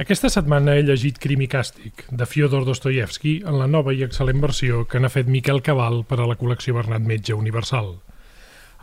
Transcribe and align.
Aquesta 0.00 0.30
setmana 0.32 0.78
he 0.78 0.82
llegit 0.88 1.18
Crim 1.20 1.42
i 1.44 1.46
Càstig, 1.52 2.06
de 2.08 2.24
Fyodor 2.24 2.62
Dostoyevsky, 2.64 3.34
en 3.44 3.58
la 3.60 3.66
nova 3.68 3.92
i 3.92 3.98
excel·lent 4.06 4.38
versió 4.40 4.86
que 4.88 4.96
n'ha 4.96 5.10
fet 5.12 5.28
Miquel 5.28 5.60
Cabal 5.66 5.98
per 6.08 6.16
a 6.22 6.28
la 6.30 6.36
col·lecció 6.40 6.72
Bernat 6.78 7.04
Metge 7.10 7.36
Universal. 7.36 7.90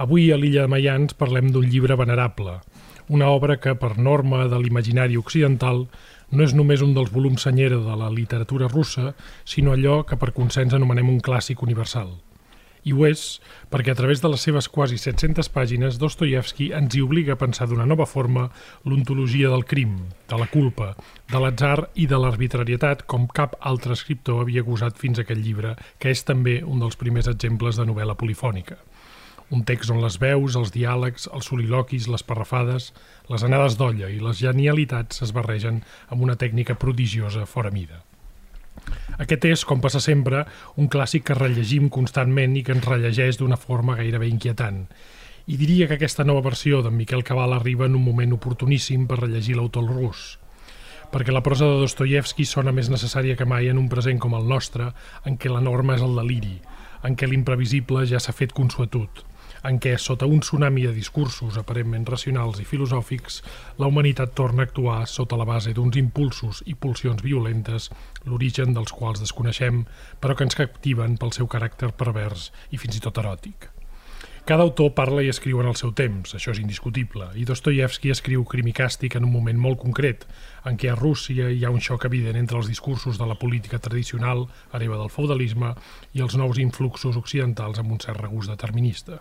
Avui 0.05 0.27
a 0.29 0.37
l'illa 0.37 0.67
de 0.67 0.71
Mayans 0.75 1.17
parlem 1.17 1.49
d'un 1.55 1.65
llibre 1.65 1.97
venerable, 1.97 2.59
una 3.09 3.31
obra 3.33 3.57
que, 3.57 3.73
per 3.73 3.95
norma 3.97 4.43
de 4.45 4.61
l'imaginari 4.61 5.17
occidental, 5.17 5.87
no 6.29 6.45
és 6.45 6.53
només 6.53 6.85
un 6.85 6.93
dels 6.93 7.09
volums 7.17 7.49
senyera 7.49 7.81
de 7.81 7.97
la 7.97 8.13
literatura 8.13 8.69
russa, 8.69 9.15
sinó 9.41 9.73
allò 9.73 10.03
que 10.05 10.21
per 10.21 10.35
consens 10.37 10.77
anomenem 10.77 11.09
un 11.17 11.21
clàssic 11.31 11.65
universal– 11.65 12.13
i 12.87 12.93
ho 12.95 13.03
és 13.07 13.23
perquè 13.71 13.91
a 13.91 13.97
través 13.99 14.21
de 14.23 14.31
les 14.31 14.43
seves 14.47 14.69
quasi 14.71 14.97
700 15.01 15.49
pàgines 15.51 15.99
Dostoyevsky 15.99 16.69
ens 16.77 16.95
hi 16.95 17.03
obliga 17.03 17.35
a 17.35 17.41
pensar 17.41 17.67
d'una 17.67 17.87
nova 17.89 18.07
forma 18.07 18.47
l'ontologia 18.85 19.51
del 19.51 19.65
crim, 19.67 19.97
de 20.31 20.39
la 20.39 20.47
culpa, 20.47 20.93
de 21.31 21.41
l'atzar 21.43 21.89
i 21.95 22.07
de 22.07 22.19
l'arbitrarietat 22.21 23.03
com 23.11 23.27
cap 23.27 23.57
altre 23.59 23.97
escriptor 23.97 24.45
havia 24.45 24.63
gosat 24.63 24.95
fins 25.01 25.19
a 25.19 25.27
aquest 25.27 25.43
llibre, 25.43 25.75
que 25.99 26.15
és 26.15 26.23
també 26.23 26.61
un 26.63 26.79
dels 26.79 26.95
primers 26.95 27.27
exemples 27.27 27.75
de 27.75 27.87
novel·la 27.91 28.15
polifònica. 28.15 28.79
Un 29.51 29.63
text 29.67 29.91
on 29.91 30.01
les 30.03 30.17
veus, 30.19 30.57
els 30.59 30.73
diàlegs, 30.75 31.29
els 31.31 31.47
soliloquis, 31.51 32.09
les 32.11 32.23
parrafades, 32.27 32.91
les 33.31 33.47
anades 33.47 33.77
d'olla 33.79 34.11
i 34.11 34.19
les 34.23 34.43
genialitats 34.43 35.23
es 35.23 35.31
barregen 35.35 35.83
amb 36.11 36.23
una 36.23 36.35
tècnica 36.35 36.75
prodigiosa 36.79 37.47
fora 37.47 37.71
mida. 37.71 38.06
Aquest 39.17 39.45
és, 39.49 39.63
com 39.65 39.81
passa 39.81 40.01
sempre, 40.03 40.43
un 40.77 40.89
clàssic 40.93 41.25
que 41.29 41.37
rellegim 41.37 41.89
constantment 41.93 42.55
i 42.57 42.63
que 42.63 42.75
ens 42.75 42.85
rellegeix 42.85 43.39
d'una 43.39 43.57
forma 43.57 43.95
gairebé 43.97 44.29
inquietant. 44.29 44.83
I 45.47 45.57
diria 45.57 45.87
que 45.87 45.95
aquesta 45.97 46.25
nova 46.27 46.43
versió 46.49 46.81
d'en 46.83 46.95
Miquel 46.97 47.23
Cabal 47.23 47.55
arriba 47.55 47.87
en 47.87 47.95
un 47.95 48.03
moment 48.03 48.35
oportuníssim 48.35 49.07
per 49.07 49.21
rellegir 49.21 49.55
l'autor 49.57 49.87
rus, 49.87 50.37
perquè 51.11 51.31
la 51.31 51.43
prosa 51.43 51.69
de 51.69 51.79
Dostoyevsky 51.83 52.45
sona 52.45 52.73
més 52.75 52.91
necessària 52.93 53.37
que 53.39 53.47
mai 53.47 53.71
en 53.71 53.79
un 53.79 53.87
present 53.89 54.19
com 54.19 54.35
el 54.35 54.47
nostre, 54.47 54.91
en 55.25 55.39
què 55.39 55.51
la 55.51 55.63
norma 55.63 55.95
és 55.95 56.03
el 56.03 56.19
deliri, 56.19 56.57
en 57.07 57.15
què 57.15 57.29
l'imprevisible 57.29 58.05
ja 58.09 58.19
s'ha 58.19 58.35
fet 58.35 58.53
consuetut, 58.53 59.23
en 59.63 59.79
què, 59.79 59.95
sota 59.97 60.27
un 60.29 60.41
tsunami 60.43 60.85
de 60.87 60.93
discursos 60.95 61.57
aparentment 61.57 62.05
racionals 62.09 62.59
i 62.61 62.67
filosòfics, 62.67 63.41
la 63.77 63.89
humanitat 63.89 64.35
torna 64.37 64.65
a 64.65 64.69
actuar 64.69 64.99
sota 65.07 65.39
la 65.39 65.47
base 65.49 65.73
d'uns 65.73 65.97
impulsos 65.97 66.63
i 66.65 66.75
pulsions 66.75 67.23
violentes, 67.23 67.89
l'origen 68.25 68.73
dels 68.77 68.93
quals 68.93 69.23
desconeixem, 69.23 69.85
però 70.21 70.35
que 70.35 70.47
ens 70.49 70.59
captiven 70.59 71.17
pel 71.17 71.33
seu 71.33 71.47
caràcter 71.47 71.93
pervers 71.95 72.51
i 72.71 72.77
fins 72.81 72.99
i 72.99 73.03
tot 73.07 73.23
eròtic. 73.23 73.76
Cada 74.47 74.63
autor 74.63 74.93
parla 74.95 75.19
i 75.25 75.27
escriu 75.27 75.57
en 75.59 75.67
el 75.67 75.75
seu 75.75 75.89
temps, 75.91 76.31
això 76.37 76.53
és 76.53 76.59
indiscutible, 76.61 77.25
i 77.35 77.41
Dostoyevsky 77.43 78.13
escriu 78.13 78.45
Crim 78.47 78.69
i 78.71 78.73
Càstig 78.77 79.17
en 79.19 79.25
un 79.27 79.33
moment 79.33 79.57
molt 79.59 79.81
concret, 79.81 80.23
en 80.63 80.79
què 80.79 80.87
a 80.87 80.95
Rússia 80.95 81.49
hi 81.51 81.65
ha 81.67 81.71
un 81.75 81.83
xoc 81.83 82.05
evident 82.07 82.39
entre 82.39 82.55
els 82.55 82.69
discursos 82.71 83.19
de 83.19 83.27
la 83.27 83.35
política 83.35 83.81
tradicional, 83.83 84.45
hereva 84.71 85.01
del 85.01 85.11
feudalisme, 85.11 85.73
i 86.15 86.23
els 86.23 86.39
nous 86.39 86.63
influxos 86.63 87.19
occidentals 87.19 87.83
amb 87.83 87.91
un 87.91 87.99
cert 87.99 88.23
regust 88.23 88.47
determinista. 88.53 89.19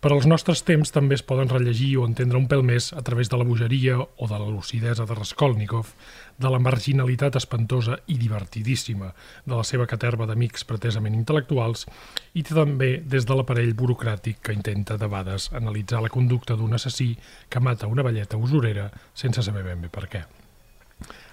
Per 0.00 0.10
als 0.10 0.26
nostres 0.26 0.64
temps 0.66 0.90
també 0.90 1.14
es 1.14 1.22
poden 1.22 1.48
rellegir 1.50 1.92
o 2.00 2.06
entendre 2.08 2.38
un 2.38 2.48
pèl 2.50 2.64
més 2.66 2.90
a 2.92 3.02
través 3.06 3.30
de 3.30 3.38
la 3.38 3.46
bogeria 3.46 3.98
o 4.00 4.26
de 4.26 4.38
la 4.38 4.48
lucidesa 4.50 5.06
de 5.06 5.14
Raskolnikov, 5.14 5.92
de 6.36 6.50
la 6.50 6.58
marginalitat 6.60 7.38
espantosa 7.38 8.00
i 8.10 8.18
divertidíssima 8.18 9.12
de 9.46 9.54
la 9.54 9.64
seva 9.64 9.86
caterva 9.86 10.26
d'amics 10.26 10.66
pretesament 10.68 11.14
intel·lectuals 11.16 11.86
i 12.34 12.42
també 12.42 12.96
des 13.06 13.24
de 13.24 13.36
l'aparell 13.38 13.76
burocràtic 13.78 14.42
que 14.42 14.56
intenta 14.56 14.98
de 14.98 15.06
vegades 15.06 15.48
analitzar 15.54 16.02
la 16.02 16.12
conducta 16.12 16.58
d'un 16.58 16.74
assassí 16.74 17.14
que 17.48 17.62
mata 17.62 17.86
una 17.86 18.04
velleta 18.04 18.36
usurera 18.36 18.90
sense 19.14 19.42
saber 19.42 19.64
ben 19.64 19.86
bé 19.86 19.88
per 19.88 20.08
què. 20.10 20.26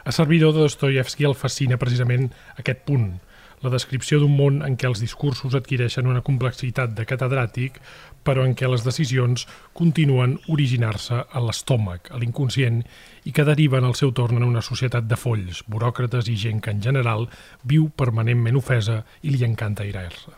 A 0.05 0.11
servidor 0.11 0.53
de 0.53 0.65
Dostoyevsky 0.65 1.25
el 1.25 1.35
fascina 1.39 1.79
precisament 1.79 2.29
aquest 2.59 2.83
punt, 2.87 3.13
la 3.63 3.71
descripció 3.71 4.19
d'un 4.19 4.33
món 4.35 4.59
en 4.65 4.75
què 4.75 4.89
els 4.89 4.99
discursos 4.99 5.55
adquireixen 5.55 6.09
una 6.11 6.21
complexitat 6.25 6.91
de 6.97 7.05
catedràtic, 7.07 7.79
però 8.23 8.43
en 8.43 8.55
què 8.59 8.67
les 8.67 8.83
decisions 8.83 9.47
continuen 9.73 10.35
originar-se 10.51 11.23
a 11.23 11.43
l'estómac, 11.43 12.11
a 12.11 12.19
l'inconscient, 12.19 12.81
i 13.23 13.31
que 13.31 13.47
deriven 13.47 13.87
al 13.87 13.95
seu 13.99 14.11
torn 14.11 14.41
en 14.41 14.47
una 14.47 14.63
societat 14.63 15.07
de 15.07 15.19
folls, 15.19 15.63
buròcrates 15.67 16.27
i 16.27 16.37
gent 16.45 16.59
que 16.63 16.75
en 16.75 16.83
general 16.83 17.29
viu 17.63 17.89
permanentment 17.89 18.59
ofesa 18.59 19.03
i 19.23 19.31
li 19.31 19.43
encanta 19.47 19.87
airar-se. 19.87 20.35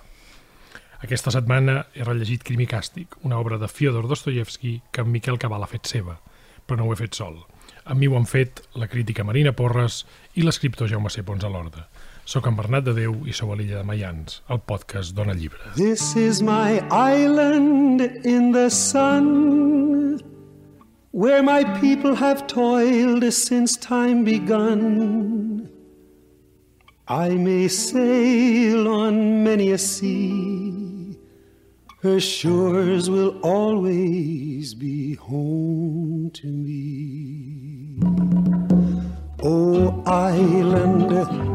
Aquesta 1.06 1.34
setmana 1.34 1.81
he 1.94 2.06
rellegit 2.06 2.46
Crim 2.46 2.62
i 2.63 2.69
Càstig, 2.69 3.19
una 3.28 3.38
obra 3.42 3.59
de 3.62 3.68
Fyodor 3.68 4.07
Dostoyevsky 4.07 4.80
que 4.92 5.03
en 5.03 5.12
Miquel 5.12 5.42
Cabal 5.42 5.66
ha 5.66 5.69
fet 5.69 5.90
seva, 5.90 6.16
però 6.66 6.80
no 6.80 6.88
ho 6.88 6.94
he 6.94 7.02
fet 7.02 7.18
sol. 7.18 7.42
Amb 7.86 8.02
mi 8.02 8.07
ho 8.09 8.16
han 8.18 8.25
fet 8.25 8.63
la 8.81 8.88
crítica 8.90 9.25
Marina 9.28 9.53
Porres 9.53 10.03
i 10.34 10.46
l'escriptor 10.46 10.90
Jaume 10.90 11.12
C. 11.13 11.22
Pons 11.22 11.46
a 11.46 11.52
l'Orda. 11.53 11.86
Soc 12.25 12.47
en 12.50 12.56
Bernat 12.58 12.81
de 12.88 12.94
Déu 12.97 13.19
i 13.30 13.34
sou 13.38 13.52
a 13.53 13.56
l'illa 13.56 13.84
de 13.84 13.86
Mayans, 13.86 14.40
el 14.50 14.58
podcast 14.66 15.13
Dona 15.13 15.36
Llibre. 15.38 15.75
This 15.75 16.16
is 16.18 16.41
my 16.41 16.81
island 16.90 18.02
in 18.25 18.52
the 18.52 18.69
sun 18.69 20.18
Where 21.16 21.44
my 21.44 21.63
people 21.80 22.16
have 22.16 22.46
toiled 22.46 23.31
since 23.31 23.78
time 23.78 24.25
begun. 24.25 25.69
I 27.08 27.30
may 27.30 27.69
sail 27.69 28.88
on 28.88 29.44
many 29.44 29.72
a 29.72 29.78
sea. 29.78 31.18
Her 32.02 32.19
shores 32.19 33.09
will 33.09 33.40
always 33.44 34.74
be 34.74 35.13
home 35.13 36.31
to 36.34 36.47
me. 36.47 38.00
Oh, 39.42 40.03
island 40.06 41.55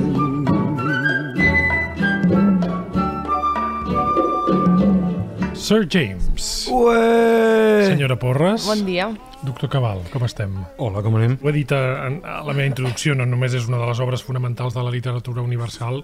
Sir 5.71 5.87
James. 5.87 6.67
Ué! 6.67 7.85
Senyora 7.87 8.17
Porres. 8.19 8.65
Bon 8.67 8.81
dia. 8.83 9.05
Doctor 9.39 9.69
Cabal, 9.71 10.01
com 10.11 10.25
estem? 10.27 10.51
Hola, 10.83 10.99
com 10.99 11.15
anem? 11.15 11.37
Ho 11.39 11.47
he 11.47 11.53
dit 11.55 11.71
a, 11.71 12.09
a 12.11 12.41
la 12.43 12.51
meva 12.51 12.65
introducció, 12.67 13.15
no 13.15 13.23
només 13.23 13.55
és 13.55 13.69
una 13.71 13.79
de 13.79 13.87
les 13.87 14.01
obres 14.03 14.19
fonamentals 14.19 14.75
de 14.75 14.83
la 14.83 14.91
literatura 14.91 15.39
universal, 15.39 16.01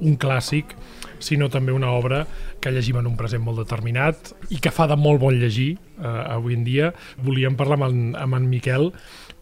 un 0.00 0.16
clàssic, 0.16 0.72
sinó 1.20 1.50
també 1.52 1.76
una 1.76 1.92
obra 1.92 2.22
que 2.56 2.72
llegim 2.72 3.02
en 3.02 3.12
un 3.12 3.20
present 3.20 3.44
molt 3.44 3.60
determinat 3.60 4.32
i 4.48 4.62
que 4.64 4.72
fa 4.72 4.88
de 4.88 4.96
molt 4.96 5.20
bon 5.20 5.36
llegir 5.36 5.74
eh, 5.76 6.08
avui 6.08 6.56
en 6.56 6.64
dia. 6.64 6.94
Volíem 7.20 7.60
parlar 7.60 7.82
amb 7.82 7.90
en, 7.90 8.02
amb 8.16 8.40
en 8.40 8.48
Miquel 8.48 8.94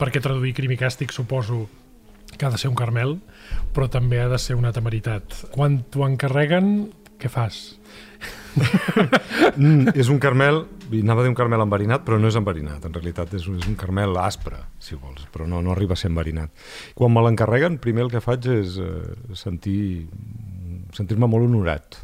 perquè 0.02 0.18
traduir 0.18 0.56
Crim 0.58 0.74
i 0.74 0.82
Càstig 0.82 1.14
suposo 1.14 1.68
que 2.34 2.42
ha 2.42 2.50
de 2.50 2.58
ser 2.58 2.74
un 2.74 2.80
carmel, 2.82 3.20
però 3.70 3.86
també 3.86 4.18
ha 4.18 4.26
de 4.34 4.42
ser 4.42 4.58
una 4.58 4.74
temeritat. 4.74 5.44
Quan 5.54 5.84
t'ho 5.94 6.10
encarreguen, 6.10 6.90
què 7.22 7.30
fas? 7.30 7.68
mm, 9.56 9.94
és 9.94 10.10
un 10.12 10.18
carmel, 10.22 10.64
anava 11.00 11.22
a 11.22 11.26
dir 11.26 11.32
un 11.32 11.38
carmel 11.38 11.64
enverinat, 11.64 12.04
però 12.06 12.18
no 12.20 12.30
és 12.30 12.38
enverinat, 12.38 12.84
en 12.86 12.94
realitat 12.96 13.34
és 13.38 13.46
és 13.50 13.68
un 13.70 13.78
carmel 13.78 14.16
aspre, 14.20 14.60
si 14.82 14.98
vols, 14.98 15.26
però 15.32 15.46
no, 15.48 15.62
no 15.62 15.74
arriba 15.74 15.96
a 15.96 16.00
ser 16.00 16.10
enverinat. 16.10 16.52
Quan 16.98 17.14
me 17.14 17.24
l'encarreguen, 17.24 17.80
primer 17.82 18.06
el 18.06 18.12
que 18.12 18.22
faig 18.24 18.46
és 18.52 18.78
eh, 18.82 19.34
sentir 19.38 20.08
sentir-me 20.96 21.28
molt 21.30 21.46
honorat, 21.46 22.00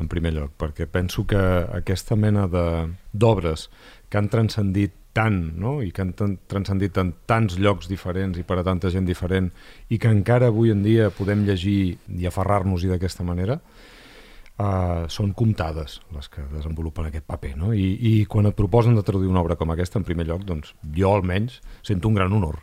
en 0.00 0.10
primer 0.10 0.34
lloc, 0.34 0.54
perquè 0.58 0.88
penso 0.90 1.24
que 1.28 1.38
aquesta 1.38 2.16
mena 2.18 2.48
d'obres 2.48 3.68
que 4.10 4.18
han 4.18 4.30
transcendit 4.32 4.94
tant, 5.14 5.38
no? 5.60 5.76
i 5.84 5.92
que 5.94 6.02
han 6.02 6.12
transcendit 6.50 6.98
en 6.98 7.12
tants 7.30 7.58
llocs 7.62 7.86
diferents 7.86 8.38
i 8.40 8.44
per 8.46 8.58
a 8.58 8.64
tanta 8.66 8.90
gent 8.90 9.06
diferent, 9.06 9.52
i 9.88 10.00
que 10.02 10.10
encara 10.10 10.50
avui 10.50 10.74
en 10.74 10.82
dia 10.82 11.12
podem 11.14 11.44
llegir 11.46 11.96
i 12.10 12.26
aferrar-nos-hi 12.26 12.90
d'aquesta 12.90 13.26
manera, 13.26 13.60
Uh, 14.54 15.08
són 15.10 15.32
comptades 15.34 15.96
les 16.14 16.28
que 16.30 16.44
desenvolupen 16.52 17.08
aquest 17.08 17.24
paper 17.26 17.56
no? 17.58 17.72
I, 17.74 17.88
i 17.98 18.12
quan 18.30 18.46
et 18.46 18.54
proposen 18.54 18.94
de 18.94 19.02
traduir 19.02 19.26
una 19.26 19.40
obra 19.42 19.56
com 19.58 19.72
aquesta 19.74 19.98
en 19.98 20.04
primer 20.06 20.28
lloc, 20.28 20.44
doncs 20.46 20.76
jo 20.94 21.10
almenys 21.10 21.56
sento 21.82 22.06
un 22.06 22.14
gran 22.14 22.30
honor 22.36 22.60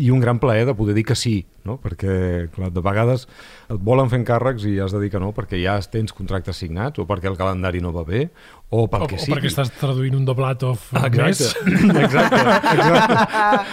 i 0.00 0.10
un 0.10 0.20
gran 0.20 0.40
plaer 0.40 0.64
de 0.66 0.74
poder 0.74 0.94
dir 0.96 1.04
que 1.04 1.16
sí, 1.18 1.44
no? 1.68 1.76
perquè 1.82 2.48
clar, 2.54 2.70
de 2.72 2.82
vegades 2.84 3.26
et 3.70 3.80
volen 3.84 4.08
fent 4.12 4.24
càrrecs 4.26 4.64
i 4.68 4.78
has 4.80 4.94
de 4.96 5.02
dir 5.02 5.10
que 5.12 5.20
no 5.22 5.34
perquè 5.36 5.60
ja 5.60 5.76
tens 5.92 6.14
contractes 6.16 6.58
signats 6.62 7.00
o 7.00 7.06
perquè 7.08 7.28
el 7.30 7.38
calendari 7.38 7.82
no 7.84 7.92
va 7.92 8.06
bé 8.08 8.28
o 8.70 8.84
perquè 8.90 9.18
o, 9.18 9.20
sí. 9.20 9.30
O 9.30 9.34
perquè 9.34 9.50
estàs 9.50 9.72
traduint 9.74 10.14
un 10.14 10.24
doblat 10.26 10.62
of 10.66 10.84
exacte, 10.94 11.48
exacte, 12.04 12.40
exacte. 12.70 13.16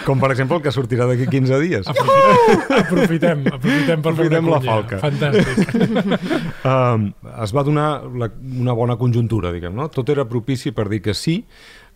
Com 0.08 0.18
per 0.18 0.32
exemple 0.34 0.58
el 0.58 0.64
que 0.64 0.72
sortirà 0.74 1.06
d'aquí 1.06 1.28
15 1.30 1.60
dies. 1.62 1.90
Aprofitem, 1.92 2.74
aprofitem, 2.82 3.44
aprofitem 3.54 4.02
per 4.02 4.12
aprofitem 4.16 4.50
la 4.50 4.60
falca. 4.64 4.98
Fantàstic. 5.04 5.76
um, 6.72 7.08
es 7.46 7.54
va 7.54 7.64
donar 7.68 7.88
la, 8.10 8.30
una 8.58 8.74
bona 8.74 8.98
conjuntura, 8.98 9.54
diguem, 9.54 9.76
no? 9.78 9.86
Tot 9.94 10.10
era 10.10 10.26
propici 10.26 10.74
per 10.74 10.88
dir 10.90 10.98
que 11.04 11.14
sí, 11.14 11.38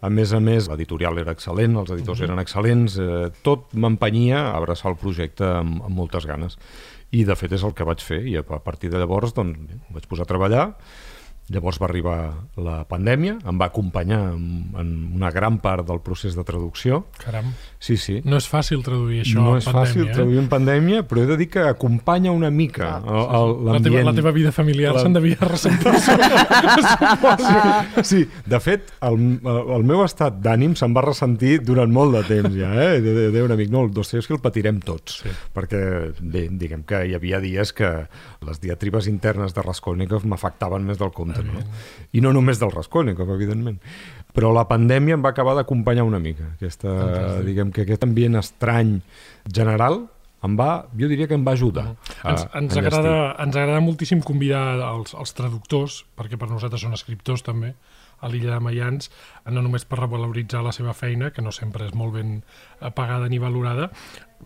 A 0.03 0.11
més 0.11 0.33
a 0.35 0.41
més, 0.43 0.67
l'editorial 0.71 1.21
era 1.23 1.35
excel·lent, 1.35 1.79
els 1.79 1.93
editors 1.95 2.19
mm 2.19 2.25
-hmm. 2.25 2.33
eren 2.33 2.43
excel·lents, 2.43 2.99
eh, 2.99 3.31
tot 3.43 3.73
m'empenyia 3.75 4.51
a 4.51 4.57
abraçar 4.57 4.91
el 4.91 4.99
projecte 4.99 5.45
amb, 5.45 5.83
amb 5.83 5.95
moltes 5.97 6.27
ganes. 6.27 6.59
I, 7.13 7.25
de 7.25 7.37
fet, 7.37 7.53
és 7.53 7.63
el 7.63 7.75
que 7.75 7.85
vaig 7.85 8.01
fer, 8.01 8.27
i 8.27 8.37
a 8.37 8.43
partir 8.43 8.91
de 8.91 8.99
llavors 8.99 9.35
doncs, 9.35 9.59
vaig 9.91 10.07
posar 10.09 10.25
a 10.25 10.27
treballar, 10.27 10.75
Llavors 11.51 11.81
va 11.83 11.89
arribar 11.89 12.17
la 12.63 12.83
pandèmia, 12.89 13.35
em 13.51 13.59
va 13.59 13.67
acompanyar 13.67 14.21
en, 14.37 14.45
en 14.79 14.93
una 15.19 15.31
gran 15.35 15.59
part 15.65 15.85
del 15.89 15.99
procés 16.01 16.37
de 16.39 16.45
traducció. 16.47 17.03
Caram. 17.19 17.51
Sí, 17.83 17.97
sí. 17.99 18.21
No 18.23 18.37
és 18.39 18.45
fàcil 18.47 18.79
traduir 18.87 19.25
això 19.25 19.41
no 19.43 19.57
en 19.57 19.59
és 19.59 19.65
pandèmia. 19.67 19.83
fàcil 19.83 20.05
eh? 20.07 20.13
traduir 20.15 20.39
en 20.39 20.45
pandèmia, 20.53 21.01
però 21.11 21.25
he 21.25 21.27
de 21.27 21.37
dir 21.41 21.49
que 21.51 21.65
acompanya 21.67 22.31
una 22.31 22.47
mica 22.55 23.01
La 23.03 23.03
teva, 23.03 23.41
l'ambient. 23.73 24.07
la 24.07 24.13
teva 24.15 24.31
vida 24.31 24.53
familiar 24.55 24.93
La- 24.95 25.03
se'n 25.03 25.17
devia 25.17 25.35
ressentir. 25.41 25.91
Sí, 28.03 28.29
de 28.47 28.61
fet, 28.61 28.91
el, 29.05 29.19
el 29.43 29.85
meu 29.87 30.03
estat 30.05 30.39
d'ànim 30.45 30.75
se'n 30.79 30.95
va 30.97 31.03
ressentir 31.05 31.59
durant 31.67 31.91
molt 31.93 32.15
de 32.17 32.23
temps 32.29 32.55
ja, 32.57 32.71
eh? 32.85 33.01
De, 33.03 33.15
de, 33.17 33.27
de 33.35 33.43
un 33.45 33.53
amic, 33.55 33.71
no, 33.73 33.85
el 33.87 33.93
Dostoyevsky 33.95 34.37
el 34.37 34.43
patirem 34.45 34.81
tots, 34.83 35.21
Sí. 35.23 35.33
perquè, 35.55 35.83
bé, 36.21 36.47
diguem 36.51 36.83
que 36.89 37.03
hi 37.09 37.15
havia 37.19 37.41
dies 37.43 37.73
que 37.77 37.91
les 38.47 38.61
diatribes 38.63 39.07
internes 39.11 39.55
de 39.55 39.63
Raskolnikov 39.63 40.25
m'afectaven 40.27 40.85
més 40.87 40.99
del 41.03 41.13
compte, 41.15 41.43
no? 41.47 41.63
I 42.13 42.21
no 42.25 42.33
només 42.33 42.61
del 42.63 42.73
Raskolnikov, 42.75 43.31
evidentment. 43.37 43.79
Però 44.33 44.53
la 44.57 44.65
pandèmia 44.69 45.19
em 45.19 45.25
va 45.25 45.35
acabar 45.35 45.55
d'acompanyar 45.59 46.07
una 46.09 46.21
mica, 46.23 46.55
aquesta, 46.57 46.89
Fantàstic. 46.89 47.47
diguem 47.51 47.73
que 47.73 47.85
aquest 47.85 48.07
ambient 48.07 48.41
estrany 48.41 48.99
general 49.47 50.07
em 50.43 50.55
va, 50.59 50.87
jo 50.99 51.07
diria 51.07 51.29
que 51.31 51.37
em 51.39 51.45
va 51.47 51.53
ajudar. 51.55 51.85
a 52.23 52.31
ens, 52.33 52.43
ens, 52.43 52.55
enllestir. 52.57 52.81
agrada, 52.83 53.17
ens 53.45 53.57
agrada 53.57 53.83
moltíssim 53.85 54.23
convidar 54.27 54.65
els, 54.89 55.15
els 55.15 55.35
traductors, 55.39 56.03
perquè 56.19 56.39
per 56.39 56.49
nosaltres 56.51 56.83
són 56.83 56.97
escriptors 56.97 57.45
també, 57.47 57.75
a 58.23 58.31
l'illa 58.31 58.55
de 58.55 58.63
Mayans, 58.63 59.11
no 59.51 59.63
només 59.63 59.85
per 59.87 59.99
revaloritzar 60.01 60.63
la 60.63 60.73
seva 60.75 60.95
feina, 60.95 61.31
que 61.35 61.43
no 61.43 61.53
sempre 61.55 61.89
és 61.89 61.95
molt 61.99 62.15
ben 62.15 62.37
eh, 62.39 62.91
pagada 62.95 63.29
ni 63.31 63.39
valorada. 63.43 63.91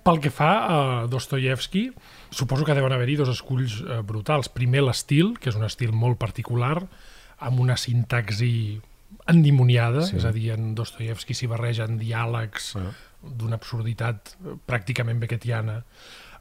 Pel 0.05 0.21
que 0.25 0.33
fa 0.33 0.51
a 0.65 0.79
Dostoyevsky, 1.13 1.91
suposo 2.31 2.65
que 2.65 2.77
deuen 2.77 2.93
haver-hi 2.93 3.19
dos 3.21 3.33
esculls 3.33 3.83
eh, 3.85 4.01
brutals. 4.05 4.49
Primer, 4.53 4.85
l'estil, 4.85 5.35
que 5.41 5.53
és 5.53 5.61
un 5.61 5.65
estil 5.69 5.93
molt 5.93 6.21
particular, 6.21 6.81
amb 7.37 7.61
una 7.61 7.77
sintaxi 7.77 8.81
endimoniada, 9.29 10.03
Sí. 10.07 10.17
és 10.17 10.25
a 10.25 10.33
dir, 10.33 10.51
en 10.55 10.75
Dostoyevsky 10.75 11.35
s'hi 11.35 11.47
barregen 11.51 11.99
diàlegs 11.99 12.77
Ah. 12.77 12.93
d'una 13.23 13.57
absurditat 13.57 14.37
eh, 14.45 14.55
pràcticament 14.67 15.19
beckettiana, 15.19 15.83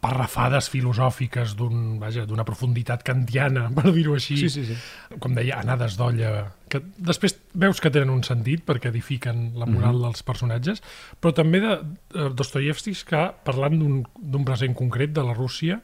parrafades 0.05 0.67
filosòfiques 0.69 1.55
d'una 1.57 2.43
profunditat 2.45 3.01
kantiana, 3.01 3.69
per 3.75 3.91
dir-ho 3.95 4.13
així, 4.13 4.37
Sí, 4.37 4.49
sí, 4.49 4.65
sí. 4.67 4.75
com 5.19 5.33
deia, 5.33 5.57
anades 5.63 5.95
d'olla, 5.97 6.51
que 6.69 6.81
després 6.97 7.39
veus 7.55 7.79
que 7.81 7.89
tenen 7.89 8.11
un 8.13 8.21
sentit 8.23 8.65
perquè 8.67 8.91
edifiquen 8.91 9.53
la 9.57 9.65
moral 9.65 10.01
dels 10.03 10.21
personatges, 10.27 10.83
però 11.21 11.33
també 11.33 11.61
de, 11.63 11.79
de 12.13 12.29
Dostoyevsky 12.37 12.93
que 13.07 13.23
parlant 13.47 13.79
d'un 14.19 14.45
present 14.45 14.75
concret 14.77 15.13
de 15.15 15.23
la 15.23 15.33
Rússia, 15.33 15.81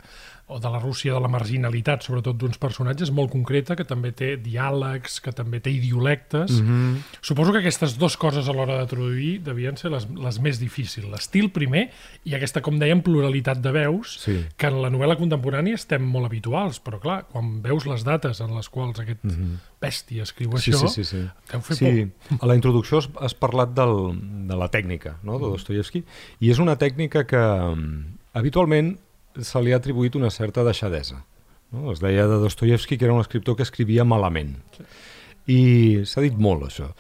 o 0.52 0.60
de 0.60 0.70
la 0.70 0.80
Rússia 0.80 1.14
de 1.16 1.22
la 1.24 1.30
marginalitat, 1.32 2.04
sobretot 2.04 2.38
d'uns 2.38 2.60
personatges 2.62 3.12
molt 3.16 3.32
concreta, 3.32 3.78
que 3.80 3.86
també 3.88 4.12
té 4.12 4.34
diàlegs, 4.42 5.20
que 5.24 5.32
també 5.36 5.62
té 5.64 5.72
idiolectes. 5.72 6.60
Mm 6.60 6.68
-hmm. 6.68 6.98
Suposo 7.22 7.52
que 7.52 7.60
aquestes 7.60 7.98
dues 7.98 8.18
coses 8.18 8.48
a 8.48 8.54
l'hora 8.54 8.78
de 8.80 8.86
traduir 8.86 9.42
devien 9.44 9.78
ser 9.78 9.92
les, 9.92 10.08
les 10.10 10.40
més 10.40 10.60
difícils. 10.60 11.08
L'estil 11.08 11.52
primer 11.52 11.90
i 12.26 12.36
aquesta, 12.36 12.62
com 12.62 12.80
dèiem, 12.80 13.02
pluralitat 13.02 13.62
de 13.62 13.72
veus, 13.72 14.20
Sí. 14.20 14.46
que 14.58 14.68
en 14.68 14.82
la 14.82 14.90
novel·la 14.90 15.18
contemporània 15.18 15.76
estem 15.76 16.04
molt 16.04 16.26
habituals, 16.26 16.82
però 16.84 17.00
clar, 17.00 17.26
quan 17.32 17.62
veus 17.62 17.86
les 17.86 18.04
dates 18.04 18.42
en 18.42 18.56
les 18.56 18.70
quals 18.70 19.00
aquest 19.00 19.24
mm 19.24 19.30
-hmm. 19.30 19.58
bèstia 19.82 20.24
escriu. 20.24 20.58
Sí, 20.58 20.72
això, 20.72 20.88
sí, 20.88 21.04
sí, 21.04 21.18
sí. 21.18 21.30
deu 21.52 21.62
fer 21.62 21.76
sí. 21.76 22.12
A 22.40 22.46
la 22.46 22.56
introducció 22.56 22.98
has, 22.98 23.10
has 23.20 23.34
parlat 23.34 23.74
del, 23.74 24.20
de 24.48 24.56
la 24.56 24.70
tècnica 24.70 25.18
no? 25.24 25.40
de 25.40 25.46
Dostoyevsky 25.46 26.04
i 26.40 26.50
és 26.50 26.60
una 26.60 26.78
tècnica 26.78 27.26
que 27.26 27.38
mm, 27.38 28.18
habitualment 28.34 28.98
se 29.40 29.62
li 29.64 29.74
ha 29.74 29.80
atribuït 29.80 30.18
una 30.20 30.32
certa 30.34 30.66
deixadesa. 30.68 31.22
No? 31.72 31.92
Es 31.94 32.02
deia 32.04 32.28
de 32.28 32.40
Dostoyevsky 32.42 32.98
que 32.98 33.08
era 33.08 33.16
un 33.16 33.24
escriptor 33.24 33.58
que 33.58 33.68
escrivia 33.68 34.04
malament. 34.08 34.58
I 35.50 36.04
s'ha 36.08 36.24
dit 36.24 36.36
molt, 36.38 36.68
això. 36.68 36.92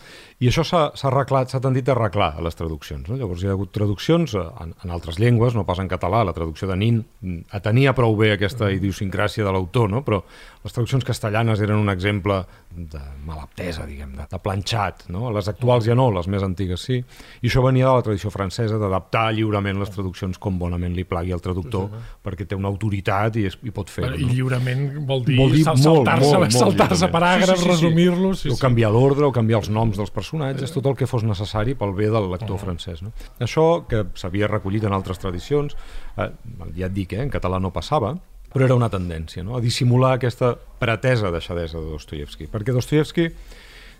I 0.42 0.50
això 0.50 0.64
s'ha 0.66 0.88
arreglat, 1.06 1.52
s'ha 1.54 1.60
tendit 1.62 1.90
a 1.90 1.94
arreglar 1.94 2.32
a 2.40 2.42
les 2.42 2.58
traduccions. 2.58 3.06
No? 3.12 3.18
Llavors 3.20 3.44
hi 3.44 3.50
ha 3.52 3.54
hagut 3.54 3.70
traduccions 3.76 4.34
eh, 4.34 4.46
en, 4.64 4.72
en 4.84 4.94
altres 4.96 5.20
llengües, 5.22 5.54
no 5.54 5.68
pas 5.68 5.78
en 5.84 5.90
català, 5.92 6.24
la 6.26 6.34
traducció 6.34 6.70
de 6.72 6.78
Nin 6.82 6.98
mm, 7.04 7.52
atenia 7.60 7.94
prou 7.94 8.16
bé 8.18 8.32
aquesta 8.34 8.72
idiosincràsia 8.74 9.46
de 9.46 9.54
l'autor, 9.54 9.92
no? 9.94 10.02
però 10.08 10.24
les 10.64 10.74
traduccions 10.74 11.06
castellanes 11.06 11.62
eren 11.62 11.78
un 11.78 11.90
exemple 11.94 12.40
de 12.72 13.00
malaptesa, 13.26 13.86
diguem, 13.86 14.16
de, 14.18 14.26
de 14.32 14.40
planxat. 14.42 15.06
No? 15.14 15.30
Les 15.36 15.50
actuals 15.52 15.86
ja 15.86 15.94
no, 15.98 16.10
les 16.16 16.30
més 16.32 16.42
antigues 16.46 16.88
sí. 16.90 16.98
I 17.42 17.50
això 17.50 17.62
venia 17.66 17.90
de 17.90 17.94
la 18.00 18.06
tradició 18.06 18.34
francesa, 18.34 18.80
d'adaptar 18.82 19.28
lliurement 19.38 19.82
les 19.82 19.94
traduccions 19.94 20.42
com 20.42 20.58
bonament 20.62 20.96
li 20.98 21.06
plagui 21.06 21.34
al 21.36 21.42
traductor, 21.44 21.90
perquè 22.26 22.48
té 22.50 22.58
una 22.58 22.70
autoritat 22.72 23.38
i, 23.42 23.46
es, 23.50 23.60
i 23.62 23.74
pot 23.76 23.90
fer-ho. 23.94 24.16
I 24.18 24.26
No? 24.26 24.34
lliurement 24.34 24.84
vol 25.06 25.26
dir, 25.26 25.38
Vol 25.38 25.54
dir 25.54 25.64
saltar-se 25.66 26.34
molt, 26.34 26.54
molt 26.54 26.54
saltar 26.56 26.90
paràgrafs, 27.12 27.52
Sí, 27.52 27.58
sí, 27.58 27.62
sí, 27.62 27.64
sí. 27.64 27.72
resumir-los... 27.72 28.42
Sí, 28.42 28.50
o 28.50 28.56
sí. 28.56 28.62
canviar 28.62 28.92
l'ordre 28.94 29.28
o 29.28 29.32
canviar 29.36 29.60
els 29.62 29.70
noms 29.74 29.98
dels 30.00 30.12
personatges, 30.14 30.31
tot 30.74 30.88
el 30.89 30.98
que 31.00 31.07
fos 31.10 31.25
necessari 31.28 31.75
pel 31.78 31.94
bé 31.98 32.10
del 32.13 32.30
lector 32.31 32.60
francès. 32.62 33.01
No? 33.06 33.12
Això, 33.44 33.83
que 33.89 34.06
s'havia 34.16 34.50
recollit 34.51 34.86
en 34.88 34.95
altres 34.95 35.19
tradicions, 35.22 35.75
eh, 36.18 36.30
ja 36.78 36.88
et 36.88 36.95
dic, 36.95 37.13
eh, 37.13 37.25
en 37.25 37.33
català 37.33 37.60
no 37.60 37.74
passava, 37.75 38.16
però 38.51 38.68
era 38.68 38.75
una 38.75 38.89
tendència, 38.92 39.44
no? 39.48 39.56
a 39.56 39.62
dissimular 39.63 40.18
aquesta 40.18 40.54
pretesa 40.80 41.31
deixadesa 41.31 41.80
de 41.80 41.94
Dostoyevsky. 41.94 42.50
Perquè 42.51 42.75
Dostoyevsky, 42.75 43.30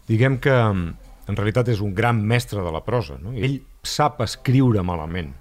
diguem 0.10 0.40
que 0.44 0.58
en 1.32 1.38
realitat 1.38 1.72
és 1.72 1.80
un 1.84 1.94
gran 1.96 2.20
mestre 2.28 2.64
de 2.64 2.74
la 2.74 2.84
prosa. 2.84 3.18
No? 3.22 3.32
Ell 3.32 3.62
sap 3.84 4.20
escriure 4.26 4.84
malament, 4.84 5.32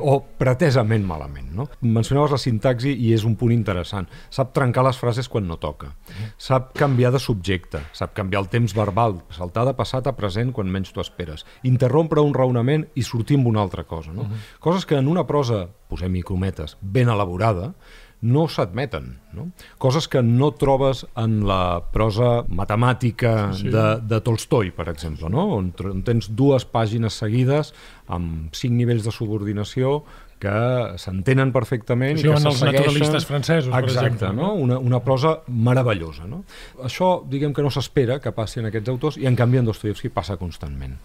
o 0.00 0.18
pretesament 0.38 1.04
malament. 1.06 1.50
No? 1.54 1.68
Mencionaves 1.80 2.34
la 2.34 2.40
sintaxi 2.40 2.92
i 2.92 3.12
és 3.14 3.24
un 3.28 3.36
punt 3.38 3.52
interessant. 3.54 4.08
Sap 4.34 4.52
trencar 4.56 4.84
les 4.86 4.98
frases 5.00 5.28
quan 5.30 5.46
no 5.48 5.58
toca. 5.60 5.92
Sap 6.40 6.72
canviar 6.78 7.12
de 7.14 7.22
subjecte. 7.22 7.82
Sap 7.96 8.14
canviar 8.16 8.42
el 8.44 8.50
temps 8.52 8.74
verbal. 8.76 9.20
Saltar 9.34 9.66
de 9.68 9.76
passat 9.78 10.08
a 10.08 10.16
present 10.18 10.52
quan 10.56 10.70
menys 10.72 10.92
t'ho 10.94 11.04
esperes. 11.04 11.46
Interrompre 11.68 12.24
un 12.24 12.34
raonament 12.36 12.88
i 12.94 13.06
sortir 13.06 13.38
amb 13.38 13.50
una 13.52 13.62
altra 13.64 13.84
cosa. 13.84 14.14
No? 14.14 14.28
Coses 14.60 14.86
que 14.86 14.98
en 14.98 15.08
una 15.08 15.26
prosa, 15.26 15.66
posem-hi 15.88 16.22
crometes, 16.26 16.76
ben 16.80 17.08
elaborada, 17.08 17.72
no 18.20 18.48
s'admeten. 18.50 19.18
No? 19.32 19.50
Coses 19.78 20.08
que 20.10 20.22
no 20.22 20.50
trobes 20.58 21.04
en 21.16 21.46
la 21.46 21.82
prosa 21.92 22.44
matemàtica 22.48 23.52
Sí. 23.54 23.68
de, 23.70 24.00
de 24.02 24.20
Tolstoi, 24.20 24.72
per 24.74 24.88
exemple, 24.88 25.28
no? 25.30 25.46
on, 25.56 25.72
on 25.84 26.02
tens 26.02 26.30
dues 26.34 26.64
pàgines 26.66 27.14
seguides 27.22 27.72
amb 28.08 28.54
cinc 28.56 28.74
nivells 28.74 29.04
de 29.06 29.12
subordinació 29.14 30.02
que 30.40 30.54
s'entenen 31.00 31.50
perfectament 31.54 32.16
Això 32.16 32.30
i 32.30 32.30
que 32.30 32.50
els 32.50 32.62
naturalistes 32.62 33.26
francesos, 33.28 33.70
per 33.72 33.82
Exacte, 33.84 34.06
exemple, 34.12 34.30
no? 34.38 34.52
Una, 34.54 34.78
una 34.78 35.00
prosa 35.04 35.34
meravellosa. 35.48 36.28
No? 36.30 36.42
Això, 36.86 37.10
diguem 37.28 37.54
que 37.56 37.64
no 37.64 37.72
s'espera 37.74 38.18
que 38.22 38.32
passi 38.36 38.62
en 38.62 38.70
aquests 38.70 38.92
autors 38.92 39.18
i 39.20 39.26
en 39.30 39.36
canvi 39.38 39.60
en 39.60 39.68
Dostoyevsky 39.68 40.12
passa 40.14 40.38
constantment. 40.40 40.96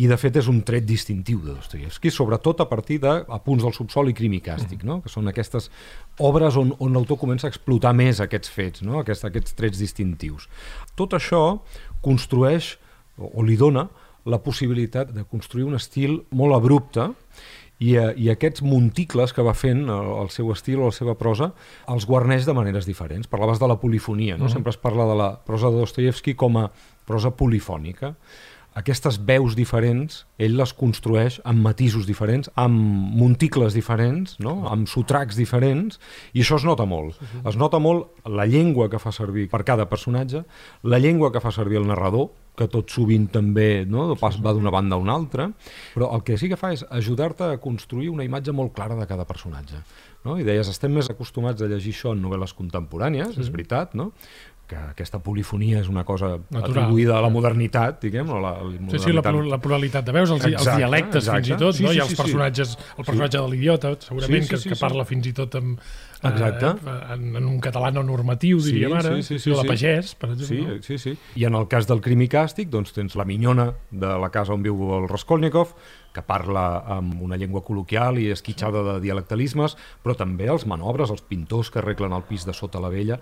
I 0.00 0.08
de 0.10 0.18
fet 0.20 0.40
és 0.40 0.48
un 0.50 0.62
tret 0.66 0.86
distintiu 0.88 1.42
de 1.44 1.52
Dostoyevsky, 1.52 2.12
sobretot 2.14 2.64
a 2.64 2.68
partir 2.70 3.00
de 3.04 3.14
a 3.22 3.40
punts 3.44 3.66
del 3.66 3.76
subsol 3.76 4.10
i 4.12 4.16
crim 4.16 4.38
i 4.38 4.42
càstig, 4.44 4.84
no? 4.88 5.00
que 5.04 5.12
són 5.12 5.28
aquestes 5.28 5.70
obres 6.24 6.56
on, 6.60 6.72
on 6.82 6.96
l'autor 6.96 7.20
comença 7.20 7.48
a 7.48 7.52
explotar 7.52 7.94
més 7.96 8.22
aquests 8.24 8.50
fets, 8.52 8.82
no? 8.86 9.02
Aquest, 9.02 9.24
aquests 9.28 9.54
trets 9.58 9.78
distintius. 9.80 10.48
Tot 10.98 11.14
això 11.18 11.60
construeix 12.04 12.76
o, 13.18 13.28
o 13.28 13.44
li 13.46 13.58
dona 13.60 13.88
la 14.28 14.40
possibilitat 14.44 15.12
de 15.14 15.24
construir 15.24 15.66
un 15.66 15.78
estil 15.78 16.20
molt 16.36 16.56
abrupte 16.56 17.08
i, 17.78 17.94
eh, 17.94 18.12
i 18.18 18.28
aquests 18.32 18.64
monticles 18.66 19.32
que 19.34 19.44
va 19.46 19.54
fent 19.54 19.84
eh, 19.86 19.96
el 20.22 20.30
seu 20.34 20.50
estil 20.54 20.82
o 20.82 20.90
la 20.90 20.96
seva 20.96 21.14
prosa 21.18 21.52
els 21.92 22.06
guarneix 22.08 22.46
de 22.48 22.54
maneres 22.56 22.88
diferents. 22.88 23.30
Parlaves 23.30 23.62
de 23.62 23.70
la 23.70 23.78
polifonia, 23.80 24.38
no? 24.38 24.50
Sempre 24.50 24.74
es 24.74 24.80
parla 24.80 25.06
de 25.08 25.18
la 25.18 25.30
prosa 25.46 25.70
de 25.70 25.82
Dostoyevsky 25.82 26.34
com 26.38 26.58
a 26.58 26.68
prosa 27.08 27.30
polifònica. 27.30 28.14
Aquestes 28.78 29.16
veus 29.26 29.56
diferents, 29.58 30.20
ell 30.38 30.54
les 30.58 30.72
construeix 30.76 31.40
amb 31.48 31.64
matisos 31.66 32.06
diferents, 32.06 32.50
amb 32.54 32.78
monticles 33.18 33.74
diferents, 33.74 34.36
no? 34.44 34.60
amb 34.70 34.86
sotracs 34.90 35.38
diferents, 35.38 35.98
i 36.32 36.44
això 36.44 36.60
es 36.60 36.66
nota 36.68 36.86
molt. 36.86 37.18
Es 37.48 37.58
nota 37.58 37.80
molt 37.82 38.28
la 38.28 38.46
llengua 38.46 38.86
que 38.92 39.00
fa 39.02 39.10
servir 39.14 39.48
per 39.50 39.64
cada 39.66 39.88
personatge, 39.90 40.44
la 40.84 41.00
llengua 41.02 41.32
que 41.34 41.42
fa 41.42 41.50
servir 41.54 41.80
el 41.80 41.88
narrador, 41.90 42.30
que 42.58 42.66
tot 42.70 42.90
sovint 42.90 43.28
també 43.30 43.86
no? 43.86 44.10
pas 44.18 44.36
va 44.42 44.52
d'una 44.54 44.72
banda 44.74 44.98
a 44.98 45.02
una 45.02 45.14
altra, 45.14 45.48
però 45.94 46.10
el 46.16 46.24
que 46.26 46.38
sí 46.40 46.50
que 46.50 46.58
fa 46.58 46.72
és 46.74 46.84
ajudar-te 46.90 47.46
a 47.46 47.60
construir 47.62 48.10
una 48.10 48.26
imatge 48.26 48.54
molt 48.54 48.74
clara 48.74 48.98
de 48.98 49.06
cada 49.10 49.26
personatge. 49.28 49.82
No? 50.26 50.36
I 50.38 50.46
deies, 50.46 50.70
estem 50.70 50.94
més 50.94 51.10
acostumats 51.10 51.62
a 51.62 51.70
llegir 51.70 51.94
això 51.94 52.14
en 52.14 52.22
novel·les 52.24 52.54
contemporànies, 52.58 53.38
és 53.38 53.50
veritat, 53.54 53.94
no? 53.98 54.10
Que 54.68 54.76
aquesta 54.76 55.18
polifonia 55.24 55.80
és 55.80 55.88
una 55.88 56.02
cosa 56.04 56.34
Natural. 56.50 56.66
atribuïda 56.84 57.14
a 57.16 57.22
la 57.24 57.30
modernitat, 57.32 58.02
diguem, 58.02 58.28
o 58.28 58.36
la, 58.38 58.50
la 58.60 58.90
Sí, 58.92 58.98
sí, 59.00 59.12
la, 59.14 59.22
modernitat 59.22 59.50
la 59.54 59.58
pluralitat 59.64 60.04
de 60.04 60.12
veus, 60.12 60.28
els, 60.34 60.44
els 60.44 60.58
Exacte, 60.58 60.76
dialectes 60.82 61.22
exacte. 61.24 61.40
fins 61.40 61.48
i 61.48 61.58
tot, 61.64 61.74
Sí, 61.78 61.82
no? 61.86 61.88
sí, 61.90 61.96
I 61.96 62.00
els 62.04 62.10
sí, 62.10 62.16
sí. 62.16 62.22
personatges, 62.22 62.74
el 62.98 63.04
personatge 63.08 63.38
de 63.40 63.48
l'idiota, 63.48 63.94
segurament, 64.04 64.42
Sí, 64.44 64.48
sí, 64.48 64.50
que, 64.54 64.60
sí, 64.60 64.68
que 64.68 64.74
sí. 64.76 64.80
parla 64.84 65.06
fins 65.08 65.26
i 65.26 65.32
tot 65.32 65.54
amb, 65.56 65.78
eh, 65.80 66.28
Exacte. 66.28 66.74
en, 67.14 67.24
en 67.40 67.44
un 67.48 67.60
català 67.64 67.90
no 67.96 68.02
normatiu, 68.04 68.60
Sí, 68.60 68.72
diríem 68.74 68.92
ara, 69.00 69.16
sí, 69.16 69.22
sí, 69.22 69.38
sí, 69.38 69.50
o 69.50 69.56
la 69.56 69.62
sí. 69.62 69.68
pagès, 69.72 70.14
per 70.20 70.34
Sí, 70.36 70.42
exemple. 70.60 70.82
sí, 70.82 70.98
sí. 70.98 71.16
I 71.40 71.44
en 71.48 71.54
el 71.54 71.66
cas 71.68 71.86
del 71.88 72.02
crim 72.04 72.20
i 72.20 72.28
càstig, 72.28 72.68
doncs 72.68 72.92
tens 72.92 73.16
la 73.16 73.24
minyona 73.24 73.72
de 73.90 74.18
la 74.20 74.28
casa 74.28 74.52
on 74.52 74.62
viu 74.62 74.76
el 75.00 75.08
Raskolnikov, 75.08 75.72
que 76.12 76.22
parla 76.24 76.82
amb 76.88 77.20
una 77.22 77.36
llengua 77.36 77.60
col·loquial 77.62 78.16
i 78.18 78.30
esquitxada 78.32 78.80
de 78.82 79.00
dialectalismes, 79.00 79.76
però 80.02 80.16
també 80.16 80.48
els 80.48 80.64
manobres, 80.66 81.10
els 81.10 81.20
pintors 81.22 81.70
que 81.70 81.78
arreglen 81.78 82.12
el 82.16 82.24
pis 82.24 82.44
de 82.48 82.52
sota 82.56 82.80
la 82.80 82.88
vella, 82.88 83.20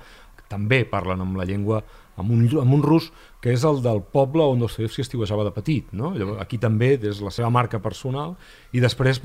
també 0.50 0.84
parlen 0.88 1.22
amb 1.24 1.38
la 1.38 1.46
llengua, 1.48 1.82
amb 2.16 2.32
un, 2.32 2.44
amb 2.60 2.76
un 2.76 2.84
rus 2.84 3.10
que 3.42 3.52
és 3.54 3.64
el 3.68 3.82
del 3.84 4.02
poble 4.12 4.44
on 4.44 4.62
Dostoevsky 4.62 5.04
estiuejava 5.04 5.44
de 5.46 5.52
petit. 5.54 5.92
No? 5.96 6.14
Llavors, 6.16 6.40
aquí 6.42 6.58
també 6.58 6.96
des 7.00 7.20
la 7.22 7.32
seva 7.34 7.50
marca 7.54 7.80
personal 7.82 8.34
i 8.72 8.82
després 8.82 9.22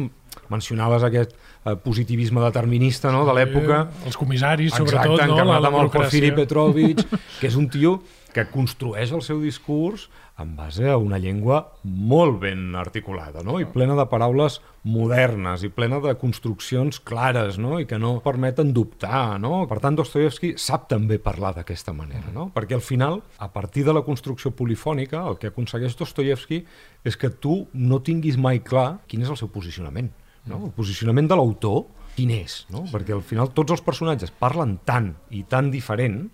mencionaves 0.51 1.03
aquest 1.03 1.33
eh, 1.33 1.75
positivisme 1.83 2.43
determinista 2.43 3.11
no? 3.11 3.25
de 3.27 3.35
l'època 3.35 3.81
Eh, 3.81 4.07
els 4.07 4.17
comissaris, 4.17 4.73
Exacte, 4.73 4.89
sobretot, 4.89 5.21
no? 5.27 5.35
encarnat 5.35 5.69
amb 5.69 5.79
el. 5.81 5.91
Porfiri 5.91 6.31
Petrovich, 6.35 7.05
que 7.39 7.49
és 7.49 7.57
un 7.59 7.69
tio 7.71 7.99
que 8.31 8.45
construeix 8.47 9.11
el 9.11 9.23
seu 9.25 9.41
discurs 9.43 10.07
en 10.39 10.55
base 10.55 10.87
a 10.89 10.95
una 10.97 11.19
llengua 11.21 11.59
molt 11.83 12.39
ben 12.41 12.75
articulada, 12.79 13.43
no? 13.45 13.59
i 13.61 13.67
plena 13.69 13.97
de 13.99 14.05
paraules 14.09 14.59
modernes, 14.87 15.65
i 15.67 15.69
plena 15.69 15.99
de 16.01 16.15
construccions 16.17 17.01
clares, 17.05 17.59
no? 17.61 17.77
i 17.81 17.85
que 17.85 17.99
no 18.01 18.15
permeten 18.23 18.71
dubtar. 18.73 19.37
No? 19.43 19.65
Per 19.69 19.77
tant, 19.83 19.99
Dostoyevsky 19.99 20.55
sap 20.57 20.87
també 20.89 21.19
parlar 21.21 21.53
d'aquesta 21.59 21.93
manera, 21.93 22.31
no? 22.33 22.49
perquè 22.55 22.79
al 22.81 22.85
final, 22.87 23.21
a 23.37 23.51
partir 23.53 23.85
de 23.85 23.93
la 23.93 24.01
construcció 24.01 24.51
polifònica, 24.57 25.21
el 25.29 25.37
que 25.37 25.51
aconsegueix 25.51 25.93
Dostoyevsky 25.99 26.63
és 27.05 27.17
que 27.17 27.29
tu 27.29 27.67
no 27.77 28.01
tinguis 28.01 28.39
mai 28.41 28.63
clar 28.65 29.03
quin 29.07 29.21
és 29.21 29.29
el 29.29 29.37
seu 29.37 29.51
posicionament. 29.53 30.09
No? 30.49 30.63
El 30.65 30.71
posicionament 30.73 31.29
de 31.29 31.37
l'autor, 31.37 31.83
quin 32.15 32.33
és? 32.33 32.63
No? 32.73 32.87
Perquè 32.89 33.13
al 33.13 33.21
final 33.21 33.53
tots 33.53 33.75
els 33.77 33.85
personatges 33.85 34.33
parlen 34.33 34.79
tant 34.87 35.13
i 35.29 35.43
tan 35.45 35.69
diferent 35.71 36.25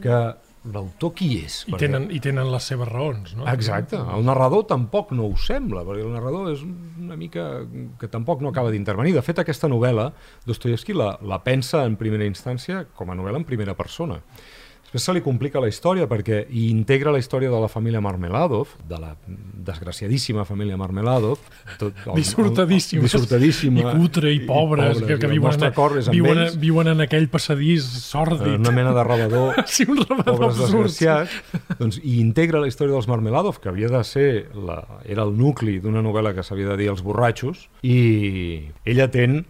que 0.00 0.16
l'autor 0.72 1.12
qui 1.18 1.28
és? 1.42 1.58
I 1.66 1.74
Perquè- 1.74 1.84
tenen, 1.84 2.06
I 2.14 2.20
tenen 2.22 2.48
les 2.52 2.64
seves 2.70 2.88
raons, 2.88 3.34
no? 3.36 3.44
Exacte, 3.50 3.98
el 3.98 4.24
narrador 4.24 4.64
tampoc 4.70 5.12
no 5.12 5.26
ho 5.28 5.36
sembla, 5.36 5.82
perquè 5.84 6.06
el 6.06 6.14
narrador 6.14 6.52
és 6.54 6.62
una 6.64 7.18
mica 7.20 7.66
que 8.00 8.08
tampoc 8.08 8.40
no 8.40 8.54
acaba 8.54 8.72
d'intervenir. 8.72 9.12
De 9.18 9.22
fet, 9.26 9.42
aquesta 9.42 9.68
novel·la, 9.68 10.08
Dostoyevsky 10.48 10.96
la, 10.96 11.16
la 11.20 11.42
pensa 11.44 11.84
en 11.84 11.98
primera 12.00 12.24
instància 12.24 12.86
com 12.96 13.10
a 13.10 13.18
novel·la 13.18 13.42
en 13.42 13.48
primera 13.48 13.76
persona. 13.76 14.22
Després 14.92 15.06
se 15.08 15.12
li 15.16 15.22
complica 15.24 15.56
la 15.58 15.70
història 15.72 16.04
perquè 16.04 16.42
hi 16.52 16.66
integra 16.68 17.08
la 17.14 17.16
història 17.18 17.48
de 17.48 17.56
la 17.62 17.68
família 17.72 18.00
Marmeladov, 18.04 18.74
de 18.86 18.98
la 19.00 19.14
desgraciadíssima 19.64 20.44
família 20.44 20.76
Marmeladov. 20.76 21.38
Tot, 21.78 21.94
el- 22.06 22.14
Dissortadíssimes. 22.18 23.02
el- 23.14 23.20
dissortadíssima. 23.20 23.80
I 23.80 23.96
cutre, 23.96 24.32
i 24.34 24.40
pobres, 24.40 24.98
pobres, 24.98 25.08
que, 25.08 25.16
que 25.18 25.26
i 25.26 25.30
el 25.30 25.38
viuen, 25.38 25.64
en, 25.64 25.72
cor 25.72 25.96
és 25.96 26.08
amb 26.10 26.14
viuen, 26.18 26.38
ells. 26.44 26.58
viuen 26.60 26.88
en 26.92 27.00
aquell 27.06 27.28
passadís 27.32 27.86
sòrdid. 28.04 28.58
Una 28.60 28.70
mena 28.70 28.92
de 28.92 29.04
rebedor 29.04 29.62
Sí, 29.66 29.86
un 29.88 29.96
rebedor 30.02 30.24
pobres 30.36 30.60
absurd. 30.60 30.90
desgraciats, 30.90 31.78
doncs, 31.78 31.98
i 32.04 32.18
integra 32.20 32.60
la 32.60 32.68
història 32.68 32.92
dels 32.92 33.08
Marmeladov, 33.08 33.60
que 33.64 33.70
havia 33.72 33.88
de 33.88 34.04
ser, 34.04 34.28
la, 34.54 34.82
era 35.08 35.22
el 35.24 35.32
nucli 35.38 35.78
d'una 35.80 36.02
novel·la 36.04 36.34
que 36.36 36.44
s'havia 36.44 36.68
de 36.68 36.76
dir 36.76 36.90
Els 36.92 37.00
borratxos, 37.02 37.68
i 37.82 38.68
ella 38.84 39.08
ten 39.10 39.46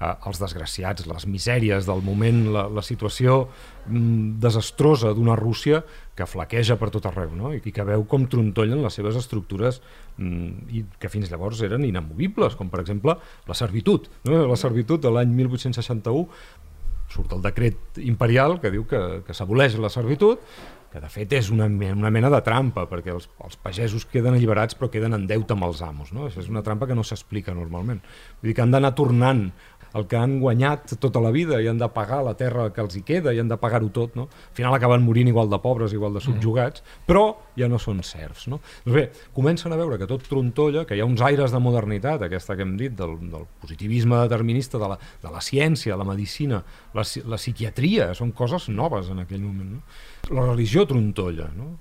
eh, 0.00 0.12
els 0.28 0.40
desgraciats, 0.42 1.06
les 1.08 1.26
misèries 1.30 1.88
del 1.88 2.02
moment, 2.04 2.42
la, 2.54 2.66
la 2.72 2.84
situació 2.84 3.46
mm, 3.86 4.36
desastrosa 4.42 5.14
d'una 5.16 5.36
Rússia 5.38 5.82
que 6.16 6.28
flaqueja 6.28 6.78
per 6.80 6.90
tot 6.94 7.08
arreu, 7.08 7.32
no? 7.36 7.52
I, 7.56 7.62
i 7.64 7.74
que 7.74 7.86
veu 7.86 8.06
com 8.10 8.28
trontollen 8.30 8.84
les 8.84 9.00
seves 9.00 9.18
estructures 9.20 9.80
mm, 10.18 10.70
i 10.72 10.84
que 11.00 11.12
fins 11.12 11.32
llavors 11.32 11.62
eren 11.66 11.84
inamovibles, 11.88 12.56
com 12.58 12.72
per 12.72 12.82
exemple 12.84 13.18
la 13.48 13.58
servitud. 13.58 14.08
No? 14.28 14.46
La 14.50 14.60
servitud 14.60 15.02
de 15.02 15.12
l'any 15.12 15.34
1861 15.34 16.26
surt 17.12 17.36
el 17.36 17.44
decret 17.44 18.00
imperial 18.02 18.58
que 18.62 18.72
diu 18.74 18.86
que, 18.88 19.02
que 19.26 19.36
s'aboleix 19.36 19.76
la 19.78 19.92
servitud, 19.92 20.40
que 20.96 21.02
de 21.02 21.08
fet 21.12 21.32
és 21.36 21.50
una, 21.52 21.66
una 21.68 22.10
mena 22.14 22.30
de 22.32 22.38
trampa, 22.46 22.86
perquè 22.88 23.12
els, 23.12 23.26
els 23.44 23.58
pagesos 23.60 24.06
queden 24.08 24.36
alliberats 24.36 24.78
però 24.78 24.88
queden 24.92 25.16
en 25.16 25.26
deute 25.28 25.52
amb 25.52 25.66
els 25.68 25.82
amos. 25.84 26.12
No? 26.16 26.24
Això 26.28 26.40
és 26.40 26.48
una 26.52 26.62
trampa 26.66 26.88
que 26.88 26.96
no 26.96 27.04
s'explica 27.04 27.54
normalment. 27.56 28.00
Vull 28.40 28.50
dir 28.50 28.56
que 28.56 28.64
han 28.64 28.72
d'anar 28.72 28.94
tornant 28.96 29.42
el 29.96 30.06
que 30.10 30.18
han 30.18 30.38
guanyat 30.42 30.96
tota 31.00 31.22
la 31.24 31.32
vida 31.34 31.60
i 31.62 31.68
han 31.70 31.78
de 31.80 31.88
pagar 31.92 32.22
la 32.26 32.34
terra 32.38 32.68
que 32.74 32.82
els 32.84 32.96
hi 32.98 33.02
queda 33.06 33.32
i 33.32 33.40
han 33.40 33.48
de 33.48 33.58
pagar-ho 33.60 33.88
tot. 33.94 34.16
No? 34.18 34.26
Al 34.28 34.58
final 34.58 34.76
acaben 34.76 35.04
morint 35.04 35.30
igual 35.30 35.50
de 35.52 35.60
pobres, 35.62 35.94
igual 35.96 36.16
de 36.16 36.22
subjugats, 36.24 36.84
però 37.08 37.24
ja 37.56 37.68
no 37.72 37.80
són 37.82 38.02
serfs. 38.06 38.46
No? 38.52 38.60
Doncs 38.84 38.96
bé, 38.96 39.06
comencen 39.36 39.72
a 39.72 39.80
veure 39.80 39.98
que 40.00 40.08
tot 40.10 40.26
trontolla, 40.28 40.84
que 40.86 40.98
hi 40.98 41.02
ha 41.04 41.08
uns 41.08 41.24
aires 41.24 41.54
de 41.54 41.62
modernitat, 41.62 42.26
aquesta 42.26 42.56
que 42.56 42.66
hem 42.66 42.76
dit, 42.80 42.94
del, 42.98 43.16
del 43.32 43.48
positivisme 43.62 44.20
determinista 44.26 44.80
de 44.82 44.92
la, 44.92 45.00
de 45.22 45.32
la 45.32 45.42
ciència, 45.44 45.96
la 45.96 46.08
medicina, 46.08 46.62
la, 46.94 47.06
la 47.26 47.40
psiquiatria, 47.40 48.12
són 48.18 48.34
coses 48.36 48.68
noves 48.68 49.10
en 49.14 49.24
aquell 49.24 49.42
moment. 49.44 49.78
No? 49.78 50.36
La 50.36 50.48
religió 50.50 50.86
trontolla, 50.88 51.50
no? 51.56 51.74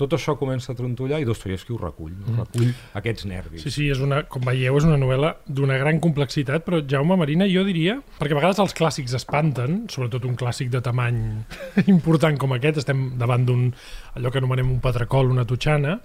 Tot 0.00 0.16
això 0.16 0.36
comença 0.40 0.72
a 0.72 0.76
trontollar 0.78 1.20
i 1.20 1.26
Dostoyevsky 1.28 1.74
ho 1.74 1.78
recull, 1.80 2.14
no? 2.16 2.38
recull 2.40 2.70
aquests 2.96 3.26
nervis. 3.28 3.66
Sí, 3.66 3.72
sí, 3.74 3.88
és 3.92 4.00
una, 4.00 4.22
com 4.30 4.44
veieu, 4.46 4.78
és 4.80 4.88
una 4.88 4.96
novel·la 5.00 5.34
d'una 5.46 5.76
gran 5.82 6.00
complexitat, 6.00 6.64
però 6.64 6.80
Jaume 6.88 7.18
Marina, 7.20 7.48
jo 7.50 7.66
diria, 7.68 7.98
perquè 8.18 8.36
a 8.36 8.40
vegades 8.40 8.62
els 8.64 8.76
clàssics 8.76 9.16
espanten, 9.20 9.82
sobretot 9.92 10.24
un 10.28 10.38
clàssic 10.40 10.72
de 10.72 10.80
tamany 10.84 11.20
important 11.96 12.40
com 12.40 12.56
aquest, 12.56 12.80
estem 12.80 13.10
davant 13.20 13.44
d'un, 13.48 13.66
allò 14.16 14.32
que 14.32 14.40
anomenem 14.40 14.72
un 14.72 14.80
patracol, 14.84 15.34
una 15.34 15.44
totxana, 15.48 15.98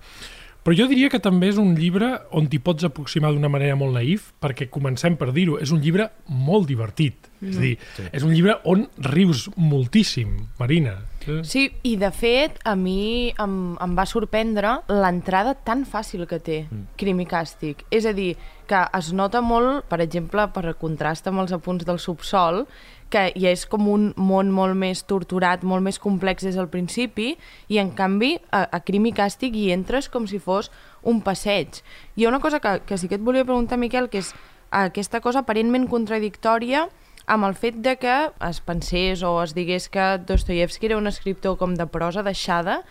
però 0.65 0.73
jo 0.75 0.87
diria 0.89 1.11
que 1.13 1.19
també 1.21 1.51
és 1.51 1.59
un 1.61 1.75
llibre 1.77 2.07
on 2.33 2.47
t'hi 2.49 2.57
pots 2.59 2.87
aproximar 2.87 3.29
d'una 3.35 3.51
manera 3.53 3.75
molt 3.77 3.93
naïf, 3.93 4.31
perquè 4.41 4.65
comencem 4.73 5.13
per 5.15 5.29
dir-ho, 5.35 5.59
és 5.61 5.69
un 5.71 5.79
llibre 5.83 6.09
molt 6.27 6.65
divertit. 6.67 7.29
És 7.45 7.57
a 7.57 7.61
dir, 7.61 7.77
Sí. 7.95 8.03
és 8.11 8.23
un 8.25 8.33
llibre 8.33 8.55
on 8.65 8.87
rius 8.97 9.49
moltíssim, 9.55 10.47
Marina. 10.57 10.95
Sí, 11.43 11.71
i 11.83 11.95
de 11.97 12.09
fet, 12.11 12.59
a 12.65 12.75
mi 12.75 13.31
em, 13.37 13.75
em 13.81 13.95
va 13.97 14.05
sorprendre 14.05 14.79
l'entrada 14.89 15.53
tan 15.53 15.85
fàcil 15.85 16.25
que 16.29 16.39
té 16.39 16.57
Crim 16.97 17.19
i 17.21 17.25
Càstig. 17.25 17.85
És 17.91 18.05
a 18.05 18.13
dir, 18.13 18.35
que 18.67 18.81
es 18.97 19.11
nota 19.13 19.41
molt, 19.41 19.85
per 19.89 20.01
exemple, 20.03 20.47
per 20.53 20.75
contrast 20.81 21.27
amb 21.29 21.43
els 21.43 21.53
apunts 21.55 21.85
del 21.87 22.01
subsol, 22.01 22.65
que 23.13 23.29
ja 23.37 23.51
és 23.53 23.65
com 23.69 23.87
un 23.87 24.09
món 24.17 24.49
molt 24.51 24.75
més 24.75 25.03
torturat, 25.07 25.63
molt 25.63 25.85
més 25.85 25.99
complex 26.01 26.43
des 26.47 26.57
del 26.57 26.67
principi, 26.73 27.35
i 27.69 27.79
en 27.79 27.93
canvi 27.95 28.35
a, 28.49 28.65
a 28.65 28.81
Crim 28.83 29.05
i 29.07 29.13
Càstig 29.15 29.55
hi 29.55 29.69
entres 29.75 30.09
com 30.09 30.25
si 30.27 30.41
fos 30.41 30.71
un 31.05 31.21
passeig. 31.21 31.81
Hi 32.15 32.25
ha 32.25 32.33
una 32.33 32.41
cosa 32.43 32.59
que, 32.59 32.79
que 32.85 32.97
sí 32.97 33.07
que 33.07 33.19
et 33.19 33.25
volia 33.25 33.45
preguntar, 33.45 33.79
Miquel, 33.79 34.09
que 34.09 34.23
és 34.25 34.33
aquesta 34.75 35.21
cosa 35.21 35.45
aparentment 35.45 35.87
contradictòria 35.87 36.87
amb 37.31 37.47
el 37.47 37.55
fet 37.57 37.77
de 37.85 37.95
que 37.97 38.15
es 38.49 38.61
pensés 38.61 39.23
o 39.25 39.37
es 39.41 39.55
digués 39.57 39.87
que 39.89 40.15
Dostoyevsky 40.25 40.91
era 40.91 40.97
un 40.97 41.07
escriptor 41.09 41.57
com 41.61 41.73
de 41.77 41.87
prosa 41.89 42.25
deixada, 42.25 42.81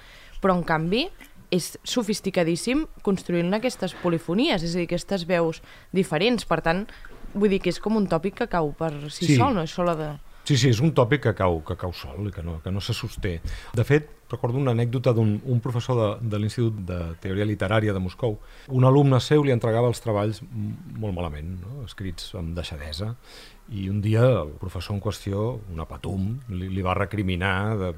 però 0.40 0.57
en 0.59 0.64
canvi 0.66 1.07
és 1.54 1.73
sofisticadíssim 1.87 2.84
construint 3.06 3.54
aquestes 3.54 3.94
polifonies, 4.02 4.62
és 4.66 4.75
a 4.75 4.82
dir, 4.82 4.88
aquestes 4.90 5.26
veus 5.30 5.62
diferents. 5.94 6.46
Per 6.49 6.61
tant, 6.64 6.84
vull 7.34 7.50
dir 7.54 7.61
que 7.62 7.70
és 7.73 7.80
com 7.82 7.96
un 7.99 8.08
tòpic 8.11 8.40
que 8.42 8.50
cau 8.50 8.73
per 8.78 8.92
si 9.11 9.26
Sí. 9.30 9.37
sol, 9.38 9.54
no 9.54 9.62
és 9.62 9.70
sola 9.75 9.94
de... 9.99 10.12
Sí, 10.44 10.58
sí, 10.61 10.68
és 10.68 10.80
un 10.84 10.90
tòpic 10.92 11.23
que 11.25 11.32
cau, 11.32 11.62
que 11.64 11.73
cau 11.80 11.92
sol 11.96 12.26
i 12.28 12.30
que 12.30 12.42
no, 12.44 12.58
que 12.61 12.70
no 12.70 12.82
se 12.84 12.92
sosté. 12.92 13.38
De 13.73 13.84
fet, 13.88 14.11
recordo 14.28 14.58
una 14.61 14.75
anècdota 14.76 15.14
d'un 15.16 15.38
un 15.49 15.61
professor 15.64 15.96
de, 15.96 16.28
de 16.28 16.40
l'Institut 16.42 16.82
de 16.84 16.99
Teoria 17.23 17.46
Literària 17.49 17.94
de 17.96 18.02
Moscou. 18.02 18.37
Un 18.68 18.84
alumne 18.84 19.20
seu 19.25 19.42
li 19.42 19.54
entregava 19.54 19.88
els 19.88 20.02
treballs 20.04 20.42
molt 21.00 21.16
malament, 21.16 21.54
no? 21.62 21.87
escrits 21.88 22.34
amb 22.37 22.52
deixadesa, 22.58 23.14
i 23.73 23.88
un 23.88 24.00
dia 24.04 24.25
el 24.42 24.52
professor 24.61 24.92
en 24.94 25.00
qüestió, 25.00 25.44
una 25.73 25.87
patum, 25.88 26.35
li, 26.52 26.68
li 26.68 26.85
va 26.85 26.92
recriminar 26.99 27.56
de, 27.80 27.90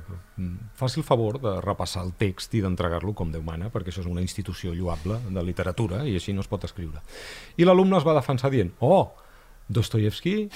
faci 0.78 1.00
el 1.00 1.06
favor 1.06 1.40
de 1.42 1.56
repassar 1.64 2.04
el 2.06 2.12
text 2.18 2.54
i 2.54 2.62
d'entregar-lo 2.62 3.16
com 3.18 3.32
Déu 3.34 3.42
mana, 3.42 3.70
perquè 3.74 3.90
això 3.90 4.04
és 4.04 4.10
una 4.10 4.22
institució 4.22 4.74
lloable 4.76 5.18
de 5.26 5.42
literatura 5.42 6.04
i 6.06 6.14
així 6.14 6.36
no 6.36 6.44
es 6.44 6.50
pot 6.50 6.64
escriure. 6.68 7.02
I 7.58 7.66
l'alumne 7.66 7.98
es 7.98 8.06
va 8.06 8.14
defensar 8.14 8.52
dient, 8.54 8.70
oh, 8.78 9.16
Dostoyevsky 9.66 10.48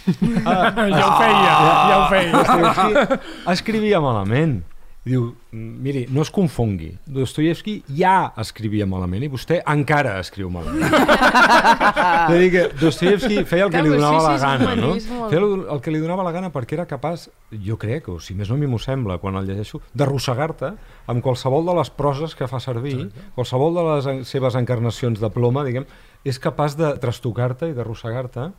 ah, 0.46 0.70
Ja 0.94 1.06
ho 1.06 1.14
feia, 1.18 1.54
ja 1.90 1.96
ho 1.96 2.04
feia. 2.12 2.32
Dostoyevsky 2.36 3.50
escrivia 3.50 3.98
malament. 4.04 4.60
Diu, 5.00 5.30
miri, 5.56 6.02
no 6.12 6.20
es 6.20 6.28
confongui. 6.28 6.90
Dostoyevsky 7.08 7.78
ja 7.96 8.34
escrivia 8.42 8.84
malament 8.84 9.24
i 9.24 9.30
vostè 9.32 9.62
encara 9.72 10.18
escriu 10.20 10.50
malament. 10.52 10.92
és 10.92 12.34
a 12.34 12.34
dir, 12.34 12.50
que 12.52 12.64
Dostoyevsky 12.76 13.46
feia 13.48 13.64
el 13.64 13.72
que 13.72 13.80
li 13.80 13.94
donava 13.94 14.20
la 14.26 14.34
gana, 14.42 14.74
no? 14.76 14.90
Feia 15.00 15.40
el, 15.40 15.80
que 15.80 15.94
li 15.94 16.02
donava 16.02 16.26
la 16.26 16.34
gana 16.36 16.52
perquè 16.52 16.76
era 16.76 16.84
capaç, 16.90 17.30
jo 17.64 17.78
crec, 17.80 18.12
o 18.12 18.18
si 18.20 18.36
més 18.36 18.52
no 18.52 18.58
a 18.58 18.60
mi 18.60 18.68
m'ho 18.68 18.82
sembla 18.82 19.16
quan 19.22 19.40
el 19.40 19.48
llegeixo, 19.48 19.80
d'arrossegar-te 19.96 20.74
amb 21.08 21.24
qualsevol 21.24 21.64
de 21.72 21.80
les 21.80 21.94
proses 21.96 22.36
que 22.36 22.50
fa 22.50 22.60
servir, 22.60 23.08
qualsevol 23.38 23.80
de 23.80 23.88
les 23.88 24.28
seves 24.28 24.60
encarnacions 24.60 25.24
de 25.24 25.32
ploma, 25.32 25.64
diguem, 25.64 25.88
és 26.28 26.36
capaç 26.36 26.76
de 26.76 26.92
trastocar-te 27.00 27.70
i 27.70 27.76
d'arrossegar-te 27.76 28.50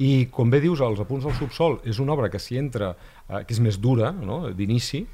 i 0.00 0.30
com 0.32 0.48
bé 0.48 0.62
dius, 0.64 0.80
els 0.80 1.00
apunts 1.02 1.26
del 1.26 1.36
subsol 1.36 1.76
és 1.84 2.00
una 2.00 2.14
obra 2.14 2.30
que 2.32 2.40
s'hi 2.40 2.56
entra, 2.56 2.94
eh, 3.28 3.42
que 3.44 3.52
és 3.52 3.60
més 3.60 3.76
dura, 3.76 4.14
no? 4.16 4.46
d'inici, 4.56 5.04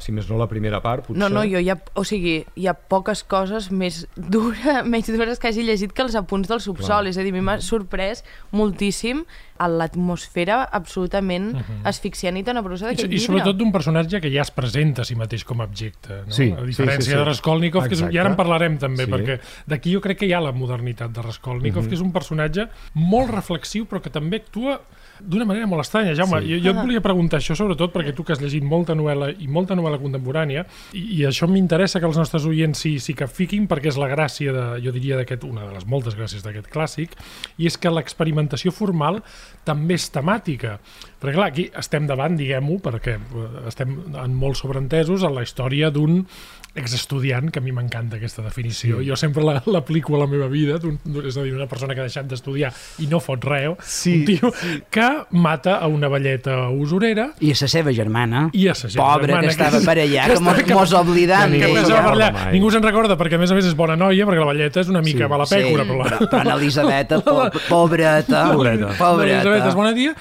Si 0.00 0.12
més 0.12 0.28
no 0.30 0.38
la 0.40 0.46
primera 0.48 0.80
part, 0.80 1.04
potser... 1.06 1.18
No, 1.20 1.28
no, 1.28 1.42
jo 1.44 1.60
hi 1.60 1.68
ha, 1.70 1.76
o 1.94 2.04
sigui, 2.08 2.38
hi 2.56 2.66
ha 2.66 2.72
poques 2.74 3.22
coses 3.28 3.70
més, 3.70 4.06
dura, 4.16 4.82
menys 4.92 5.10
dures 5.12 5.38
que 5.38 5.48
hagi 5.48 5.62
llegit 5.62 5.92
que 5.92 6.02
els 6.02 6.14
apunts 6.16 6.48
del 6.48 6.60
subsol. 6.60 7.04
Clar. 7.04 7.12
És 7.12 7.18
a 7.18 7.22
dir, 7.22 7.34
a 7.34 7.36
mi 7.36 7.42
m'ha 7.44 7.58
sorprès 7.60 8.24
moltíssim 8.56 9.24
a 9.60 9.68
l'atmosfera 9.68 10.62
absolutament 10.72 11.52
uh 11.52 11.58
-huh. 11.60 11.80
asfixiant 11.84 12.36
i 12.38 12.42
tenebrosa 12.42 12.86
I, 12.86 12.88
d'aquest 12.94 13.06
I 13.06 13.10
llibre. 13.10 13.26
sobretot 13.26 13.56
d'un 13.58 13.72
personatge 13.72 14.20
que 14.20 14.30
ja 14.32 14.40
es 14.40 14.50
presenta 14.50 15.02
a 15.02 15.04
si 15.04 15.14
mateix 15.14 15.44
com 15.44 15.60
a 15.60 15.64
objecte, 15.64 16.22
no? 16.26 16.32
Sí, 16.32 16.50
a 16.50 16.62
diferència 16.64 17.00
sí, 17.00 17.04
sí, 17.04 17.10
sí. 17.10 17.16
de 17.16 17.24
Raskolnikov, 17.24 17.82
que 17.82 17.94
és, 17.94 18.00
Exacte. 18.00 18.14
i 18.14 18.18
ara 18.18 18.30
en 18.30 18.36
parlarem 18.36 18.78
també, 18.78 19.04
Sí. 19.04 19.10
perquè 19.10 19.40
d'aquí 19.66 19.92
jo 19.92 20.00
crec 20.00 20.18
que 20.18 20.26
hi 20.26 20.32
ha 20.32 20.40
la 20.40 20.52
modernitat 20.52 21.10
de 21.12 21.22
Raskolnikov, 21.22 21.82
Mhm. 21.82 21.88
que 21.88 21.94
és 21.94 22.00
un 22.00 22.12
personatge 22.12 22.68
molt 22.94 23.30
reflexiu, 23.30 23.86
però 23.86 24.00
que 24.00 24.10
també 24.10 24.36
actua 24.38 24.80
d'una 25.22 25.44
manera 25.44 25.66
molt 25.66 25.82
estranya. 25.84 26.14
Jaume, 26.14 26.40
Sí. 26.40 26.48
jo, 26.54 26.58
jo 26.64 26.70
et 26.70 26.76
volia 26.84 27.00
preguntar 27.00 27.38
això, 27.40 27.54
sobretot 27.56 27.92
perquè 27.92 28.14
tu 28.14 28.24
que 28.24 28.32
has 28.32 28.40
llegit 28.40 28.62
molta 28.64 28.94
novel·la 28.94 29.30
i 29.38 29.46
molta 29.48 29.74
novel·la 29.74 29.98
contemporània, 30.00 30.66
i, 30.92 31.20
i 31.20 31.24
això 31.28 31.48
m'interessa 31.48 32.00
que 32.00 32.06
els 32.06 32.16
nostres 32.16 32.44
oients 32.46 32.78
s'hi 32.78 32.98
s'hi 32.98 33.14
capfiquin, 33.14 33.66
perquè 33.68 33.88
és 33.88 33.96
la 34.00 34.08
gràcia, 34.08 34.52
de, 34.52 34.80
jo 34.84 34.92
diria, 34.92 35.16
d'aquest 35.16 35.44
una 35.44 35.66
de 35.66 35.74
les 35.74 35.86
moltes 35.86 36.16
gràcies 36.16 36.42
d'aquest 36.42 36.68
clàssic, 36.72 37.10
i 37.58 37.66
és 37.66 37.76
que 37.78 37.90
l'experimentació 37.90 38.72
formal 38.72 39.22
també 39.64 39.94
és 39.94 40.10
temàtica. 40.10 40.78
Perquè 41.20 41.34
clar, 41.34 41.48
aquí 41.52 41.70
estem 41.76 42.06
davant, 42.08 42.36
diguem-ho, 42.36 42.78
perquè 42.80 43.16
eh, 43.18 43.68
estem 43.68 43.96
en 44.16 44.34
molt 44.34 44.56
sobreentesos 44.56 45.22
en 45.22 45.34
la 45.34 45.42
història 45.42 45.90
d'un 45.90 46.26
exestudiant, 46.74 47.50
que 47.50 47.58
a 47.58 47.62
mi 47.62 47.72
m'encanta 47.74 48.16
aquesta 48.16 48.42
definició. 48.42 49.00
Sí. 49.00 49.08
Jo 49.08 49.16
sempre 49.16 49.42
la- 49.42 49.62
l'aplico 49.66 50.14
a 50.16 50.20
la 50.20 50.26
meva 50.30 50.46
vida, 50.48 50.78
és 51.24 51.36
a 51.36 51.42
dir, 51.42 51.52
una 51.54 51.66
persona 51.66 51.94
que 51.94 52.00
ha 52.00 52.04
deixat 52.06 52.26
d'estudiar 52.30 52.72
i 53.00 53.06
no 53.10 53.18
fot 53.20 53.42
res, 53.44 53.74
Sí, 53.82 54.20
un 54.20 54.24
tio 54.24 54.52
que 54.90 55.09
mata 55.30 55.76
a 55.80 55.86
una 55.88 56.08
velleta 56.08 56.68
usurera 56.70 57.28
I 57.40 57.52
a 57.52 57.56
la 57.60 57.68
seva 57.68 57.92
germana, 57.96 58.46
i 58.52 58.66
a 58.68 58.74
sa 58.74 58.88
gent 58.88 59.00
pobra, 59.00 59.26
germana, 59.26 59.42
que 59.46 59.52
estava 59.54 59.80
per 59.84 59.96
allà, 60.02 60.26
que, 60.26 60.36
està- 60.38 60.42
mos, 60.74 60.74
mos 60.80 60.92
oblidant. 61.00 61.52
que 61.52 61.60
que 61.60 61.72
recorda 61.82 62.10
allà. 62.12 62.30
mai. 62.32 62.52
Ningú 62.56 62.70
se'n 62.74 62.82
recorda 62.86 63.16
perquè 63.20 63.38
a 63.38 63.42
més 63.42 63.50
a 63.50 63.58
més 63.58 63.66
és 63.70 63.74
bona 63.78 63.96
noia 63.96 64.26
perquè 64.28 64.40
la 64.44 64.50
velleta 64.52 64.80
és 64.84 64.88
una 64.92 65.02
mica 65.02 65.24
Sí. 65.26 65.30
mala 65.30 65.46
pècora, 65.50 65.84
però, 65.88 65.98
la... 65.98 66.10
però, 66.18 66.28
però 66.30 66.54
Elisabeta, 66.58 67.20
po 67.20 67.50
pobreta, 67.68 68.44
Pobreta. 68.52 68.94
Elisabet 68.94 69.42
és 69.42 69.44
pobreta. 69.44 69.74
bona 69.74 69.92
dia 69.92 70.14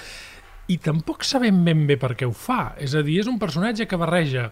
i 0.69 0.77
tampoc 0.77 1.23
sabem 1.25 1.63
ben 1.65 1.87
bé 1.89 1.95
per 1.97 2.11
què 2.15 2.27
ho 2.27 2.33
fa. 2.33 2.75
És 2.77 2.93
a 2.93 3.01
dir, 3.01 3.19
és 3.23 3.27
un 3.27 3.39
personatge 3.41 3.87
que 3.89 3.97
barreja 3.97 4.51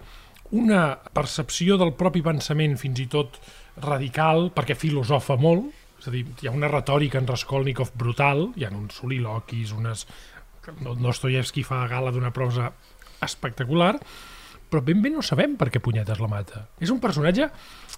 una 0.57 0.97
percepció 1.13 1.75
del 1.77 1.91
propi 1.93 2.21
pensament 2.25 2.77
fins 2.79 2.99
i 3.03 3.05
tot 3.11 3.35
radical, 3.83 4.47
perquè 4.55 4.73
filosofa 4.75 5.35
molt, 5.37 5.67
és 5.97 6.07
a 6.09 6.13
dir, 6.13 6.23
hi 6.41 6.49
ha 6.49 6.55
una 6.55 6.69
retòrica 6.71 7.19
en 7.21 7.27
Raskolnikov 7.29 7.93
brutal, 7.97 8.49
hi 8.55 8.67
ha 8.67 8.73
uns 8.73 9.01
soliloquis, 9.01 9.75
unes... 9.77 10.07
Dostoyevsky 10.67 11.61
fa 11.63 11.85
gala 11.87 12.11
d'una 12.11 12.33
prosa 12.35 12.73
espectacular, 13.23 13.93
però 14.69 14.83
ben 14.83 15.01
bé 15.01 15.09
no 15.13 15.21
sabem 15.23 15.55
per 15.57 15.69
què 15.71 15.79
punyetes 15.83 16.19
la 16.19 16.27
mata. 16.31 16.65
És 16.79 16.89
un 16.93 16.99
personatge 16.99 17.49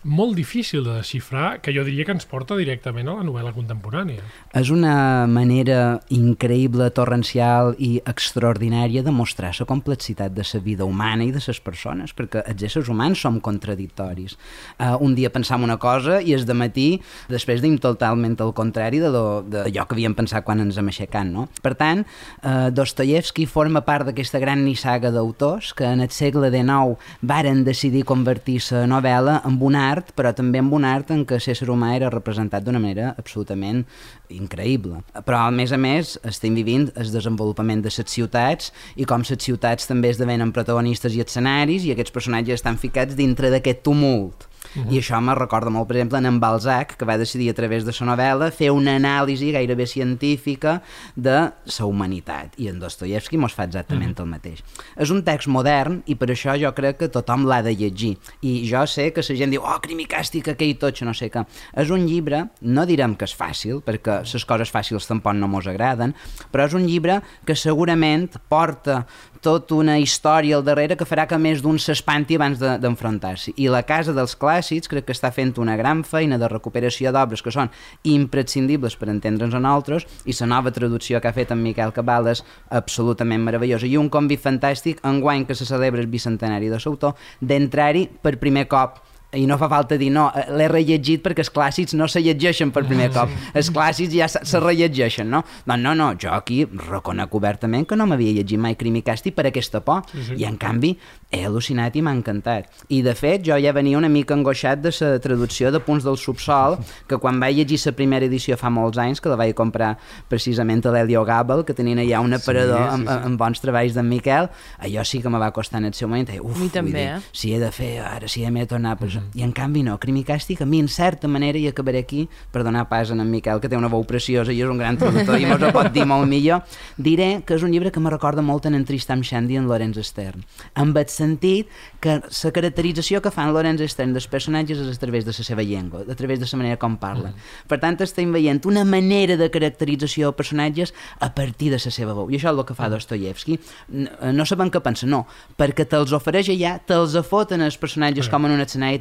molt 0.03 0.35
difícil 0.37 0.83
de 0.85 0.93
desxifrar, 1.01 1.59
que 1.59 1.73
jo 1.75 1.83
diria 1.83 2.05
que 2.07 2.13
ens 2.15 2.23
porta 2.29 2.55
directament 2.55 3.09
a 3.11 3.17
la 3.17 3.23
novel·la 3.27 3.51
contemporània. 3.51 4.21
És 4.55 4.69
una 4.71 5.25
manera 5.27 5.99
increïble, 6.15 6.87
torrencial 6.95 7.73
i 7.77 7.97
extraordinària 8.07 9.03
de 9.03 9.11
mostrar 9.11 9.51
la 9.59 9.65
complexitat 9.67 10.31
de 10.31 10.45
la 10.53 10.59
vida 10.63 10.85
humana 10.85 11.25
i 11.25 11.33
de 11.35 11.41
les 11.45 11.59
persones, 11.59 12.13
perquè 12.15 12.45
els 12.47 12.63
éssers 12.63 12.87
humans 12.87 13.19
som 13.19 13.41
contradictoris. 13.43 14.37
Uh, 14.79 14.95
un 15.03 15.15
dia 15.15 15.29
pensam 15.33 15.63
una 15.67 15.75
cosa 15.77 16.21
i 16.21 16.33
és 16.37 16.45
de 16.47 16.53
matí 16.55 17.01
després 17.27 17.59
dim 17.61 17.75
totalment 17.77 18.37
el 18.39 18.53
contrari 18.53 18.99
de 19.03 19.09
lo- 19.11 19.41
d'allò 19.43 19.85
que 19.87 19.97
havíem 19.97 20.15
pensat 20.15 20.45
quan 20.45 20.61
ens 20.63 20.77
hem 20.77 20.87
aixecat, 20.87 21.27
no? 21.27 21.49
Per 21.61 21.73
tant, 21.75 22.05
uh, 22.43 22.69
Dostoyevsky 22.71 23.45
forma 23.49 23.81
part 23.81 24.05
d'aquesta 24.07 24.39
gran 24.39 24.63
nissaga 24.63 25.11
d'autors 25.11 25.73
que 25.73 25.83
en 25.83 25.99
el 26.01 26.09
segle 26.09 26.49
XIX 26.59 26.97
varen 27.21 27.63
decidir 27.63 28.05
convertir 28.05 28.59
la 28.71 28.85
novel·la 28.89 29.39
en 29.47 29.57
un 29.61 29.75
art, 29.75 30.11
però 30.15 30.33
també 30.35 30.59
en 30.59 30.71
un 30.73 30.85
art 30.85 31.11
en 31.15 31.25
què 31.25 31.39
l'ésser 31.39 31.69
humà 31.69 31.93
era 31.95 32.11
representat 32.13 32.65
d'una 32.65 32.81
manera 32.81 33.13
absolutament 33.17 33.85
increïble. 34.29 35.01
Però, 35.25 35.45
a 35.45 35.51
més 35.51 35.71
a 35.71 35.79
més, 35.79 36.17
estem 36.27 36.55
vivint 36.57 36.89
el 36.95 37.11
desenvolupament 37.13 37.81
de 37.85 37.93
les 37.93 38.11
ciutats 38.11 38.73
i 38.95 39.05
com 39.05 39.23
les 39.25 39.43
ciutats 39.43 39.87
també 39.89 40.11
esdevenen 40.13 40.53
protagonistes 40.53 41.15
i 41.15 41.23
escenaris 41.25 41.85
i 41.85 41.95
aquests 41.95 42.13
personatges 42.13 42.59
estan 42.61 42.77
ficats 42.77 43.17
dintre 43.17 43.49
d'aquest 43.53 43.83
tumult. 43.87 44.48
Uh 44.75 44.83
-huh. 44.83 44.93
I 44.93 44.99
això 44.99 45.21
me 45.21 45.35
recorda 45.35 45.69
molt, 45.69 45.87
per 45.87 45.97
exemple, 45.97 46.27
en 46.27 46.39
Balzac, 46.39 46.95
que 46.97 47.05
va 47.05 47.17
decidir 47.17 47.49
a 47.49 47.53
través 47.53 47.85
de 47.85 47.91
la 47.91 48.15
novel·la 48.15 48.51
fer 48.51 48.71
una 48.71 48.95
anàlisi 48.95 49.51
gairebé 49.51 49.87
científica 49.87 50.81
de 51.15 51.51
la 51.79 51.85
humanitat. 51.85 52.53
I 52.57 52.67
en 52.67 52.79
Dostoyevsky 52.79 53.37
mos 53.37 53.53
fa 53.53 53.63
exactament 53.63 54.19
uh 54.19 54.23
-huh. 54.23 54.23
el 54.23 54.29
mateix. 54.29 54.63
És 54.97 55.09
un 55.09 55.23
text 55.23 55.47
modern 55.47 56.03
i 56.05 56.15
per 56.15 56.29
això 56.29 56.59
jo 56.59 56.73
crec 56.73 56.97
que 56.97 57.07
tothom 57.07 57.45
l'ha 57.45 57.61
de 57.61 57.75
llegir. 57.75 58.17
I 58.41 58.69
jo 58.69 58.85
sé 58.87 59.11
que 59.13 59.21
la 59.21 59.35
gent 59.35 59.51
diu, 59.51 59.61
oh, 59.61 59.79
crimi 59.81 60.05
càstic, 60.05 60.47
aquell 60.47 60.77
totxo, 60.77 61.05
no 61.05 61.13
sé 61.13 61.29
què. 61.31 61.45
És 61.73 61.89
un 61.89 62.05
llibre, 62.05 62.49
no 62.61 62.85
direm 62.85 63.15
que 63.15 63.25
és 63.25 63.35
fàcil, 63.35 63.81
perquè 63.81 64.21
les 64.33 64.45
coses 64.45 64.71
fàcils 64.71 65.07
tampoc 65.07 65.33
no 65.33 65.47
mos 65.47 65.67
agraden, 65.67 66.13
però 66.51 66.65
és 66.65 66.73
un 66.73 66.85
llibre 66.85 67.21
que 67.45 67.55
segurament 67.55 68.29
porta 68.47 69.05
tota 69.41 69.75
una 69.75 69.97
història 69.99 70.57
al 70.57 70.63
darrere 70.67 70.97
que 70.97 71.05
farà 71.07 71.25
que 71.27 71.37
més 71.39 71.61
d'un 71.63 71.77
s'espanti 71.79 72.35
abans 72.35 72.59
de- 72.59 72.77
d'enfrontar-s'hi. 72.77 73.53
I 73.57 73.69
la 73.69 73.83
Casa 73.83 74.13
dels 74.13 74.37
Clàssics 74.37 74.87
crec 74.91 75.05
que 75.05 75.13
està 75.13 75.31
fent 75.31 75.53
una 75.57 75.75
gran 75.77 76.03
feina 76.03 76.37
de 76.37 76.47
recuperació 76.47 77.11
d'obres 77.11 77.41
que 77.41 77.51
són 77.51 77.69
imprescindibles 78.03 78.95
per 78.99 79.09
entendre'ns 79.09 79.55
a 79.55 79.59
nosaltres 79.59 80.05
i 80.25 80.35
la 80.39 80.47
nova 80.47 80.71
traducció 80.71 81.21
que 81.21 81.27
ha 81.29 81.33
fet 81.33 81.51
en 81.51 81.61
Miquel 81.63 81.93
Cabal 81.93 82.27
és 82.27 82.43
absolutament 82.69 83.43
meravellosa. 83.43 83.87
I 83.87 83.97
un 83.97 84.09
convi 84.09 84.37
fantàstic 84.37 84.99
enguany 85.03 85.45
que 85.45 85.55
se 85.55 85.65
celebra 85.65 86.01
el 86.01 86.07
bicentenari 86.07 86.69
de 86.69 86.79
l'autor 86.83 87.15
d'entrar-hi 87.41 88.09
per 88.21 88.37
primer 88.39 88.67
cop 88.67 88.99
i 89.37 89.45
no 89.45 89.59
fa 89.61 89.67
falta 89.69 89.97
dir, 89.97 90.09
no, 90.09 90.29
eh, 90.33 90.47
l'he 90.57 90.67
rellegit 90.71 91.21
perquè 91.21 91.43
els 91.43 91.51
clàssics 91.53 91.93
no 91.97 92.07
se 92.09 92.21
llegeixen 92.25 92.71
per 92.73 92.81
primer 92.87 93.11
cop. 93.13 93.29
Els 93.53 93.69
clàssics 93.73 94.15
ja 94.15 94.25
se, 94.31 94.41
se 94.47 94.61
rellegeixen, 94.61 95.29
no? 95.29 95.43
Doncs 95.67 95.83
no, 95.83 95.93
no, 95.97 96.07
jo 96.17 96.31
aquí 96.33 96.63
reconec 96.65 97.35
obertament 97.37 97.85
que 97.85 97.97
no 97.99 98.07
m'havia 98.09 98.33
llegit 98.39 98.57
mai 98.61 98.77
Crimi 98.79 99.03
Càstig 99.05 99.35
per 99.37 99.45
aquesta 99.49 99.83
por. 99.85 100.01
Sí, 100.09 100.23
sí. 100.31 100.39
I 100.41 100.47
en 100.49 100.57
canvi 100.57 100.95
he 101.29 101.43
al·lucinat 101.45 101.93
i 101.93 102.01
m'ha 102.01 102.15
encantat. 102.17 102.71
I 102.89 103.03
de 103.05 103.13
fet 103.13 103.45
jo 103.45 103.57
ja 103.61 103.73
venia 103.75 103.99
una 103.99 104.09
mica 104.09 104.33
angoixat 104.33 104.81
de 104.81 104.93
la 104.97 105.11
traducció 105.21 105.69
de 105.71 105.83
Punts 105.85 106.07
del 106.07 106.17
Subsol, 106.17 106.79
que 107.07 107.21
quan 107.21 107.37
vaig 107.39 107.61
llegir 107.61 107.77
la 107.85 107.93
primera 107.99 108.25
edició 108.25 108.57
fa 108.57 108.73
molts 108.73 108.97
anys, 108.97 109.21
que 109.21 109.29
la 109.29 109.37
vaig 109.37 109.53
comprar 109.53 109.91
precisament 110.29 110.81
a 110.89 110.95
l'Helio 110.95 111.21
Gabel, 111.27 111.63
que 111.67 111.77
tenien 111.77 112.01
allà 112.01 112.23
un 112.25 112.33
aparador 112.33 112.81
sí, 112.81 112.95
amb, 112.97 113.05
sí. 113.05 113.19
amb 113.29 113.37
bons 113.37 113.61
treballs 113.61 113.93
d'en 113.93 114.09
Miquel, 114.09 114.49
allò 114.79 115.05
sí 115.05 115.21
que 115.21 115.29
me 115.29 115.37
va 115.37 115.51
costar 115.53 115.83
en 115.83 115.91
el 115.91 115.93
seu 115.93 116.09
moment. 116.09 116.33
Uf, 116.41 116.57
A 116.57 116.63
mi 116.63 116.73
també, 116.73 116.97
dir, 116.97 117.07
eh? 117.19 117.31
si 117.31 117.53
he 117.53 117.61
de 117.61 117.69
fer, 117.75 117.99
ara 118.01 118.27
si 118.27 118.45
m'he 118.49 118.65
de 118.65 118.73
tornar... 118.73 118.97
Pues, 119.19 119.35
I 119.35 119.43
en 119.43 119.51
canvi 119.51 119.83
no, 119.83 119.97
Crimi 119.99 120.23
Càstig, 120.25 120.61
a 120.61 120.65
mi 120.65 120.79
en 120.79 120.87
certa 120.87 121.27
manera, 121.27 121.57
i 121.59 121.67
acabaré 121.67 121.99
aquí 121.99 122.27
per 122.51 122.63
donar 122.63 122.87
pas 122.89 123.11
a 123.11 123.13
en 123.13 123.29
Miquel, 123.31 123.59
que 123.61 123.69
té 123.69 123.77
una 123.77 123.87
veu 123.91 124.03
preciosa 124.07 124.51
i 124.53 124.61
és 124.61 124.69
un 124.69 124.77
gran 124.77 124.97
traductor 124.97 125.39
i 125.39 125.45
mos 125.45 125.61
ho 125.61 125.71
pot 125.75 125.91
dir 125.93 126.05
molt 126.05 126.27
millor, 126.27 126.61
diré 126.97 127.41
que 127.45 127.55
és 127.55 127.63
un 127.63 127.71
llibre 127.71 127.91
que 127.91 127.99
me 127.99 128.09
recorda 128.09 128.41
molt 128.41 128.65
en, 128.65 128.75
en 128.75 128.85
Tristam 128.85 129.21
Shandy 129.21 129.53
i 129.53 129.57
en 129.57 129.67
Lorenz 129.67 129.97
Stern, 130.07 130.43
amb 130.75 130.97
el 130.97 131.07
sentit 131.09 131.67
que 131.99 132.19
la 132.21 132.51
caracterització 132.55 133.21
que 133.21 133.31
fan 133.31 133.53
Lorenz 133.53 133.81
Stern 133.91 134.13
dels 134.13 134.27
personatges 134.27 134.79
és 134.79 134.95
a 134.95 134.99
través 134.99 135.25
de 135.25 135.33
la 135.35 135.43
seva 135.43 135.63
llengua, 135.63 136.01
a 136.09 136.15
través 136.15 136.39
de 136.39 136.47
la 136.51 136.57
manera 136.57 136.77
com 136.79 136.97
parlen. 136.97 137.33
Per 137.67 137.79
tant, 137.79 137.97
estem 138.01 138.31
veient 138.31 138.61
una 138.65 138.83
manera 138.85 139.35
de 139.37 139.49
caracterització 139.51 140.29
de 140.31 140.37
personatges 140.37 140.93
a 141.19 141.33
partir 141.35 141.69
de 141.71 141.77
la 141.83 141.91
seva 141.91 142.13
veu. 142.13 142.29
I 142.31 142.37
això 142.37 142.51
és 142.53 142.57
el 142.57 142.65
que 142.65 142.75
fa 142.77 142.89
Dostoyevsky. 142.89 143.59
N- 143.93 144.09
No 144.33 144.45
sabem 144.45 144.69
què 144.71 144.79
pensa, 144.81 145.07
no, 145.09 145.25
perquè 145.57 145.85
te'ls 145.89 146.13
ofereix 146.15 146.49
allà, 146.53 146.77
te'ls 146.85 147.15
afoten 147.19 147.61
els 147.65 147.77
personatges 147.77 148.29
com 148.29 148.45
en 148.45 148.51
un 148.55 148.61
escenari 148.63 148.99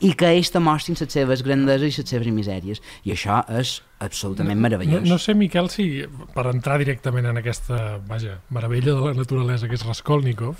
i 0.00 0.12
que 0.14 0.26
ells 0.34 0.50
te 0.50 0.58
mostrin 0.60 0.96
les 0.98 1.12
seves 1.12 1.42
grandeses 1.46 1.98
i 1.98 2.02
les 2.02 2.10
seves 2.10 2.28
misèries. 2.34 2.80
I 3.04 3.12
això 3.12 3.42
és 3.58 3.82
absolutament 3.98 4.58
No, 4.58 4.62
meravellós. 4.66 5.02
no 5.08 5.16
sé, 5.18 5.34
Miquel, 5.34 5.70
si 5.70 6.04
per 6.34 6.46
entrar 6.50 6.76
directament 6.78 7.26
en 7.26 7.38
aquesta, 7.40 7.98
vaja, 8.06 8.40
meravella 8.50 8.92
de 8.92 9.00
la 9.00 9.14
naturalesa 9.14 9.68
que 9.68 9.74
és 9.78 9.84
Raskolnikov, 9.86 10.56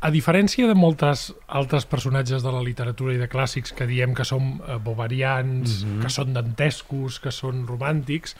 a 0.00 0.10
diferència 0.10 0.66
de 0.66 0.74
moltes 0.74 1.32
altres 1.48 1.84
personatges 1.86 2.42
de 2.42 2.50
la 2.52 2.62
literatura 2.62 3.12
i 3.14 3.18
de 3.20 3.28
clàssics 3.28 3.72
que 3.76 3.86
diem 3.86 4.14
que 4.14 4.24
són 4.24 4.60
eh, 4.66 4.78
bovarians, 4.82 5.82
que 6.02 6.08
són 6.10 6.32
dantescos, 6.32 7.20
que 7.20 7.30
són 7.30 7.66
romàntics, 7.68 8.34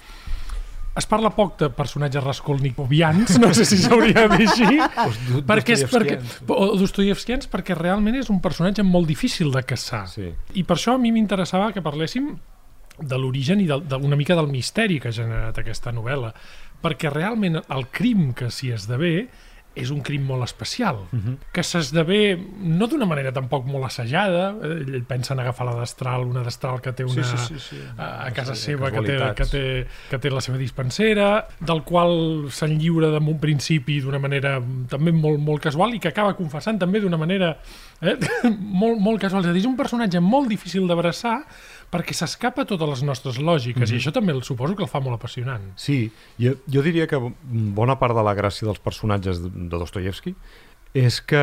es 0.97 1.07
parla 1.09 1.31
poc 1.33 1.55
de 1.61 1.71
personatges 1.73 2.23
raskolnikovians, 2.25 3.39
no 3.41 3.53
sé 3.57 3.65
si 3.65 3.79
s'hauria 3.81 4.27
de 4.29 4.37
dir 4.43 4.49
així, 4.49 4.81
do- 5.31 5.43
perquè 5.49 5.77
és 5.79 5.85
perquè, 5.89 6.19
o 6.53 6.73
dostoievskians 6.77 7.49
perquè 7.53 7.77
realment 7.79 8.19
és 8.21 8.29
un 8.33 8.41
personatge 8.45 8.85
molt 8.85 9.09
difícil 9.09 9.51
de 9.55 9.63
caçar. 9.65 10.05
Sí. 10.13 10.29
I 10.55 10.65
per 10.69 10.77
això 10.77 10.95
a 10.97 11.01
mi 11.01 11.13
m'interessava 11.15 11.71
que 11.73 11.81
parléssim 11.85 12.35
de 13.01 13.17
l'origen 13.19 13.63
i 13.65 13.67
d'una 13.71 14.19
mica 14.21 14.37
del 14.37 14.51
misteri 14.53 15.01
que 15.01 15.09
ha 15.09 15.17
generat 15.17 15.57
aquesta 15.59 15.93
novel·la, 15.97 16.35
perquè 16.83 17.09
realment 17.11 17.57
el 17.63 17.87
crim 17.91 18.33
que 18.37 18.51
s'hi 18.53 18.73
esdevé 18.77 19.29
és 19.75 19.91
un 19.91 20.03
crim 20.05 20.25
molt 20.27 20.45
especial, 20.45 21.07
uh 21.11 21.19
-huh. 21.19 21.37
que 21.53 21.63
s'esdevé 21.63 22.39
no 22.61 22.87
d'una 22.87 23.07
manera 23.07 23.33
tampoc 23.33 23.65
molt 23.67 23.85
assajada, 23.85 24.55
eh, 24.63 24.85
ell 24.95 25.05
pensa 25.05 25.35
en 25.35 25.41
agafar 25.41 25.67
la 25.67 25.81
destral, 25.81 26.25
una 26.25 26.43
destral 26.43 26.81
que 26.81 26.93
té 26.93 27.05
una 27.05 27.13
Sí, 27.13 27.37
sí, 27.37 27.55
sí, 27.55 27.59
sí. 27.59 27.77
a, 27.97 28.27
a 28.27 28.31
casa 28.33 28.55
Sí, 28.55 28.73
seva, 28.73 28.91
que 28.91 29.01
té, 29.01 29.19
que, 29.35 29.45
té, 29.45 29.87
que 30.11 30.19
té 30.19 30.31
la 30.31 30.41
seva 30.41 30.59
dispensera, 30.59 31.49
del 31.61 31.83
qual 31.83 32.47
se'n 32.51 32.79
lliura 32.79 33.09
de 33.09 33.19
un 33.19 33.39
principi 33.39 34.01
d'una 34.01 34.19
manera 34.19 34.61
també 34.89 35.13
molt, 35.13 35.39
molt 35.39 35.63
casual 35.63 35.95
i 35.95 36.01
que 36.01 36.09
acaba 36.09 36.35
confessant 36.35 36.79
també 36.79 37.01
d'una 37.01 37.17
manera 37.17 37.59
eh, 38.01 38.17
molt, 38.83 38.99
molt 39.01 39.21
casual. 39.21 39.43
És 39.43 39.51
a 39.51 39.53
dir, 39.53 39.61
és 39.61 39.67
un 39.67 39.77
personatge 39.77 40.21
molt 40.21 40.49
difícil 40.49 40.87
d'abraçar 40.87 41.45
perquè 41.93 42.17
s'escapa 42.17 42.65
totes 42.69 42.89
les 42.89 43.03
nostres 43.05 43.39
lògiques 43.43 43.93
i 43.93 43.99
això 44.01 44.13
també 44.17 44.33
el 44.33 44.43
suposo 44.47 44.77
que 44.79 44.85
el 44.87 44.91
fa 44.91 45.03
molt 45.05 45.19
apassionant. 45.19 45.73
Sí, 45.77 46.07
jo, 46.41 46.55
jo 46.73 46.85
diria 46.85 47.07
que 47.11 47.21
bona 47.77 47.99
part 48.01 48.17
de 48.17 48.25
la 48.25 48.35
gràcia 48.39 48.69
dels 48.69 48.81
personatges 48.81 49.43
de 49.45 49.53
de 49.53 49.81
Dostoyevsky 49.81 50.35
és 50.99 51.21
que 51.21 51.43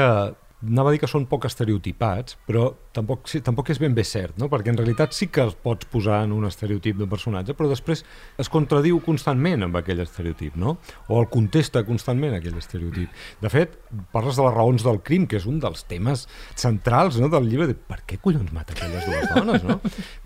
anava 0.65 0.91
a 0.91 0.93
dir 0.93 0.99
que 0.99 1.07
són 1.07 1.23
poc 1.29 1.45
estereotipats, 1.47 2.35
però 2.47 2.65
tampoc, 2.95 3.29
sí, 3.31 3.39
tampoc 3.45 3.69
és 3.71 3.79
ben 3.79 3.93
bé 3.95 4.03
cert, 4.03 4.35
no? 4.41 4.49
perquè 4.51 4.73
en 4.73 4.79
realitat 4.79 5.13
sí 5.15 5.29
que 5.31 5.41
els 5.45 5.55
pots 5.55 5.87
posar 5.91 6.23
en 6.25 6.33
un 6.35 6.47
estereotip 6.49 6.97
de 6.99 7.07
personatge, 7.07 7.55
però 7.55 7.69
després 7.71 8.03
es 8.41 8.51
contradiu 8.51 8.99
constantment 9.05 9.63
amb 9.67 9.79
aquell 9.79 10.01
estereotip, 10.03 10.57
no? 10.59 10.75
o 11.07 11.21
el 11.21 11.29
contesta 11.31 11.85
constantment 11.87 12.35
aquell 12.35 12.57
estereotip. 12.59 13.13
De 13.39 13.51
fet, 13.53 13.77
parles 14.11 14.39
de 14.39 14.47
les 14.47 14.57
raons 14.57 14.83
del 14.83 14.99
crim, 15.05 15.29
que 15.29 15.39
és 15.39 15.47
un 15.47 15.61
dels 15.63 15.85
temes 15.87 16.25
centrals 16.59 17.21
no? 17.23 17.31
del 17.31 17.47
llibre, 17.47 17.69
de 17.71 17.77
per 17.79 18.01
què 18.09 18.19
collons 18.19 18.51
mata 18.55 18.75
aquelles 18.75 19.07
dues 19.07 19.31
dones, 19.31 19.63
no? 19.63 19.79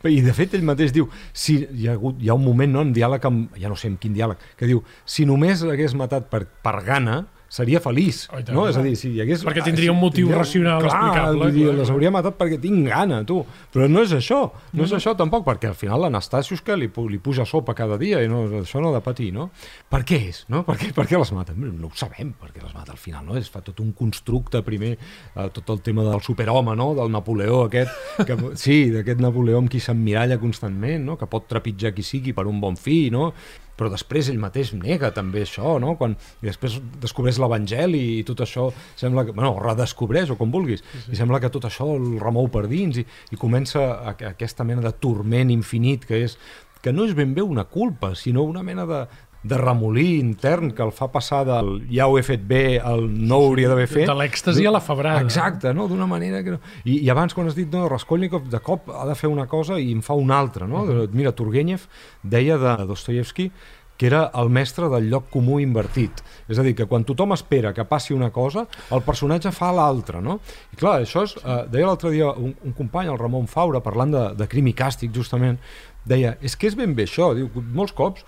I 0.10 0.19
de 0.26 0.34
fet 0.36 0.58
ell 0.58 0.65
mateix 0.65 0.91
diu, 0.96 1.08
si 1.30 1.60
hi 1.62 1.88
ha, 1.88 1.93
hagut, 1.93 2.17
hi 2.22 2.32
ha 2.32 2.38
un 2.38 2.43
moment 2.46 2.74
no, 2.74 2.82
en 2.88 2.96
diàleg, 2.96 3.30
amb, 3.30 3.54
ja 3.60 3.69
no 3.69 3.78
sé 3.78 3.91
en 3.91 4.02
quin 4.02 4.17
diàleg, 4.17 4.41
que 4.58 4.69
diu, 4.69 4.82
si 5.06 5.28
només 5.30 5.62
l'hagués 5.67 5.93
matat 5.98 6.26
per, 6.34 6.43
per 6.65 6.80
gana, 6.86 7.22
seria 7.54 7.78
feliç, 7.84 8.24
Oh, 8.34 8.39
tant, 8.42 8.56
no? 8.58 8.63
És 8.70 8.78
a 8.80 8.82
dir, 8.82 8.96
si 8.98 9.12
hi 9.13 9.22
hagués... 9.22 9.44
Perquè 9.46 9.62
tindria 9.68 9.92
un 9.94 10.00
motiu 10.02 10.26
tindria- 10.26 10.39
racional 10.42 10.80
clar, 10.82 10.89
explicable, 10.89 11.50
dir, 11.54 11.66
clar, 11.68 11.76
les 11.84 11.92
hauria 11.94 12.12
matat 12.16 12.38
perquè 12.39 12.58
tinc 12.63 12.88
gana, 12.89 13.20
tu. 13.30 13.44
Però 13.74 13.86
no 13.92 14.02
és 14.02 14.13
això, 14.18 14.39
no 14.74 14.88
és 14.88 14.94
això 14.98 15.13
tampoc, 15.20 15.46
perquè 15.46 15.70
al 15.70 15.78
final 15.78 16.02
l'Anastasius 16.02 16.63
que 16.66 16.78
li, 16.80 16.89
li 17.12 17.20
puja 17.22 17.46
sopa 17.46 17.76
cada 17.78 18.00
dia 18.02 18.24
i 18.26 18.32
no, 18.32 18.44
això 18.63 18.82
no 18.82 18.89
ha 18.89 18.96
de 18.98 19.04
patir, 19.06 19.30
no? 19.36 19.52
Per 19.94 20.02
què 20.08 20.20
és, 20.32 20.44
no? 20.50 20.63
Per 20.66 20.78
què, 20.82 20.89
per 20.98 21.06
què 21.10 21.20
les 21.22 21.34
mata? 21.38 21.54
No 21.56 21.92
ho 21.92 21.94
sabem 22.00 22.34
per 22.42 22.50
què 22.56 22.63
les 22.63 22.74
mata 22.74 22.96
al 22.96 23.02
final, 23.02 23.26
no? 23.30 23.38
Es 23.38 23.52
fa 23.54 23.62
tot 23.62 23.80
un 23.86 23.94
constructe 23.94 24.63
primer, 24.66 24.96
eh, 24.98 25.50
tot 25.54 25.70
el 25.76 25.84
tema 25.86 26.08
del 26.10 26.22
superhome, 26.26 26.74
no? 26.80 26.94
Del 26.98 27.12
Napoleó 27.13 27.66
aquest, 27.68 27.94
que, 28.26 28.39
sí, 28.66 28.80
d'aquest 28.96 29.22
Napoleó 29.22 29.62
amb 29.62 29.70
qui 29.70 29.84
s'emmiralla 29.84 30.39
constantment, 30.42 31.06
no? 31.06 31.20
Que 31.22 31.30
pot 31.30 31.46
trepitjar 31.52 31.94
qui 31.94 32.02
sigui 32.06 32.34
per 32.34 32.48
un 32.50 32.58
bon 32.63 32.76
fi, 32.80 33.12
no? 33.13 33.30
Però 33.78 33.90
després 33.92 34.30
ell 34.30 34.42
mateix 34.42 34.74
nega 34.78 35.12
també 35.16 35.44
això, 35.44 35.78
no? 35.82 35.96
Quan, 36.00 36.16
i 36.42 36.50
després 36.50 36.80
descobreix 37.02 37.40
l'Evangeli 37.42 38.04
i 38.20 38.26
tot 38.28 38.44
això 38.46 38.68
sembla 39.00 39.26
que, 39.28 39.36
bueno, 39.36 39.56
redescobreix 39.64 40.34
o 40.34 40.38
com 40.40 40.54
vulguis, 40.54 40.84
sí, 40.84 41.06
sí. 41.06 41.14
i 41.16 41.20
sembla 41.20 41.42
que 41.44 41.52
tot 41.54 41.66
això 41.70 41.88
el 41.96 42.20
remou 42.22 42.52
per 42.54 42.68
dins 42.72 43.02
i, 43.02 43.08
i 43.34 43.40
comença 43.40 43.82
a, 43.84 44.14
a 44.14 44.34
aquesta 44.34 44.68
mena 44.68 44.86
de 44.86 44.94
torment 45.04 45.54
infinit 45.54 46.06
que 46.10 46.24
és 46.28 46.38
que 46.84 46.92
no 46.92 47.06
és 47.08 47.14
ben 47.16 47.32
bé 47.32 47.42
una 47.42 47.64
culpa, 47.72 48.12
sinó 48.20 48.44
una 48.44 48.62
mena 48.62 48.84
de, 48.86 49.06
de 49.43 49.58
remolí 49.58 50.19
intern 50.19 50.71
que 50.71 50.84
el 50.84 50.93
fa 50.95 51.10
passar 51.12 51.43
del 51.45 51.75
ja 51.91 52.08
ho 52.08 52.15
he 52.17 52.23
fet 52.23 52.45
bé 52.47 52.79
al 52.79 53.03
no 53.12 53.41
ho 53.41 53.49
hauria 53.49 53.69
d'haver 53.69 53.89
fet. 53.91 54.08
De 54.08 54.15
l'èxtasi 54.15 54.65
a 54.67 54.71
la 54.71 54.82
febrada. 54.82 55.21
Exacte, 55.21 55.73
no? 55.75 55.89
d'una 55.91 56.08
manera 56.08 56.41
que... 56.43 56.56
No. 56.56 56.62
I, 56.86 57.01
I 57.03 57.12
abans, 57.12 57.36
quan 57.36 57.51
has 57.51 57.58
dit, 57.60 57.67
no, 57.71 57.89
Raskolnikov 57.91 58.47
de 58.49 58.63
cop 58.63 58.88
ha 58.89 59.06
de 59.10 59.15
fer 59.19 59.29
una 59.32 59.45
cosa 59.51 59.79
i 59.79 59.91
en 59.91 60.01
fa 60.06 60.15
una 60.15 60.39
altra. 60.39 60.67
No? 60.67 60.84
Uh 60.84 60.89
-huh. 60.89 61.10
Mira, 61.12 61.36
Turgenev 61.36 61.88
deia 62.23 62.58
de 62.58 62.86
Dostoyevsky 62.88 63.51
que 63.97 64.08
era 64.08 64.32
el 64.34 64.49
mestre 64.49 64.89
del 64.89 65.10
lloc 65.10 65.29
comú 65.29 65.60
invertit. 65.60 66.23
És 66.49 66.58
a 66.60 66.63
dir, 66.63 66.73
que 66.75 66.88
quan 66.89 67.03
tothom 67.03 67.34
espera 67.34 67.73
que 67.73 67.86
passi 67.86 68.13
una 68.13 68.32
cosa, 68.32 68.65
el 68.91 69.01
personatge 69.01 69.51
fa 69.51 69.71
l'altra, 69.71 70.21
no? 70.21 70.39
I 70.73 70.75
clar, 70.75 71.01
això 71.01 71.23
és... 71.23 71.36
Eh, 71.38 71.60
deia 71.69 71.86
l'altre 71.86 72.10
dia 72.10 72.32
un, 72.32 72.56
un 72.63 72.73
company, 72.73 73.08
el 73.08 73.19
Ramon 73.19 73.47
Faura, 73.47 73.82
parlant 73.82 74.12
de, 74.12 74.23
de 74.36 74.47
crim 74.47 74.67
i 74.67 74.73
càstig, 74.73 75.13
justament, 75.13 75.60
deia, 76.03 76.38
és 76.41 76.58
que 76.58 76.67
és 76.67 76.75
ben 76.75 76.95
bé 76.95 77.03
això, 77.03 77.34
diu, 77.38 77.49
molts 77.73 77.93
cops 77.93 78.25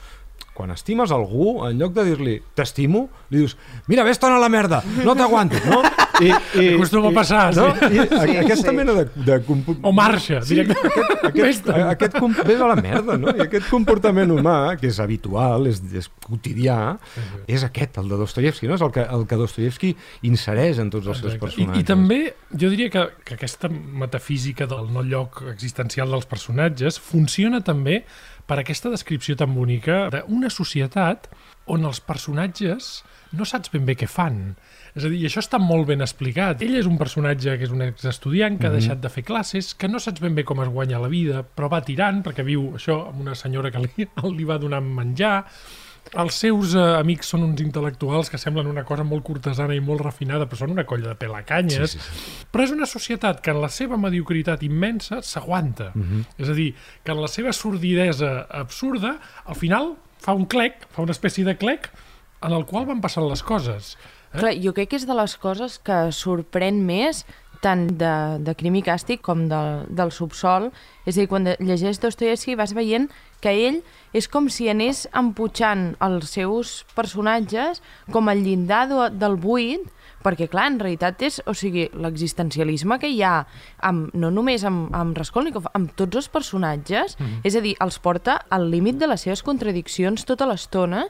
quan 0.56 0.72
estimes 0.72 1.12
algú, 1.12 1.66
en 1.68 1.76
lloc 1.82 1.92
de 1.98 2.06
dir-li 2.08 2.36
t'estimo, 2.56 3.10
li 3.28 3.42
dius, 3.42 3.58
mira, 3.92 4.06
vés-te'n 4.08 4.38
a 4.38 4.40
la 4.40 4.48
merda, 4.50 4.80
no 5.04 5.16
t'aguanto, 5.20 5.60
no? 5.68 5.82
I, 6.24 6.30
i, 6.32 6.68
Acostuma 6.78 7.10
a 7.10 7.12
passar, 7.12 7.50
no? 7.58 7.66
sí. 7.76 7.90
I 7.92 8.06
sí, 8.08 8.36
aquesta 8.40 8.72
sí. 8.72 8.76
mena 8.78 8.94
de... 8.96 9.04
de 9.28 9.36
O 9.82 9.92
marxa, 9.92 10.40
sí, 10.48 10.56
directe. 10.56 10.78
aquest, 10.80 11.26
aquest, 11.28 11.68
aquest, 11.76 12.16
com, 12.24 12.32
vés 12.48 12.62
a 12.64 12.70
la 12.72 12.78
merda, 12.80 13.18
no? 13.20 13.34
I 13.36 13.44
aquest 13.44 13.68
comportament 13.68 14.32
humà, 14.32 14.78
que 14.80 14.88
és 14.88 15.00
habitual, 15.04 15.68
és, 15.68 15.82
és 15.92 16.08
quotidià, 16.24 16.78
és 17.52 17.66
aquest, 17.68 18.00
el 18.00 18.08
de 18.14 18.22
Dostoyevsky, 18.22 18.70
no? 18.72 18.78
És 18.80 18.86
el 18.88 18.94
que, 18.96 19.04
el 19.18 19.26
que 19.28 19.40
Dostoyevsky 19.42 19.92
insereix 20.32 20.80
en 20.80 20.94
tots 20.94 21.12
els 21.12 21.20
seus 21.20 21.36
personatges. 21.42 21.82
I, 21.82 21.84
I 21.84 21.90
també 21.90 22.22
jo 22.56 22.72
diria 22.72 22.94
que, 22.94 23.10
que 23.28 23.36
aquesta 23.36 23.68
metafísica 23.72 24.70
del 24.72 24.88
no 24.96 25.04
lloc 25.04 25.44
existencial 25.52 26.16
dels 26.16 26.32
personatges 26.32 27.02
funciona 27.04 27.60
també 27.60 28.06
per 28.46 28.60
aquesta 28.62 28.92
descripció 28.94 29.36
tan 29.38 29.54
bonica 29.56 30.06
d'una 30.14 30.52
societat 30.54 31.30
on 31.72 31.86
els 31.88 32.02
personatges 32.06 33.00
no 33.36 33.46
saps 33.48 33.72
ben 33.74 33.86
bé 33.88 33.96
què 33.98 34.08
fan. 34.08 34.56
És 34.96 35.04
a 35.04 35.10
dir, 35.12 35.24
això 35.28 35.42
està 35.44 35.60
molt 35.60 35.90
ben 35.90 36.04
explicat. 36.06 36.62
Ell 36.64 36.78
és 36.80 36.88
un 36.88 37.00
personatge 37.00 37.58
que 37.58 37.68
és 37.68 37.74
un 37.74 37.84
exestudiant 37.84 38.60
que 38.60 38.70
ha 38.70 38.76
deixat 38.76 39.02
de 39.04 39.12
fer 39.12 39.26
classes, 39.28 39.74
que 39.76 39.90
no 39.92 40.00
saps 40.00 40.24
ben 40.24 40.38
bé 40.38 40.46
com 40.48 40.62
es 40.64 40.72
guanya 40.72 41.02
la 41.04 41.12
vida, 41.12 41.42
però 41.44 41.68
va 41.74 41.82
tirant 41.84 42.22
perquè 42.24 42.46
viu 42.48 42.70
això 42.80 43.02
amb 43.10 43.26
una 43.26 43.36
senyora 43.36 43.74
que 43.74 43.84
li, 43.84 44.08
li 44.38 44.48
va 44.48 44.62
donant 44.62 44.88
menjar, 44.88 45.42
els 46.14 46.38
seus 46.38 46.76
eh, 46.78 46.84
amics 47.00 47.32
són 47.34 47.44
uns 47.48 47.62
intel·lectuals 47.64 48.30
que 48.32 48.40
semblen 48.42 48.70
una 48.70 48.86
cosa 48.88 49.04
molt 49.08 49.26
cortesana 49.26 49.76
i 49.76 49.82
molt 49.84 50.04
refinada, 50.06 50.48
però 50.48 50.62
són 50.62 50.76
una 50.76 50.86
colla 50.88 51.12
de 51.12 51.20
pelacanyes. 51.20 51.96
Sí, 51.96 52.00
sí, 52.00 52.24
sí. 52.24 52.48
Però 52.54 52.66
és 52.68 52.74
una 52.76 52.88
societat 52.90 53.42
que 53.44 53.54
en 53.56 53.62
la 53.64 53.72
seva 53.74 53.98
mediocritat 53.98 54.64
immensa 54.64 55.22
s'aguanta. 55.26 55.92
Mhm. 55.96 56.26
És 56.38 56.50
a 56.50 56.58
dir, 56.58 56.74
que 57.04 57.12
en 57.12 57.22
la 57.22 57.32
seva 57.32 57.54
sordidesa 57.54 58.48
absurda, 58.50 59.18
al 59.46 59.56
final 59.56 59.96
fa 60.20 60.34
un 60.34 60.46
clec, 60.46 60.88
fa 60.92 61.02
una 61.02 61.12
espècie 61.12 61.46
de 61.46 61.58
clec, 61.58 61.90
en 62.42 62.54
el 62.54 62.66
qual 62.66 62.86
van 62.86 63.02
passant 63.02 63.28
les 63.28 63.42
coses. 63.44 63.98
Eh? 64.34 64.40
Clar, 64.40 64.54
jo 64.62 64.74
crec 64.74 64.90
que 64.90 65.00
és 65.00 65.08
de 65.08 65.16
les 65.18 65.36
coses 65.42 65.80
que 65.80 66.12
sorprèn 66.12 66.84
més 66.86 67.26
tant 67.66 67.88
de, 67.98 68.14
de 68.46 68.54
crim 68.58 68.76
i 68.78 68.84
càstig 68.86 69.24
com 69.26 69.48
del, 69.50 69.86
del 69.90 70.12
subsol. 70.14 70.70
És 71.06 71.16
a 71.16 71.24
dir, 71.24 71.30
quan 71.32 71.48
llegeix 71.60 72.00
Dostoyevsky 72.04 72.58
vas 72.60 72.76
veient 72.78 73.10
que 73.42 73.54
ell 73.68 73.82
és 74.16 74.28
com 74.32 74.48
si 74.50 74.70
anés 74.72 75.06
emputxant 75.14 75.96
els 76.04 76.32
seus 76.38 76.84
personatges 76.96 77.82
com 78.12 78.32
el 78.32 78.44
llindar 78.46 78.86
del 79.12 79.36
buit, 79.42 79.84
perquè, 80.26 80.48
clar, 80.50 80.70
en 80.72 80.80
realitat 80.82 81.22
és, 81.28 81.40
o 81.46 81.54
sigui, 81.54 81.86
l'existencialisme 82.02 82.98
que 83.02 83.12
hi 83.12 83.22
ha, 83.22 83.46
amb, 83.86 84.10
no 84.18 84.32
només 84.34 84.66
amb, 84.66 84.90
amb 84.96 85.18
Raskolnikov, 85.18 85.70
amb 85.78 85.94
tots 86.00 86.24
els 86.24 86.30
personatges, 86.34 87.18
mm 87.20 87.26
-hmm. 87.26 87.42
és 87.44 87.56
a 87.56 87.62
dir, 87.62 87.76
els 87.80 88.00
porta 88.00 88.40
al 88.50 88.72
límit 88.72 88.98
de 88.98 89.08
les 89.08 89.22
seves 89.22 89.44
contradiccions 89.44 90.26
tota 90.26 90.48
l'estona, 90.48 91.06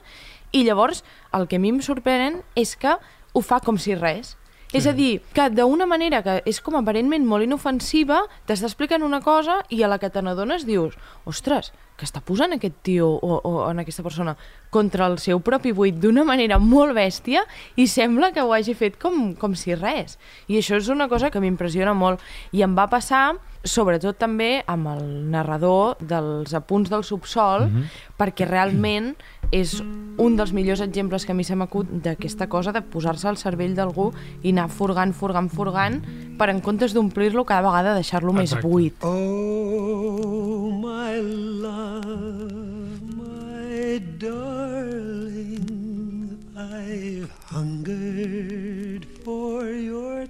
i 0.52 0.64
llavors 0.64 1.04
el 1.32 1.46
que 1.48 1.56
a 1.56 1.58
mi 1.58 1.68
em 1.68 1.80
sorprèn 1.80 2.42
és 2.54 2.76
que 2.76 2.96
ho 3.32 3.40
fa 3.40 3.60
com 3.60 3.78
si 3.78 3.94
res. 3.94 4.36
Sí. 4.66 4.78
És 4.78 4.86
a 4.86 4.92
dir, 4.92 5.20
que 5.32 5.48
d'una 5.50 5.86
manera 5.86 6.22
que 6.22 6.42
és 6.44 6.60
com 6.60 6.74
aparentment 6.74 7.24
molt 7.24 7.44
inofensiva, 7.44 8.24
t'està 8.46 8.66
explicant 8.66 9.02
una 9.02 9.20
cosa 9.20 9.60
i 9.70 9.82
a 9.82 9.88
la 9.88 9.98
que 9.98 10.10
te 10.10 10.22
n'adones 10.22 10.66
dius 10.66 10.96
ostres, 11.24 11.72
que 11.96 12.04
està 12.04 12.20
posant 12.20 12.52
aquest 12.56 12.76
tio 12.86 13.08
o, 13.08 13.40
o 13.40 13.52
en 13.70 13.80
aquesta 13.80 14.04
persona 14.04 14.36
contra 14.70 15.06
el 15.08 15.18
seu 15.22 15.40
propi 15.40 15.72
buit 15.72 15.96
d'una 16.00 16.24
manera 16.28 16.58
molt 16.60 16.96
bèstia 16.96 17.46
i 17.76 17.86
sembla 17.88 18.32
que 18.36 18.44
ho 18.44 18.52
hagi 18.52 18.76
fet 18.76 18.98
com, 19.00 19.34
com 19.34 19.56
si 19.56 19.74
res. 19.74 20.18
I 20.48 20.60
això 20.60 20.76
és 20.76 20.90
una 20.92 21.08
cosa 21.08 21.30
que 21.30 21.40
m'impressiona 21.40 21.94
molt. 21.96 22.20
I 22.52 22.64
em 22.66 22.76
va 22.76 22.88
passar 22.92 23.36
sobretot 23.66 24.18
també 24.18 24.62
amb 24.70 24.88
el 24.94 25.06
narrador 25.30 25.96
dels 26.00 26.54
apunts 26.54 26.90
del 26.90 27.04
subsol, 27.04 27.66
mm 27.66 27.72
-hmm. 27.74 27.84
perquè 28.18 28.46
realment 28.46 29.16
és 29.50 29.82
un 30.18 30.36
dels 30.36 30.52
millors 30.52 30.80
exemples 30.80 31.24
que 31.24 31.32
a 31.32 31.34
mi 31.34 31.44
se 31.44 31.54
m'acut 31.54 31.86
d'aquesta 32.02 32.48
cosa 32.48 32.72
de 32.72 32.82
posar-se 32.82 33.28
al 33.28 33.36
cervell 33.36 33.74
d'algú 33.74 34.12
i 34.42 34.50
anar 34.50 34.68
furgant, 34.68 35.12
furgant, 35.12 35.48
furgant 35.50 36.02
per 36.38 36.48
en 36.50 36.60
comptes 36.60 36.92
d'omplir-lo 36.94 37.44
cada 37.44 37.62
vegada 37.62 37.94
deixar-lo 37.94 38.32
més 38.32 38.54
buit. 38.60 38.94
Oh, 39.02 40.70
my 40.82 41.20
love, 41.62 41.85
my 43.16 44.02
darling, 44.18 45.62
I've 46.56 47.30
hungered 47.44 49.06
for 49.24 49.66
your. 49.66 50.26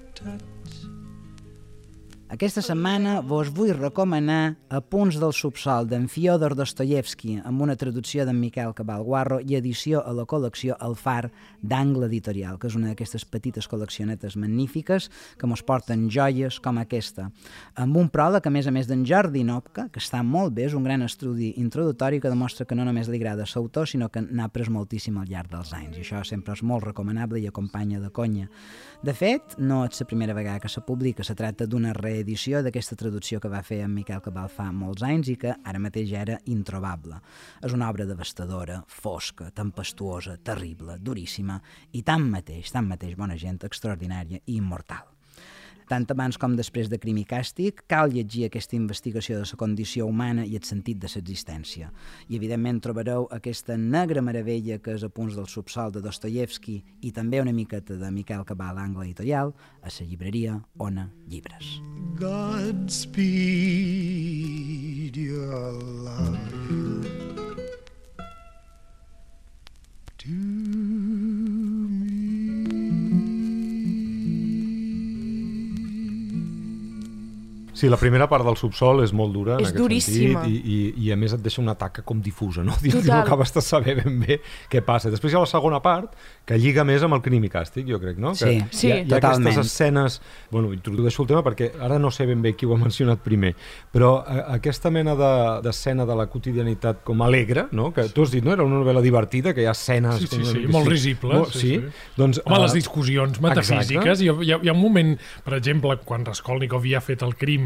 Aquesta 2.37 2.61
setmana 2.61 3.23
vos 3.25 3.49
vull 3.49 3.71
recomanar 3.73 4.59
Apunts 4.77 5.17
del 5.17 5.33
subsol 5.33 5.87
d'en 5.89 6.05
Fyodor 6.13 6.53
Dostoyevsky 6.59 7.39
amb 7.49 7.63
una 7.65 7.79
traducció 7.81 8.27
d'en 8.29 8.37
Miquel 8.37 8.75
Cabal 8.77 9.07
Guarro 9.07 9.39
i 9.41 9.55
edició 9.57 10.03
a 10.05 10.13
la 10.13 10.27
col·lecció 10.29 10.75
El 10.85 10.99
Far 11.01 11.31
d'Angle 11.63 12.11
Editorial, 12.11 12.59
que 12.61 12.69
és 12.69 12.77
una 12.77 12.91
d'aquestes 12.91 13.25
petites 13.25 13.65
col·leccionetes 13.73 14.37
magnífiques 14.37 15.07
que 15.41 15.49
mos 15.49 15.63
porten 15.65 16.11
joies 16.13 16.59
com 16.61 16.77
aquesta. 16.83 17.31
Amb 17.73 17.97
un 17.97 18.11
pròleg, 18.13 18.45
a 18.45 18.53
més 18.53 18.69
a 18.69 18.75
més 18.77 18.91
d'en 18.91 19.07
Jordi 19.09 19.41
Nopka, 19.41 19.87
que 19.89 20.05
està 20.05 20.21
molt 20.21 20.53
bé, 20.59 20.67
és 20.69 20.77
un 20.77 20.85
gran 20.85 21.09
estudi 21.09 21.55
introductori 21.57 22.21
que 22.21 22.29
demostra 22.29 22.69
que 22.69 22.77
no 22.77 22.85
només 22.85 23.09
li 23.09 23.17
agrada 23.17 23.49
l'autor, 23.49 23.89
sinó 23.89 24.11
que 24.13 24.21
n'ha 24.21 24.51
après 24.51 24.69
moltíssim 24.69 25.17
al 25.17 25.33
llarg 25.33 25.55
dels 25.57 25.73
anys, 25.73 25.97
i 25.97 26.05
això 26.05 26.21
sempre 26.21 26.53
és 26.53 26.61
molt 26.61 26.85
recomanable 26.85 27.41
i 27.41 27.49
acompanya 27.49 28.05
de 28.05 28.13
conya. 28.13 28.51
De 29.05 29.13
fet, 29.13 29.57
no 29.61 29.83
és 29.85 30.01
la 30.01 30.07
primera 30.09 30.35
vegada 30.35 30.61
que 30.63 30.71
se 30.73 30.81
publica, 30.81 31.25
se 31.25 31.35
tracta 31.37 31.67
d'una 31.69 31.93
reedició 31.93 32.63
d'aquesta 32.65 32.97
traducció 32.97 33.41
que 33.41 33.51
va 33.53 33.61
fer 33.63 33.83
en 33.85 33.93
Miquel 33.93 34.23
Cabal 34.25 34.49
fa 34.49 34.71
molts 34.73 35.05
anys 35.05 35.29
i 35.33 35.37
que 35.43 35.53
ara 35.53 35.83
mateix 35.83 36.15
era 36.17 36.39
introbable. 36.53 37.21
És 37.63 37.77
una 37.77 37.91
obra 37.93 38.09
devastadora, 38.09 38.81
fosca, 38.89 39.51
tempestuosa, 39.53 40.39
terrible, 40.43 40.97
duríssima 40.99 41.61
i 41.93 42.03
tan 42.03 42.25
mateix, 42.33 42.73
tan 42.73 42.89
mateix 42.89 43.19
bona 43.21 43.37
gent, 43.37 43.61
extraordinària 43.69 44.41
i 44.47 44.57
immortal 44.57 45.16
tant 45.89 46.07
abans 46.11 46.39
com 46.39 46.57
després 46.59 46.89
de 46.91 46.99
Crim 47.03 47.19
i 47.23 47.25
Càstig, 47.29 47.83
cal 47.91 48.13
llegir 48.13 48.45
aquesta 48.47 48.77
investigació 48.77 49.39
de 49.39 49.47
la 49.47 49.59
condició 49.61 50.07
humana 50.07 50.45
i 50.47 50.57
el 50.59 50.65
sentit 50.67 50.99
de 51.03 51.09
l'existència. 51.13 51.91
I, 52.29 52.37
evidentment, 52.37 52.81
trobareu 52.85 53.29
aquesta 53.35 53.77
negra 53.77 54.23
meravella 54.23 54.79
que 54.83 54.95
és 54.97 55.03
a 55.07 55.09
punts 55.09 55.37
del 55.39 55.49
subsol 55.51 55.93
de 55.95 56.01
Dostoyevsky 56.05 56.83
i 57.07 57.13
també 57.13 57.41
una 57.41 57.55
miqueta 57.57 57.95
de 58.01 58.11
Miquel 58.11 58.45
Cabal, 58.45 58.79
Angle 58.79 59.05
Editorial, 59.07 59.55
a 59.83 59.89
la 59.89 60.07
llibreria 60.07 60.61
Ona 60.79 61.11
Llibres. 61.29 61.81
Godspeed 62.19 63.17
your 65.17 65.73
love 66.03 66.47
to 70.19 70.96
Sí, 77.77 77.91
la 77.93 77.99
primera 78.01 78.25
part 78.29 78.47
del 78.47 78.57
subsol 78.57 79.03
és 79.05 79.13
molt 79.13 79.35
dura 79.37 79.59
És 79.61 79.75
duríssima. 79.77 80.43
sentit 80.47 80.65
i, 80.65 80.77
i, 80.97 81.07
i 81.07 81.11
a 81.13 81.17
més 81.21 81.35
et 81.37 81.43
deixa 81.45 81.61
una 81.61 81.75
taca 81.77 82.01
com 82.07 82.23
difusa, 82.25 82.65
no? 82.65 82.73
I 82.83 82.95
Total. 82.95 83.11
no 83.11 83.19
acabes 83.21 83.53
de 83.53 83.61
saber 83.61 83.99
ben 84.01 84.17
bé 84.23 84.39
què 84.73 84.81
passa. 84.87 85.11
Després 85.13 85.35
hi 85.35 85.37
ha 85.37 85.43
la 85.45 85.51
segona 85.51 85.83
part, 85.85 86.15
que 86.49 86.57
lliga 86.57 86.85
més 86.89 87.05
amb 87.05 87.19
el 87.19 87.21
crim 87.27 87.45
i 87.45 87.51
càstig, 87.53 87.85
jo 87.91 87.99
crec, 88.01 88.17
no? 88.23 88.33
Sí, 88.39 88.57
que 88.63 88.77
sí, 88.77 88.87
hi 88.89 88.93
ha, 88.93 88.97
hi 89.03 89.05
ha 89.05 89.11
totalment. 89.19 89.53
aquestes 89.53 89.73
escenes... 89.75 90.21
Bueno, 90.51 90.73
introdueixo 90.73 91.23
el 91.25 91.29
tema 91.29 91.43
perquè 91.45 91.73
ara 91.83 91.99
no 92.01 92.09
sé 92.15 92.25
ben 92.25 92.41
bé 92.41 92.55
qui 92.57 92.65
ho 92.65 92.73
ha 92.73 92.79
mencionat 92.81 93.21
primer, 93.21 93.53
però 93.93 94.23
a, 94.25 94.39
aquesta 94.57 94.89
mena 94.95 95.13
de- 95.19 95.61
d'escena 95.67 96.07
de, 96.07 96.13
de 96.15 96.17
la 96.23 96.27
quotidianitat 96.33 97.03
com 97.05 97.21
alegre, 97.27 97.67
no? 97.77 97.91
Que 97.93 98.07
tu 98.15 98.23
has 98.25 98.33
dit, 98.33 98.45
no? 98.47 98.55
Era 98.57 98.65
una 98.65 98.79
novel·la 98.81 99.03
divertida, 99.05 99.53
que 99.53 99.67
hi 99.67 99.69
ha 99.69 99.75
escenes... 99.77 100.23
Sí, 100.23 100.31
sí, 100.31 100.39
com 100.41 100.49
sí, 100.49 100.59
mica 100.65 100.73
molt 100.79 100.89
risibles, 100.95 101.37
Molt- 101.43 101.53
sí, 101.53 101.61
sí, 101.61 101.77
sí. 101.83 102.11
Doncs, 102.17 102.41
Home, 102.47 102.57
eh, 102.57 102.63
les 102.65 102.79
discussions 102.79 103.41
metafísiques, 103.45 104.23
hi 104.25 104.31
ha, 104.33 104.39
hi, 104.41 104.53
ha, 104.55 104.61
hi 104.63 104.73
ha 104.73 104.77
un 104.77 104.81
moment, 104.81 105.13
per 105.45 105.59
exemple, 105.61 105.99
quan 106.09 106.25
Raskolnikov 106.25 106.87
ja 106.89 107.03
ha 107.03 107.05
fet 107.05 107.27
el 107.27 107.35
crim 107.37 107.66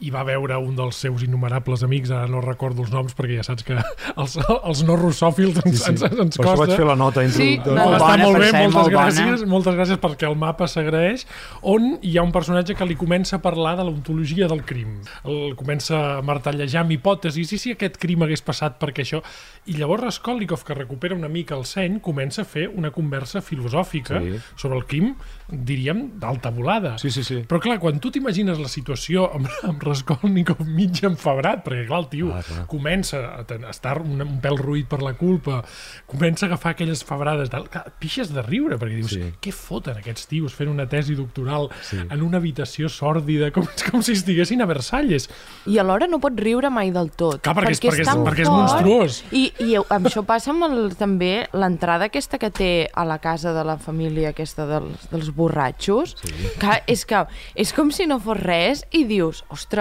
i 0.00 0.10
va 0.12 0.22
veure 0.28 0.58
un 0.60 0.74
dels 0.76 0.96
seus 1.00 1.22
innumerables 1.24 1.82
amics, 1.86 2.10
ara 2.10 2.26
no 2.28 2.40
recordo 2.44 2.82
els 2.84 2.90
noms 2.92 3.14
perquè 3.16 3.38
ja 3.38 3.42
saps 3.46 3.64
que 3.64 3.76
els, 4.22 4.34
els 4.36 4.82
no 4.84 4.96
russòfils 5.00 5.56
ens, 5.64 5.70
Sí, 5.70 5.82
sí. 5.82 5.90
ens, 5.92 6.02
ens 6.04 6.36
Per 6.36 6.44
això 6.44 6.56
vaig 6.58 6.68
costa. 6.68 6.76
fer 6.76 6.86
la 6.86 6.96
nota 6.96 7.24
Sí, 7.32 7.58
no, 7.64 7.72
No, 7.74 7.84
Molt 7.86 7.96
està 7.96 8.10
bona, 8.10 8.24
molt 8.24 8.36
per 8.36 8.42
bé, 8.44 8.50
moltes 8.52 8.74
molt 8.74 8.92
bona. 8.92 9.06
gràcies, 9.06 9.46
moltes 9.46 9.74
gràcies 9.78 10.00
perquè 10.02 10.28
el 10.28 10.36
mapa 10.36 10.68
s'agraeix, 10.68 11.24
on 11.62 11.98
hi 12.02 12.16
ha 12.18 12.22
un 12.26 12.32
personatge 12.32 12.74
que 12.76 12.84
li 12.86 12.96
comença 12.96 13.36
a 13.36 13.42
parlar 13.42 13.76
de 13.78 13.84
l'ontologia 13.88 14.48
del 14.48 14.62
crim. 14.64 14.98
El 15.24 15.54
comença 15.56 16.18
a 16.18 16.22
martellejar 16.22 16.82
amb 16.84 16.92
hipòtesis, 16.92 17.52
i 17.52 17.58
si 17.58 17.72
aquest 17.72 17.96
crim 17.98 18.22
hagués 18.22 18.42
passat 18.44 18.76
perquè 18.82 19.02
això... 19.06 19.22
I 19.66 19.74
llavors 19.80 20.04
Raskolnikov, 20.04 20.62
que 20.62 20.74
recupera 20.78 21.16
una 21.16 21.26
mica 21.28 21.56
el 21.56 21.64
seny, 21.66 21.98
comença 22.00 22.42
a 22.42 22.44
fer 22.46 22.68
una 22.68 22.92
conversa 22.94 23.40
filosòfica 23.42 24.20
Sí. 24.22 24.36
sobre 24.56 24.76
el 24.78 24.84
crim, 24.86 25.14
diríem, 25.50 26.04
d'alta 26.20 26.50
volada. 26.50 26.96
Sí, 26.98 27.10
sí, 27.10 27.24
sí. 27.24 27.40
Però 27.48 27.58
clar, 27.60 27.78
quan 27.82 27.98
tu 28.00 28.10
t'imagines 28.14 28.58
la 28.62 28.68
situació 28.70 29.26
amb, 29.34 29.48
amb 29.66 29.80
Raskolnikov 29.86 30.60
mig 30.66 31.00
enfebrat, 31.06 31.62
perquè 31.64 31.86
clar, 31.86 32.00
el 32.04 32.08
tio 32.12 32.32
Ah, 32.34 32.42
clar. 32.42 32.66
comença 32.66 33.20
a, 33.38 33.44
estar 33.70 34.00
un, 34.02 34.20
un 34.20 34.40
pèl 34.42 34.58
ruït 34.58 34.88
per 34.90 35.00
la 35.02 35.14
culpa, 35.14 35.62
comença 36.06 36.46
a 36.46 36.48
agafar 36.48 36.72
aquelles 36.74 37.04
febrades, 37.04 37.50
tal, 37.50 37.68
clar, 37.70 37.92
pixes 37.98 38.32
de 38.34 38.42
riure, 38.42 38.78
perquè 38.78 38.96
dius, 38.96 39.10
Sí. 39.16 39.32
què 39.40 39.52
foten 39.52 39.96
aquests 39.98 40.26
tios 40.26 40.54
fent 40.54 40.68
una 40.70 40.88
tesi 40.88 41.14
doctoral 41.14 41.68
Sí. 41.82 41.98
en 42.10 42.22
una 42.22 42.38
habitació 42.38 42.88
sòrdida, 42.88 43.52
com, 43.52 43.66
com 43.90 44.02
si 44.02 44.12
estiguessin 44.12 44.62
a 44.62 44.66
Versalles. 44.66 45.28
I 45.66 45.78
alhora 45.78 46.06
no 46.06 46.18
pots 46.20 46.36
riure 46.42 46.70
mai 46.70 46.90
del 46.90 47.10
tot. 47.12 47.40
Clar, 47.40 47.54
perquè 47.56 47.70
és- 47.70 47.80
perquè 47.80 48.00
és- 48.00 48.06
tan 48.08 48.24
perquè 48.24 48.42
és 48.42 48.50
monstruós. 48.50 49.24
I, 49.32 49.52
i 49.60 49.76
amb 49.76 50.06
això 50.06 50.24
passa 50.26 50.50
amb 50.50 50.64
el, 50.64 50.96
també 50.96 51.46
l'entrada 51.52 52.06
aquesta 52.10 52.38
que 52.38 52.50
té 52.50 52.90
a 52.92 53.04
la 53.04 53.18
casa 53.18 53.52
de 53.52 53.64
la 53.64 53.76
família 53.78 54.30
aquesta 54.30 54.66
dels, 54.66 55.08
dels 55.10 55.30
borratxos. 55.34 56.16
Sí. 56.22 56.32
Que 56.58 56.82
és 56.86 57.04
que 57.06 57.26
és 57.54 57.72
com 57.72 57.90
si 57.92 58.06
no 58.06 58.18
fos 58.20 58.36
res 58.40 58.84
i 58.90 59.04
dius, 59.04 59.44
ostres, 59.48 59.75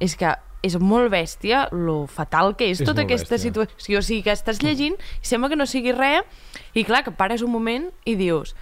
és 0.00 0.16
que 0.16 0.34
és 0.62 0.74
molt 0.78 1.08
bèstia 1.10 1.68
lo 1.72 2.06
fatal 2.06 2.54
que 2.56 2.66
és, 2.70 2.80
És 2.82 2.86
tota 2.86 3.02
aquesta 3.06 3.34
bèstia. 3.36 3.48
situació. 3.50 3.98
O 3.98 4.02
sigui, 4.04 4.22
que 4.26 4.32
estàs 4.34 4.58
llegint 4.62 4.94
i 5.22 5.24
sembla 5.26 5.48
que 5.48 5.56
no 5.56 5.64
sigui 5.66 5.92
res 5.96 6.22
i 6.76 6.84
clar, 6.84 7.02
que 7.04 7.10
pares 7.16 7.40
un 7.42 7.50
moment 7.50 7.88
i 8.04 8.14
dius 8.14 8.54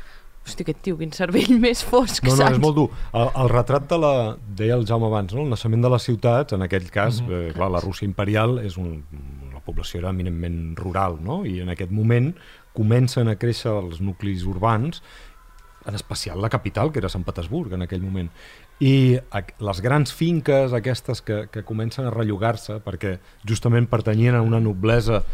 hosti, 0.48 0.62
aquest 0.64 0.78
tio, 0.80 0.96
quin 0.96 1.10
cervell 1.12 1.58
més 1.66 1.82
fosc, 1.84 2.22
No, 2.24 2.30
no, 2.30 2.36
saps? 2.38 2.52
és 2.56 2.60
molt 2.62 2.74
dur. 2.78 2.86
El, 3.12 3.26
el 3.42 3.48
retrat 3.52 3.88
de 3.90 3.98
la... 4.00 4.12
Deia 4.56 4.78
el 4.78 4.86
Jaume 4.88 5.06
abans, 5.10 5.34
no? 5.34 5.42
el 5.42 5.50
naixement 5.50 5.82
de 5.84 5.90
les 5.92 6.02
ciutats, 6.06 6.54
en 6.56 6.62
aquell 6.64 6.86
cas, 6.90 7.18
Mhm. 7.20 7.32
eh, 7.32 7.52
clar, 7.52 7.68
la 7.70 7.80
Rússia 7.84 8.06
imperial 8.06 8.58
és 8.64 8.78
un... 8.78 9.02
La 9.52 9.60
població 9.60 9.98
era 10.00 10.08
eminentment 10.14 10.78
rural, 10.78 11.18
no? 11.20 11.44
I 11.44 11.60
en 11.60 11.68
aquest 11.74 11.90
moment 11.92 12.30
comencen 12.72 13.28
a 13.28 13.34
créixer 13.36 13.72
els 13.74 14.00
nuclis 14.00 14.46
urbans, 14.48 15.02
en 15.84 15.94
especial 15.94 16.40
la 16.40 16.48
capital, 16.48 16.92
que 16.92 17.00
era 17.02 17.10
Sant 17.12 17.24
Petersburg 17.26 17.72
en 17.74 17.82
aquell 17.82 18.00
moment. 18.00 18.30
I 18.78 19.18
les 19.64 19.80
grans 19.82 20.12
finques 20.14 20.74
aquestes 20.76 21.22
que, 21.26 21.46
que 21.50 21.64
comencen 21.66 22.06
a 22.06 22.14
rellogar-se, 22.14 22.78
perquè 22.84 23.16
justament 23.48 23.88
pertanyien 23.90 24.38
a 24.38 24.42
una 24.44 24.60
noblesa 24.62 25.24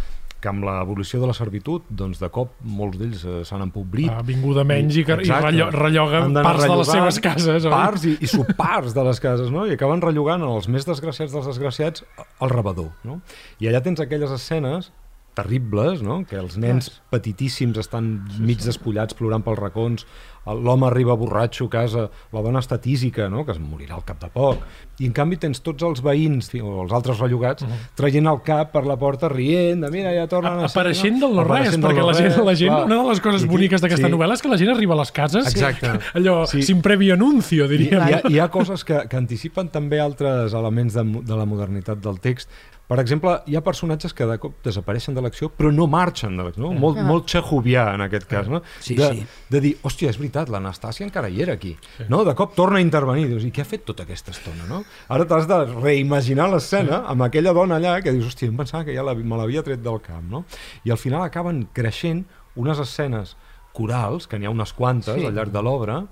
que 0.45 0.51
amb 0.53 0.65
l'evolució 0.67 1.23
de 1.23 1.29
la 1.31 1.35
servitud, 1.37 1.87
doncs 1.89 2.21
de 2.21 2.29
cop 2.33 2.53
molts 2.69 2.99
d'ells 3.01 3.23
eh, 3.25 3.37
s'han 3.49 3.65
empobrit. 3.65 4.11
Ha 4.13 4.25
vingut 4.27 4.61
a 4.61 4.65
menys 4.69 4.99
i, 5.01 5.05
que, 5.09 5.17
i 5.17 5.25
Exacte. 5.25 5.71
rello, 5.73 6.05
d'anar 6.13 6.43
parts 6.45 6.67
de 6.67 6.77
les 6.81 6.91
seves 6.93 7.21
cases. 7.25 7.69
oi? 7.69 7.73
Parts 7.73 8.05
i, 8.11 8.17
i 8.21 8.29
subparts 8.29 8.97
de 8.97 9.07
les 9.09 9.23
cases, 9.25 9.49
no? 9.55 9.65
I 9.69 9.79
acaben 9.79 10.05
rellogant 10.05 10.45
els 10.45 10.69
més 10.69 10.85
desgraciats 10.89 11.33
dels 11.33 11.49
desgraciats 11.49 12.05
al 12.45 12.53
rebedor, 12.53 12.93
no? 13.09 13.23
I 13.65 13.73
allà 13.73 13.81
tens 13.85 14.05
aquelles 14.05 14.37
escenes 14.37 14.93
terribles, 15.35 16.03
no? 16.03 16.21
que 16.29 16.39
els 16.39 16.57
nens 16.63 16.91
petitíssims 17.11 17.79
estan 17.83 18.13
mig 18.39 18.63
despullats 18.63 19.17
plorant 19.19 19.43
pels 19.43 19.59
racons, 19.59 20.07
l'home 20.47 20.87
arriba 20.87 21.15
borratxo 21.17 21.67
a 21.67 21.73
casa, 21.73 22.09
la 22.33 22.43
dona 22.45 22.61
està 22.61 22.77
tísica, 22.81 23.29
no? 23.33 23.45
que 23.47 23.53
es 23.55 23.61
morirà 23.63 23.95
al 23.97 24.05
cap 24.05 24.21
de 24.21 24.29
poc, 24.29 24.61
i 25.01 25.09
en 25.09 25.15
canvi 25.17 25.39
tens 25.41 25.63
tots 25.65 25.83
els 25.83 26.03
veïns 26.05 26.51
o 26.61 26.83
els 26.85 26.93
altres 26.95 27.19
rellogats 27.19 27.65
traient 27.97 28.29
el 28.31 28.43
cap 28.47 28.71
per 28.75 28.85
la 28.87 28.99
porta 29.01 29.31
rient, 29.33 29.81
de 29.83 29.91
mira, 29.91 30.13
ja 30.15 30.27
tornen 30.31 30.61
a 30.61 30.69
ser... 30.69 30.77
Apareixent 30.77 31.17
del 31.23 31.33
no-res, 31.35 31.49
Apareixent 31.51 31.81
del 31.83 31.91
perquè 31.91 32.05
la 32.05 32.15
gent, 32.19 32.37
la 32.45 32.55
gent, 32.61 32.75
clar. 32.75 32.85
una 32.91 33.01
de 33.01 33.09
les 33.09 33.25
coses 33.25 33.47
I 33.47 33.51
boniques 33.55 33.81
d'aquesta 33.81 34.07
sí. 34.11 34.13
novel·la 34.13 34.37
és 34.39 34.45
que 34.45 34.53
la 34.53 34.61
gent 34.61 34.75
arriba 34.75 34.95
a 34.95 35.01
les 35.01 35.15
cases 35.17 35.49
Exacte. 35.55 35.95
allò, 36.21 36.37
Sí. 36.51 36.63
sin 36.63 36.83
previo 36.85 37.15
anuncio, 37.15 37.65
I, 37.65 37.69
diríem. 37.73 38.05
hi, 38.05 38.13
ha, 38.19 38.23
hi 38.29 38.39
ha 38.45 38.51
coses 38.53 38.85
que, 38.85 39.01
que 39.09 39.17
anticipen 39.17 39.73
també 39.73 39.99
altres 40.05 40.53
elements 40.55 40.95
de, 40.95 41.03
de 41.25 41.37
la 41.41 41.49
modernitat 41.49 41.99
del 42.05 42.21
text. 42.21 42.51
Per 42.85 42.99
exemple, 43.01 43.39
hi 43.49 43.55
ha 43.57 43.63
personatges 43.65 44.13
que 44.13 44.27
de 44.29 44.35
cop 44.37 44.59
desapareixen 44.63 45.15
de 45.17 45.23
l'acció 45.25 45.49
però 45.49 45.71
no 45.73 45.87
marxen 45.89 46.35
de 46.37 46.45
l'acció, 46.45 46.67
no? 46.67 46.73
molt, 46.77 46.99
molt 47.01 47.25
txejovià 47.33 47.87
en 47.97 48.03
aquest 48.05 48.27
cas, 48.29 48.51
no? 48.53 48.61
Sí, 48.85 48.93
de, 48.99 49.09
sí. 49.09 49.23
de 49.49 49.63
dir, 49.65 49.71
hòstia, 49.89 50.11
és 50.13 50.19
veritat, 50.21 50.34
l'Anastàcia 50.51 51.07
encara 51.07 51.29
hi 51.31 51.41
era 51.43 51.53
aquí, 51.55 51.77
no? 52.09 52.25
De 52.25 52.35
cop 52.35 52.55
torna 52.57 52.79
a 52.79 52.83
intervenir, 52.83 53.29
dius, 53.31 53.45
i 53.47 53.51
què 53.55 53.63
ha 53.63 53.65
fet 53.65 53.85
tota 53.87 54.03
aquesta 54.03 54.33
estona, 54.35 54.67
no? 54.69 54.83
Ara 55.09 55.25
t'has 55.31 55.47
de 55.47 55.59
reimaginar 55.77 56.49
l'escena 56.51 57.05
amb 57.07 57.23
aquella 57.23 57.53
dona 57.55 57.77
allà 57.79 58.03
que 58.03 58.13
dius, 58.13 58.27
hòstia, 58.33 58.49
em 58.51 58.57
pensava 58.57 58.85
que 58.85 58.95
ja 58.95 59.03
la, 59.07 59.15
me 59.15 59.37
l'havia 59.39 59.63
tret 59.63 59.81
del 59.83 60.01
camp, 60.03 60.27
no? 60.31 60.45
I 60.85 60.91
al 60.91 60.99
final 60.99 61.23
acaben 61.23 61.69
creixent 61.73 62.25
unes 62.57 62.79
escenes 62.79 63.37
corals, 63.73 64.27
que 64.27 64.39
n'hi 64.39 64.47
ha 64.47 64.51
unes 64.51 64.73
quantes 64.73 65.15
Sí. 65.19 65.27
al 65.27 65.35
llarg 65.35 65.51
de 65.51 65.63
l'obra, 65.63 66.03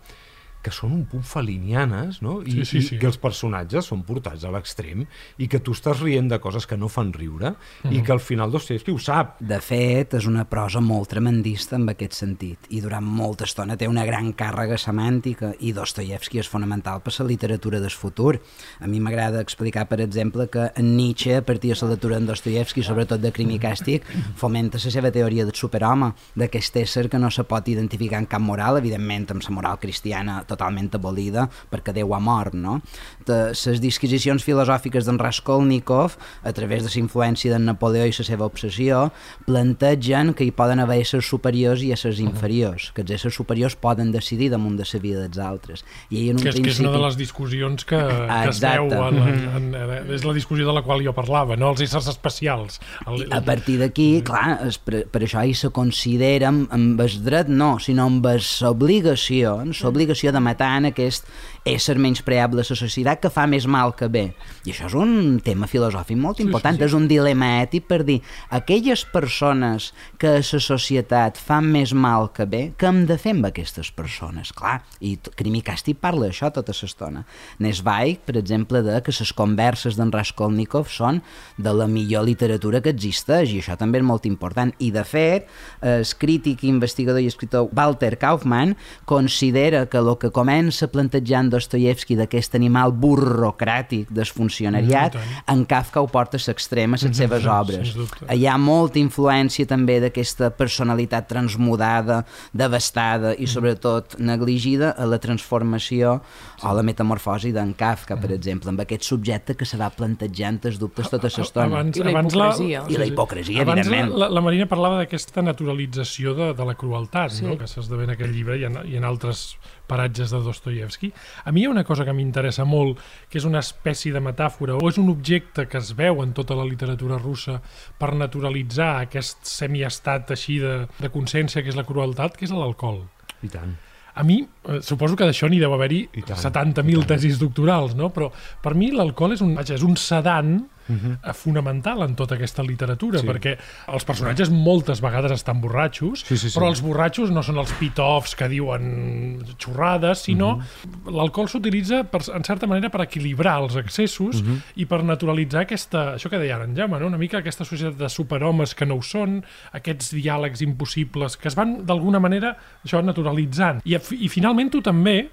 que 0.62 0.70
són 0.70 0.92
un 0.92 1.05
punt 1.11 1.25
felinianes, 1.27 2.20
no? 2.22 2.40
I, 2.42 2.53
Sí, 2.53 2.64
sí, 2.64 2.83
sí. 2.83 2.94
i 2.94 2.98
que 2.98 3.07
els 3.09 3.18
personatges 3.18 3.87
són 3.90 4.03
portats 4.07 4.44
a 4.44 4.51
l'extrem 4.55 5.05
i 5.38 5.48
que 5.48 5.59
tu 5.61 5.72
estàs 5.75 6.01
rient 6.03 6.29
de 6.31 6.38
coses 6.40 6.66
que 6.66 6.77
no 6.77 6.88
fan 6.88 7.12
riure 7.12 7.55
i 7.85 7.88
Mhm. 7.98 8.05
que 8.05 8.12
al 8.12 8.20
final 8.20 8.51
Dostoyevsky 8.51 8.92
ho 8.92 8.98
sap. 8.98 9.40
De 9.40 9.61
fet, 9.61 10.14
és 10.14 10.27
una 10.27 10.44
prosa 10.44 10.81
molt 10.81 11.09
tremendista 11.09 11.77
en 11.77 11.88
aquest 11.88 12.12
sentit 12.14 12.59
i 12.70 12.81
durant 12.81 13.05
molta 13.05 13.44
estona 13.44 13.77
té 13.77 13.88
una 13.88 14.05
gran 14.05 14.33
càrrega 14.35 14.79
semàntica 14.79 15.55
i 15.61 15.72
Dostoyevsky 15.72 16.38
és 16.38 16.48
fonamental 16.48 17.03
per 17.03 17.12
la 17.18 17.27
literatura 17.27 17.81
del 17.81 17.90
futur. 17.90 18.40
A 18.81 18.87
mi 18.87 19.01
m'agrada 19.01 19.40
explicar, 19.40 19.88
per 19.88 20.01
exemple, 20.01 20.48
que 20.48 20.70
en 20.77 20.96
Nietzsche, 20.96 21.37
a 21.37 21.42
partir 21.44 21.75
de 21.75 21.81
la 21.87 21.90
lectura 21.92 22.16
en 22.16 22.27
Dostoyevsky, 22.27 22.83
sobretot 22.83 23.20
de 23.20 23.33
Crim 23.33 23.51
i 23.51 23.59
Càstig, 23.59 24.03
fomenta 24.37 24.79
la 24.83 24.90
seva 24.90 25.11
teoria 25.11 25.44
del 25.44 25.55
superhome, 25.55 26.12
d'aquest 26.37 26.77
ésser 26.77 27.09
que 27.09 27.18
no 27.18 27.31
se 27.31 27.44
pot 27.44 27.66
identificar 27.68 28.18
en 28.18 28.27
cap 28.27 28.40
moral, 28.40 28.79
evidentment 28.79 29.31
amb 29.31 29.42
la 29.42 29.51
moral 29.51 29.79
cristiana 29.79 30.44
totalment 30.53 30.93
abolida 30.99 31.49
perquè 31.73 31.95
Déu 31.97 32.15
ha 32.15 32.21
mort, 32.23 32.55
no? 32.55 32.79
Les 33.27 33.81
disquisicions 33.83 34.45
filosòfiques 34.45 35.07
d'en 35.09 35.19
Raskolnikov, 35.21 36.17
a 36.45 36.53
través 36.53 36.85
de 36.85 36.91
la 36.93 37.01
influència 37.03 37.53
d'en 37.53 37.67
Napoleó 37.69 38.07
i 38.09 38.15
la 38.15 38.27
seva 38.27 38.47
obsessió, 38.47 39.09
plantegen 39.47 40.33
que 40.37 40.47
hi 40.47 40.53
poden 40.55 40.83
haver 40.83 41.01
éssers 41.03 41.29
superiors 41.29 41.83
i 41.85 41.93
éssers 41.95 42.21
inferiors, 42.23 42.91
que 42.95 43.05
els 43.05 43.15
éssers 43.19 43.37
superiors 43.37 43.77
poden 43.77 44.12
decidir 44.12 44.51
damunt 44.53 44.77
de 44.79 44.87
la 44.88 45.01
vida 45.01 45.25
dels 45.25 45.38
altres. 45.38 45.85
I 46.11 46.29
en 46.31 46.38
un 46.38 46.43
que, 46.43 46.51
és, 46.51 46.57
principi... 46.57 46.69
que 46.69 46.75
és 46.77 46.83
una 46.85 46.95
de 46.97 47.03
les 47.07 47.19
discussions 47.21 47.87
que, 47.88 48.01
que 48.01 48.51
es 48.51 48.61
veu, 48.62 48.88
Exacte. 48.91 49.23
en, 49.23 49.53
en, 49.57 49.69
en, 49.79 50.12
és 50.17 50.27
la 50.27 50.35
discussió 50.37 50.69
de 50.69 50.77
la 50.77 50.85
qual 50.87 51.05
jo 51.05 51.15
parlava, 51.17 51.57
no? 51.57 51.73
els 51.73 51.85
éssers 51.87 52.11
especials. 52.12 52.81
El, 53.07 53.27
A 53.33 53.43
partir 53.45 53.79
d'aquí, 53.81 54.09
clar, 54.27 54.59
es, 54.69 54.79
per, 54.83 55.05
per 55.12 55.25
això 55.25 55.43
ell 55.43 55.55
se 55.59 55.73
considera 55.75 56.51
amb, 56.53 56.67
amb 56.75 57.01
el 57.03 57.19
dret 57.25 57.51
no, 57.53 57.75
sinó 57.83 58.09
amb 58.11 58.27
l'obligació, 58.27 59.57
l'obligació 59.83 60.33
de 60.35 60.41
en 60.50 60.87
aquest 60.90 61.24
ésser 61.64 61.94
menys 61.96 62.22
preable 62.26 62.59
a 62.59 62.66
la 62.66 62.74
societat 62.74 63.20
que 63.22 63.31
fa 63.31 63.46
més 63.46 63.66
mal 63.70 63.92
que 63.94 64.09
bé. 64.11 64.35
I 64.66 64.72
això 64.72 64.88
és 64.88 64.94
un 64.98 65.38
tema 65.44 65.68
filosòfic 65.70 66.18
molt 66.18 66.40
important, 66.42 66.74
sí, 66.74 66.81
sí. 66.83 66.85
és 66.88 66.94
un 66.98 67.07
dilema 67.07 67.62
ètic 67.62 67.87
per 67.87 68.00
dir 68.02 68.20
aquelles 68.50 69.05
persones 69.05 69.92
que 70.18 70.26
a 70.28 70.40
la 70.40 70.42
societat 70.42 71.38
fan 71.38 71.68
més 71.70 71.92
mal 71.94 72.33
que 72.35 72.46
bé, 72.50 72.72
què 72.76 72.88
hem 72.88 73.05
de 73.07 73.14
fer 73.16 73.37
amb 73.37 73.46
aquestes 73.46 73.92
persones? 73.94 74.50
Clar, 74.52 74.81
i 74.98 75.14
t- 75.22 75.31
Crim 75.38 75.55
i 75.55 75.62
Càstig 75.62 76.00
parla 76.02 76.26
d'això 76.26 76.50
tota 76.50 76.74
l'estona. 76.74 77.22
Nesvaig, 77.62 78.18
per 78.26 78.37
exemple, 78.40 78.83
de 78.83 78.98
que 79.07 79.14
les 79.14 79.33
converses 79.33 79.94
d'en 79.96 80.11
Raskolnikov 80.11 80.90
són 80.90 81.22
de 81.59 81.70
la 81.70 81.87
millor 81.87 82.26
literatura 82.26 82.81
que 82.83 82.90
existeix, 82.90 83.52
i 83.55 83.61
això 83.62 83.76
també 83.78 84.02
és 84.02 84.05
molt 84.05 84.26
important. 84.26 84.74
I, 84.83 84.90
de 84.90 85.05
fet, 85.07 85.46
el 85.87 86.02
crític, 86.18 86.64
investigador 86.66 87.22
i 87.22 87.31
escriptor 87.31 87.70
Walter 87.70 88.16
Kaufmann 88.18 88.74
considera 89.07 89.87
que 89.87 90.02
el 90.02 90.11
que 90.18 90.32
comença 90.35 90.88
plantejant 90.92 91.53
Dostoyevsky 91.53 92.16
d'aquest 92.18 92.57
animal 92.59 92.92
burocràtic 92.92 94.11
del 94.11 94.29
funcionariat, 94.29 95.12
Mm, 95.23 95.42
en 95.53 95.64
Kafka 95.66 96.01
ho 96.01 96.09
porta 96.09 96.38
a 96.38 96.42
l'extrem 96.47 96.95
a 96.95 96.99
les 97.01 97.16
seves 97.16 97.42
sens 97.45 97.53
obres. 97.53 97.95
Hi 98.31 98.47
ha 98.47 98.57
molta 98.59 99.01
influència 99.01 99.66
també 99.68 99.99
d'aquesta 100.03 100.51
personalitat 100.57 101.29
transmudada, 101.31 102.23
devastada 102.53 103.35
i 103.35 103.47
sobretot 103.47 104.18
negligida 104.18 104.92
a 104.97 105.07
la 105.07 105.18
transformació 105.23 106.18
o 106.62 106.75
la 106.75 106.85
metamorfosi 106.87 107.53
d'en 107.53 107.75
Kafka, 107.79 108.16
per 108.21 108.33
exemple, 108.33 108.71
amb 108.73 108.83
aquest 108.85 109.07
subjecte 109.09 109.57
que 109.59 109.68
se 109.68 109.79
va 109.81 109.90
plantejant 109.90 110.61
els 110.71 110.79
dubtes 110.81 111.11
tota 111.11 111.31
l'estona. 111.31 111.83
Abans, 111.83 111.99
I 111.99 112.07
la 112.07 112.12
hipocresia. 112.12 112.85
I 112.88 113.01
la 113.01 113.09
hipocresia, 113.09 113.62
abans 113.62 113.83
evidentment. 113.87 114.16
La, 114.18 114.31
la 114.33 114.45
Marina 114.45 114.68
parlava 114.71 115.01
d'aquesta 115.03 115.42
naturalització 115.42 116.37
de, 116.38 116.53
de 116.57 116.68
la 116.68 116.77
crueltat, 116.79 117.38
sí. 117.38 117.47
no? 117.47 117.57
que 117.61 117.68
s'esdevé 117.71 118.09
en 118.09 118.16
aquest 118.16 118.33
llibre 118.35 118.59
i 118.61 118.66
en, 118.68 118.79
i 118.88 118.99
en 119.01 119.09
altres 119.09 119.57
paratges 119.92 120.33
de 120.33 120.40
Dostoyevsky. 120.42 121.12
A 121.44 121.52
mi 121.52 121.62
hi 121.62 121.68
ha 121.68 121.74
una 121.74 121.85
cosa 121.85 122.07
que 122.09 122.16
m'interessa 122.16 122.66
molt, 122.68 123.00
que 123.28 123.40
és 123.40 123.46
una 123.48 123.61
espècie 123.61 124.14
de 124.14 124.24
metàfora, 124.24 124.81
o 124.81 124.88
és 124.88 124.98
un 125.02 125.12
objecte 125.12 125.68
que 125.68 125.81
es 125.83 125.92
veu 125.98 126.24
en 126.24 126.33
tota 126.37 126.57
la 126.59 126.66
literatura 126.68 127.20
russa 127.20 127.61
per 128.00 128.14
naturalitzar 128.16 128.94
aquest 129.05 129.44
semiestat 129.48 130.33
així 130.35 130.59
de, 130.62 130.74
de 130.98 131.12
consciència 131.12 131.62
que 131.62 131.72
és 131.72 131.78
la 131.78 131.88
crueltat, 131.88 132.38
que 132.38 132.48
és 132.48 132.55
l'alcohol. 132.57 133.05
I 133.42 133.50
tant. 133.52 133.76
A 134.14 134.22
mi, 134.28 134.42
eh, 134.68 134.81
suposo 134.85 135.16
que 135.16 135.24
d'això 135.24 135.48
n'hi 135.48 135.61
deu 135.62 135.72
haver-hi 135.72 136.02
I 136.20 136.24
tant, 136.28 136.40
70.000 136.42 137.07
tesis 137.09 137.38
doctorals, 137.40 137.94
no? 137.96 138.11
però 138.12 138.28
per 138.61 138.74
mi 138.76 138.90
l'alcohol 138.92 139.33
és 139.37 139.44
un, 139.44 139.55
vaja, 139.57 139.78
és 139.78 139.85
un 139.87 139.96
sedant 139.96 140.59
uh 140.92 141.18
-huh. 141.18 141.35
fonamental 141.35 142.02
en 142.02 142.14
tota 142.14 142.35
aquesta 142.35 142.62
literatura, 142.62 143.18
Sí. 143.18 143.26
perquè 143.26 143.57
els 143.88 144.05
personatges 144.05 144.50
moltes 144.50 145.00
vegades 145.00 145.33
estan 145.33 145.61
borratxos, 145.61 146.20
Sí, 146.26 146.37
sí, 146.37 146.50
sí. 146.50 146.59
però 146.59 146.68
els 146.68 146.81
borratxos 146.83 147.31
no 147.31 147.42
són 147.42 147.59
els 147.59 147.72
pitoffs 147.72 148.35
que 148.35 148.48
diuen 148.48 149.38
xorrades, 149.59 150.18
sinó 150.18 150.57
uh 150.57 150.62
-huh. 150.62 151.12
l'alcohol 151.12 151.48
s'utilitza, 151.48 152.07
en 152.35 152.44
certa 152.44 152.66
manera, 152.66 152.90
per 152.90 153.02
equilibrar 153.02 153.62
els 153.62 153.76
excessos 153.76 154.40
uh 154.40 154.46
-huh. 154.46 154.61
i 154.76 154.87
per 154.87 155.02
naturalitzar 155.05 155.62
aquesta, 155.62 156.14
això 156.14 156.28
que 156.28 156.38
deia 156.38 156.57
ara 156.57 156.64
en 156.64 156.76
Jaume, 156.76 156.98
no? 156.98 157.07
una 157.07 157.18
mica 157.18 157.38
aquesta 157.38 157.64
societat 157.64 157.98
de 157.98 158.09
superhomes 158.09 158.74
que 158.74 158.87
no 158.87 158.94
ho 158.96 159.02
són, 159.02 159.44
aquests 159.72 160.12
diàlegs 160.14 160.61
impossibles 160.62 161.37
que 161.37 161.48
es 161.48 161.55
van, 161.55 161.85
d'alguna 161.87 162.20
manera, 162.20 162.57
això 162.85 163.02
naturalitzant. 163.05 163.81
I, 163.85 163.94
i 163.94 164.28
finalment 164.28 164.70
tu 164.70 164.81
també 164.81 165.31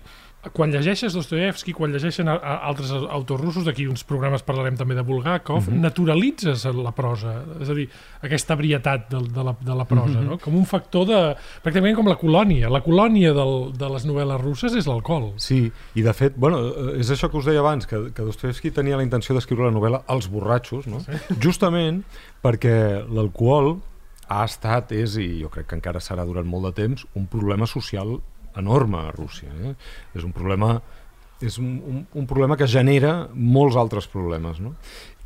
quan 0.55 0.71
llegeixes 0.71 1.13
Dostoyevsky, 1.13 1.73
quan 1.75 1.91
llegeixen 1.91 2.29
a, 2.31 2.37
a 2.39 2.53
altres 2.69 2.93
autors 2.95 3.41
russos, 3.41 3.65
d'aquí 3.67 3.89
uns 3.91 4.05
programes 4.07 4.43
parlarem 4.47 4.77
també 4.79 4.95
de 4.95 5.03
Bulgakov, 5.03 5.65
mm 5.65 5.73
-hmm. 5.73 5.81
naturalitzes 5.83 6.63
la 6.79 6.93
prosa, 6.95 7.43
és 7.59 7.69
a 7.69 7.73
dir, 7.73 7.89
aquesta 8.21 8.55
varietat 8.55 9.09
de, 9.09 9.19
de, 9.19 9.43
la, 9.43 9.55
de 9.59 9.75
la 9.75 9.85
prosa, 9.85 10.19
mm 10.19 10.23
-hmm. 10.23 10.29
no? 10.29 10.37
com 10.37 10.55
un 10.55 10.65
factor 10.65 11.05
de... 11.05 11.35
pràcticament 11.63 11.95
com 11.95 12.07
la 12.07 12.15
colònia. 12.15 12.69
La 12.69 12.81
colònia 12.81 13.33
del, 13.33 13.73
de 13.77 13.89
les 13.89 14.05
novel·les 14.05 14.41
russes 14.41 14.73
és 14.75 14.85
l'alcohol. 14.87 15.33
Sí, 15.35 15.71
i 15.95 16.01
de 16.01 16.13
fet, 16.13 16.33
bueno, 16.37 16.57
eh, 16.59 16.99
és 16.99 17.11
això 17.11 17.29
que 17.29 17.37
us 17.37 17.45
deia 17.45 17.59
abans, 17.59 17.85
que, 17.85 18.11
que 18.13 18.23
Dostoevsky 18.23 18.71
tenia 18.71 18.95
la 18.95 19.03
intenció 19.03 19.35
d'escriure 19.35 19.65
la 19.65 19.77
novel·la 19.77 20.03
Els 20.07 20.29
borratxos, 20.29 20.87
no? 20.87 20.99
Sí. 20.99 21.11
justament 21.41 22.03
perquè 22.41 23.05
l'alcohol 23.09 23.79
ha 24.29 24.45
estat, 24.45 24.91
és, 24.91 25.17
i 25.17 25.41
jo 25.41 25.49
crec 25.49 25.67
que 25.67 25.75
encara 25.75 25.99
serà 25.99 26.25
durant 26.25 26.45
molt 26.45 26.65
de 26.65 26.71
temps, 26.83 27.05
un 27.15 27.25
problema 27.27 27.65
social 27.65 28.21
enorme 28.57 29.03
a 29.03 29.11
Rússia. 29.11 29.51
Eh? 29.53 29.75
És 30.15 30.25
un 30.25 30.33
problema 30.33 30.79
és 31.39 31.55
un, 31.61 31.77
un, 31.87 31.99
un 32.19 32.25
problema 32.27 32.57
que 32.59 32.67
genera 32.67 33.29
molts 33.33 33.77
altres 33.79 34.09
problemes. 34.11 34.59
No? 34.59 34.73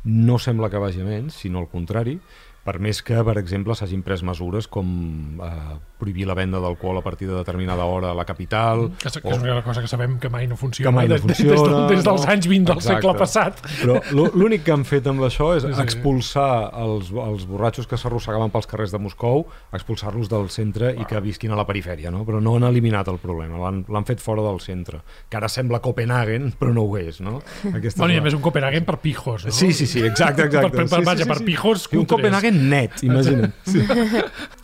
no 0.04 0.38
sembla 0.38 0.70
que 0.70 0.78
vagi 0.80 1.00
a 1.00 1.06
menys, 1.08 1.40
sinó 1.40 1.62
al 1.64 1.70
contrari, 1.72 2.18
per 2.64 2.78
més 2.80 3.00
que, 3.04 3.16
per 3.24 3.36
exemple, 3.40 3.74
s'hagin 3.76 4.04
pres 4.04 4.22
mesures 4.24 4.68
com 4.72 5.40
eh, 5.42 5.76
prohibir 6.04 6.26
la 6.28 6.34
venda 6.36 6.60
d'alcohol 6.60 6.98
a 7.00 7.02
partir 7.02 7.26
de 7.30 7.34
determinada 7.38 7.84
hora 7.88 8.10
a 8.12 8.14
la 8.14 8.24
capital... 8.28 8.90
Que, 9.00 9.08
és- 9.08 9.18
que 9.24 9.32
és 9.32 9.40
una 9.42 9.62
cosa 9.64 9.80
que 9.80 9.88
sabem 9.88 10.18
que 10.20 10.28
mai 10.28 10.46
no 10.46 10.56
funciona, 10.60 10.90
Que 10.90 10.94
mai 10.94 11.08
no 11.08 11.14
des- 11.16 11.24
des, 11.24 11.38
funciona, 11.40 11.86
des, 11.88 11.96
des 11.96 12.04
dels 12.04 12.24
no? 12.26 12.30
anys 12.32 12.48
20 12.50 12.68
del 12.72 12.78
Exacte. 12.82 13.00
segle 13.00 13.14
passat. 13.18 13.62
Però 13.80 13.96
l'ú- 14.12 14.30
l'únic 14.36 14.64
que 14.66 14.72
han 14.74 14.84
fet 14.84 15.06
amb 15.10 15.24
això 15.24 15.54
és 15.56 15.64
Sí, 15.64 15.72
sí. 15.72 15.80
expulsar 15.82 16.70
els, 16.76 17.08
els 17.10 17.46
borratxos 17.48 17.86
que 17.88 17.96
s'arrossegaven 17.96 18.52
pels 18.52 18.66
carrers 18.68 18.92
de 18.92 18.98
Moscou, 19.00 19.46
expulsar-los 19.72 20.28
del 20.28 20.50
centre 20.52 20.92
i 20.94 21.06
que 21.08 21.20
visquin 21.24 21.52
a 21.54 21.56
la 21.56 21.64
perifèria, 21.66 22.10
no? 22.12 22.24
però 22.28 22.40
no 22.44 22.56
han 22.58 22.64
eliminat 22.68 23.08
el 23.08 23.18
problema, 23.22 23.56
l'han 23.64 24.04
fet 24.06 24.20
fora 24.20 24.42
del 24.44 24.60
centre, 24.60 25.00
que 25.30 25.36
ara 25.40 25.48
sembla 25.48 25.80
Copenhagen, 25.80 26.52
però 26.58 26.74
no 26.74 26.84
ho 26.84 26.98
és. 26.98 27.20
No? 27.24 27.38
Aquesta 27.72 28.02
Bueno, 28.04 28.12
i 28.12 28.16
és 28.16 28.20
a 28.20 28.22
la- 28.22 28.24
més 28.28 28.34
un 28.34 28.42
Copenhagen 28.44 28.84
per 28.84 28.98
pijos, 29.00 29.46
no? 29.46 29.52
Sí, 29.52 29.72
sí, 29.72 29.86
sí, 29.86 30.00
exacte, 30.04 30.42
exacte. 30.50 30.70
Per, 30.70 30.84
per, 30.84 30.88
sí, 30.88 30.96
sí, 30.96 31.04
vaja, 31.08 31.22
sí, 31.24 31.28
per 31.28 31.38
sí. 31.38 31.44
pijos 31.44 31.88
I 31.92 31.96
un. 31.96 32.04
Copenhagen 32.06 32.68
net, 32.68 33.02
imagina't. 33.02 33.54
Sí. 33.64 33.80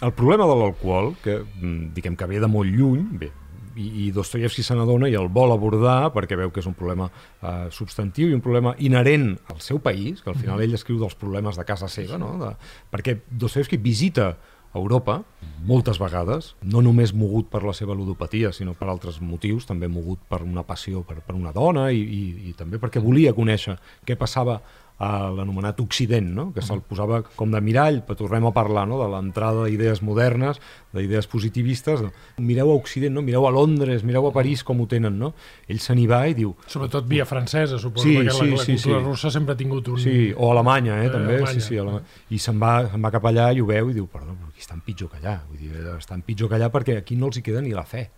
El 0.03 0.12
problema 0.12 0.46
de 0.46 0.57
l'alcohol, 0.57 1.14
que 1.22 1.30
mm, 1.38 1.93
diguem 1.97 2.19
que 2.19 2.29
ve 2.31 2.43
de 2.43 2.51
molt 2.51 2.71
lluny, 2.75 3.07
bé, 3.21 3.31
i, 3.77 3.87
i 4.05 4.11
Dostoyevsky 4.14 4.64
se 4.66 4.77
n'adona 4.77 5.09
i 5.11 5.16
el 5.19 5.29
vol 5.33 5.55
abordar 5.55 6.11
perquè 6.14 6.38
veu 6.38 6.53
que 6.53 6.62
és 6.62 6.69
un 6.69 6.77
problema 6.77 7.09
eh, 7.09 7.69
substantiu 7.75 8.31
i 8.31 8.37
un 8.37 8.43
problema 8.45 8.75
inherent 8.79 9.33
al 9.53 9.61
seu 9.64 9.81
país, 9.83 10.23
que 10.23 10.31
al 10.33 10.38
final 10.38 10.62
ell 10.62 10.75
escriu 10.77 10.99
dels 11.01 11.16
problemes 11.19 11.59
de 11.59 11.66
casa 11.69 11.88
seva, 11.88 12.19
no? 12.21 12.35
de, 12.40 12.55
perquè 12.93 13.21
Dostoyevsky 13.31 13.81
visita 13.81 14.35
Europa 14.75 15.21
moltes 15.66 15.99
vegades, 15.99 16.53
no 16.62 16.83
només 16.83 17.12
mogut 17.16 17.49
per 17.51 17.64
la 17.66 17.75
seva 17.75 17.95
ludopatia, 17.99 18.53
sinó 18.55 18.77
per 18.79 18.87
altres 18.88 19.19
motius, 19.21 19.66
també 19.66 19.88
mogut 19.90 20.23
per 20.31 20.45
una 20.47 20.62
passió 20.66 21.03
per, 21.07 21.19
per 21.27 21.35
una 21.35 21.51
dona 21.53 21.88
i, 21.90 21.99
i, 21.99 22.23
i 22.51 22.55
també 22.59 22.79
perquè 22.79 23.03
volia 23.03 23.35
conèixer 23.35 23.77
què 24.07 24.16
passava 24.19 24.61
a 25.00 25.30
l'anomenat 25.32 25.78
Occident, 25.80 26.26
no? 26.36 26.42
que 26.52 26.60
se'l 26.60 26.82
posava 26.84 27.22
com 27.24 27.48
de 27.54 27.60
mirall, 27.64 28.02
però 28.04 28.18
tornem 28.18 28.44
a 28.44 28.52
parlar 28.52 28.82
no? 28.88 28.98
de 29.00 29.06
l'entrada 29.08 29.64
d'idees 29.64 30.02
modernes, 30.04 30.60
d'idees 30.92 31.24
positivistes. 31.32 32.02
No? 32.04 32.10
Mireu 32.44 32.68
a 32.68 32.76
Occident, 32.76 33.14
no? 33.16 33.22
mireu 33.24 33.46
a 33.48 33.52
Londres, 33.54 34.04
mireu 34.04 34.28
a 34.28 34.32
París 34.34 34.60
com 34.66 34.82
ho 34.82 34.86
tenen. 34.90 35.16
No? 35.20 35.32
Ell 35.72 35.80
se 35.80 35.96
n'hi 35.96 36.04
va 36.10 36.26
i 36.28 36.36
diu... 36.36 36.52
Sobretot 36.68 37.08
via 37.08 37.24
francesa, 37.24 37.78
suposo, 37.80 38.04
Sí, 38.04 38.18
perquè 38.18 38.34
sí, 38.36 38.50
la, 38.50 38.58
la 38.58 38.66
sí, 38.66 38.76
cultura 38.76 38.98
sí. 39.00 39.06
russa 39.08 39.32
sempre 39.32 39.56
ha 39.56 39.60
tingut 39.62 39.88
un... 39.88 39.98
Sí, 40.04 40.18
o 40.36 40.52
Alemanya, 40.52 41.00
eh, 41.00 41.08
Eh, 41.08 41.14
també. 41.16 41.38
Alemanya. 41.40 41.56
Sí, 41.56 41.64
sí, 41.70 41.80
Alemanya. 41.80 42.20
I 42.28 42.42
se'n 42.44 42.60
va, 42.60 42.74
se'n 42.92 43.08
va 43.08 43.14
cap 43.16 43.24
allà 43.32 43.48
i 43.56 43.64
ho 43.64 43.66
veu 43.72 43.88
i 43.90 43.96
diu, 43.96 44.06
perdó, 44.12 44.36
però 44.36 44.52
aquí 44.52 44.60
estan 44.60 44.84
pitjor 44.84 45.08
que 45.08 45.22
allà. 45.22 45.38
Vull 45.48 45.64
dir, 45.64 45.72
estan 45.96 46.20
pitjor 46.28 46.52
que 46.52 46.60
allà 46.60 46.68
perquè 46.68 47.00
aquí 47.00 47.16
no 47.16 47.32
els 47.32 47.40
hi 47.40 47.46
queda 47.48 47.64
ni 47.64 47.72
la 47.72 47.86
fe. 47.88 48.10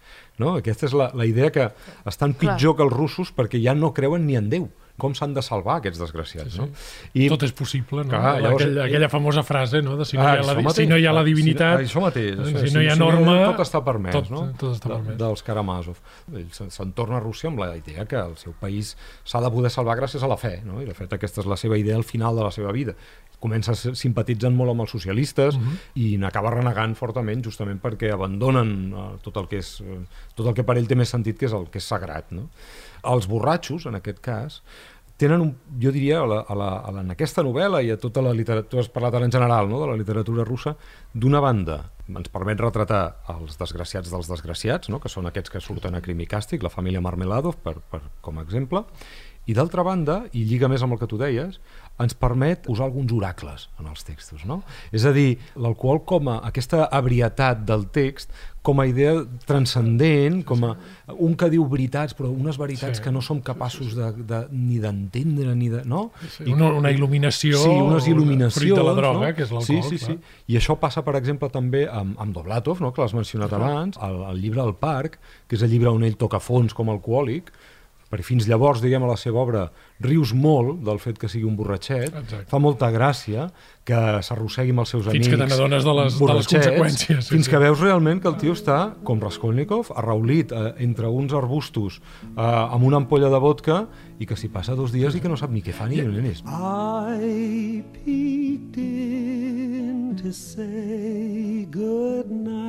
No? 0.43 0.57
Aquesta 0.59 0.91
és 0.91 0.99
la, 0.99 1.13
la 1.15 1.31
idea 1.31 1.55
que 1.55 1.71
estan 2.11 2.35
Clar. 2.35 2.57
pitjor 2.59 2.75
que 2.75 2.83
els 2.91 2.93
russos 2.99 3.31
perquè 3.37 3.63
ja 3.63 3.79
no 3.79 3.95
creuen 3.95 4.27
ni 4.27 4.35
en 4.35 4.51
Déu. 4.51 4.67
Com 5.01 5.15
s'han 5.17 5.33
de 5.35 5.41
salvar 5.43 5.79
aquests 5.81 5.99
desgraciats, 5.99 6.53
Sí, 6.53 6.59
sí. 6.59 6.61
no? 6.61 6.69
I, 7.15 7.29
Tot 7.33 7.43
és 7.43 7.53
possible, 7.53 8.05
no? 8.05 8.11
Clar, 8.11 8.35
llavors- 8.43 8.63
aquella, 8.63 8.85
aquella 8.85 9.09
famosa 9.09 9.43
frase, 9.43 9.81
no? 9.83 9.97
De 9.97 10.05
si 10.05 10.17
no, 10.17 10.23
Ah, 10.23 10.35
hi, 10.37 10.39
ha 10.39 10.43
la, 10.47 10.55
mateix. 10.61 10.77
si 10.77 10.87
no 10.87 10.99
hi 10.99 11.07
ha 11.07 11.13
la 11.13 11.21
Ah, 11.21 11.25
si 11.25 11.31
no- 11.31 11.37
divinitat... 11.37 11.79
ah, 11.79 11.83
això 11.83 12.01
mateix. 12.05 12.37
Això, 12.39 12.67
si 12.69 12.75
no 12.75 12.83
hi 12.83 12.89
ha 12.89 12.93
si 12.95 12.99
norma... 13.01 13.39
tot 13.57 13.61
està 13.67 13.83
permès, 13.83 14.13
tot, 14.13 14.31
no? 14.31 14.53
Tot 14.59 14.77
està 14.77 14.89
De- 14.89 14.95
permès. 14.95 15.17
dels 15.19 15.43
Karamazov. 15.43 15.97
Se'n 16.53 16.93
torna 16.93 17.17
a 17.17 17.21
Rússia 17.21 17.49
amb 17.49 17.59
la 17.59 17.75
idea 17.77 18.05
que 18.07 18.17
el 18.17 18.37
seu 18.37 18.53
país 18.53 18.97
s'ha 19.25 19.41
de 19.41 19.51
poder 19.51 19.71
salvar 19.71 19.97
gràcies 19.99 20.23
a 20.23 20.29
la 20.29 20.37
fe, 20.37 20.61
no? 20.65 20.81
I 20.83 20.85
de 20.85 20.95
fet 20.95 21.13
aquesta 21.13 21.41
és 21.41 21.47
la 21.47 21.57
seva 21.57 21.79
idea 21.79 21.97
al 21.97 22.05
final 22.05 22.37
de 22.37 22.43
la 22.45 22.51
seva 22.51 22.71
vida. 22.73 22.95
Comença 23.43 23.75
simpatitzant 23.75 24.55
molt 24.55 24.71
amb 24.71 24.83
els 24.83 24.91
socialistes 24.91 25.57
Mhm. 25.59 25.79
i 25.97 26.17
n'acaba 26.19 26.51
renegant 26.51 26.95
fortament 26.95 27.43
justament 27.43 27.81
perquè 27.83 28.13
abandonen 28.13 28.95
eh, 28.95 29.19
tot 29.21 29.37
el 29.37 29.49
que 29.49 29.59
és 29.59 29.81
eh, 29.81 29.99
tot 30.37 30.47
el 30.47 30.55
que 30.55 30.63
per 30.63 30.77
ell 30.79 30.87
té 30.87 30.95
més 30.95 31.09
sentit 31.09 31.37
que 31.39 31.47
és 31.47 31.53
el 31.53 31.67
que 31.69 31.79
és 31.79 31.85
sagrat, 31.85 32.31
no? 32.31 32.51
Els 33.03 33.27
borratxos, 33.31 33.87
en 33.91 33.99
aquest 33.99 34.21
cas, 34.23 34.61
tenen, 35.23 35.43
un, 35.45 35.51
jo 35.83 35.93
diria, 35.95 36.21
a 36.23 36.27
la, 36.27 36.39
a 36.43 36.55
la, 36.59 36.69
a 36.83 36.93
la, 36.95 37.03
en 37.05 37.15
aquesta 37.15 37.45
novel·la 37.47 37.83
i 37.87 37.93
a 37.95 37.99
tota 38.01 38.23
la 38.25 38.33
literatura, 38.35 38.71
tu 38.71 38.81
has 38.83 38.91
parlat 38.91 39.21
en 39.21 39.31
general 39.31 39.69
no? 39.71 39.81
de 39.83 39.91
la 39.93 39.99
literatura 39.99 40.47
russa, 40.49 40.75
d'una 41.15 41.43
banda 41.43 41.83
ens 42.11 42.33
permet 42.33 42.61
retratar 42.61 43.03
els 43.33 43.59
desgraciats 43.61 44.11
dels 44.13 44.31
desgraciats, 44.31 44.91
no? 44.91 44.99
que 45.01 45.13
són 45.13 45.29
aquests 45.31 45.53
que 45.53 45.63
surten 45.63 45.95
a 45.95 46.03
Crim 46.05 46.21
i 46.25 46.29
Càstig, 46.29 46.65
la 46.65 46.73
família 46.73 47.03
Marmeladov, 47.05 47.61
per, 47.63 47.77
per, 47.93 48.03
com 48.25 48.41
a 48.41 48.47
exemple, 48.47 48.83
i 49.47 49.55
d'altra 49.59 49.83
banda, 49.87 50.23
i 50.39 50.45
lliga 50.47 50.69
més 50.71 50.83
amb 50.83 50.95
el 50.95 51.01
que 51.01 51.11
tu 51.11 51.19
deies, 51.19 51.59
ens 52.01 52.15
permet 52.15 52.65
usar 52.73 52.87
alguns 52.89 53.13
oracles 53.13 53.69
en 53.79 53.87
els 53.87 54.03
textos. 54.05 54.45
No? 54.49 54.63
És 54.93 55.05
a 55.05 55.13
dir, 55.13 55.39
l'alcohol 55.57 56.01
com 56.09 56.29
a 56.33 56.39
aquesta 56.49 56.89
ebrietat 56.93 57.65
del 57.69 57.89
text 57.93 58.31
com 58.63 58.79
a 58.79 58.87
idea 58.87 59.25
transcendent, 59.67 60.45
com 60.47 60.63
a 60.65 60.77
un 61.19 61.35
que 61.39 61.49
diu 61.51 61.65
veritats, 61.71 62.15
però 62.15 62.29
unes 62.31 62.59
veritats 62.59 62.99
Sí. 62.99 63.03
que 63.05 63.11
no 63.11 63.21
som 63.21 63.41
capaços 63.43 63.95
de, 63.97 64.13
de, 64.23 64.47
ni 64.53 64.79
d'entendre, 64.79 65.55
ni 65.57 65.69
de... 65.69 65.83
No? 65.85 66.13
Sí, 66.37 66.45
una, 66.53 66.73
una 66.73 66.91
il·luminació 66.93 67.59
Sí, 67.59 67.69
unes 67.69 68.07
il·luminacions. 68.07 68.55
fruit 68.61 68.75
de 68.75 68.83
la 68.87 68.95
droga, 68.95 69.29
no? 69.31 69.35
que 69.35 69.43
és 69.43 69.51
l'alcohol. 69.51 69.83
Sí, 69.83 69.83
sí, 69.83 69.99
sí. 69.99 70.15
clar. 70.15 70.19
I 70.47 70.57
això 70.61 70.79
passa, 70.79 71.03
per 71.03 71.17
exemple, 71.19 71.51
també 71.51 71.89
amb, 71.91 72.15
amb 72.23 72.35
Doblatov, 72.35 72.81
no? 72.81 72.93
que 72.93 73.03
l'has 73.03 73.15
mencionat 73.15 73.53
abans, 73.53 73.99
el, 74.03 74.23
el 74.31 74.41
llibre 74.41 74.63
El 74.63 74.75
Parc, 74.75 75.19
que 75.49 75.57
és 75.59 75.63
el 75.63 75.71
llibre 75.71 75.91
on 75.91 76.05
ell 76.05 76.17
toca 76.17 76.39
fons 76.41 76.73
com 76.75 76.89
a 76.89 76.93
alcohòlic, 76.95 77.51
perquè 78.13 78.27
fins 78.29 78.45
llavors, 78.47 78.83
diguem, 78.85 79.03
a 79.07 79.09
la 79.09 79.17
seva 79.17 79.41
obra 79.41 79.63
rius 80.05 80.35
molt 80.37 80.83
del 80.85 80.99
fet 81.01 81.17
que 81.19 81.31
sigui 81.33 81.47
un 81.49 81.57
borratxet, 81.57 82.13
Exacte. 82.13 82.45
fa 82.51 82.59
molta 82.61 82.91
gràcia 82.93 83.47
que 83.89 83.97
s'arrossegui 84.23 84.71
amb 84.75 84.85
els 84.85 84.93
seus 84.93 85.07
Fins 85.09 85.15
amics 85.27 85.29
que 85.33 85.39
te 85.41 85.47
n'adones 85.49 85.83
de 85.83 85.95
les- 85.97 86.19
de 86.21 86.35
les 86.35 86.47
conseqüències, 86.53 87.23
sí, 87.25 87.33
fins 87.35 87.47
sí. 87.49 87.51
que 87.51 87.59
veus 87.59 87.81
realment 87.81 88.21
que 88.21 88.29
el 88.29 88.37
tio 88.37 88.53
està, 88.53 88.93
com 89.03 89.19
Raskolnikov, 89.19 89.91
arraulit 89.97 90.53
eh, 90.53 90.75
entre 90.85 91.09
uns 91.09 91.33
arbustos 91.33 92.01
eh, 92.37 92.41
amb 92.41 92.85
una 92.85 92.99
ampolla 93.01 93.31
de 93.33 93.39
vodka 93.41 93.87
i 94.21 94.27
que 94.27 94.37
s'hi 94.37 94.49
passa 94.53 94.77
dos 94.77 94.93
dies 94.93 95.17
i 95.17 95.21
que 95.21 95.29
no 95.33 95.37
sap 95.41 95.51
ni 95.51 95.63
què 95.65 95.73
fa 95.73 95.89
ni 95.89 95.99
on 96.05 96.15
és. 96.27 96.45
I 96.47 97.83
peeked 98.05 98.77
in 98.79 100.15
to 100.23 100.31
say 100.33 101.67
good 101.71 102.31
night. 102.31 102.62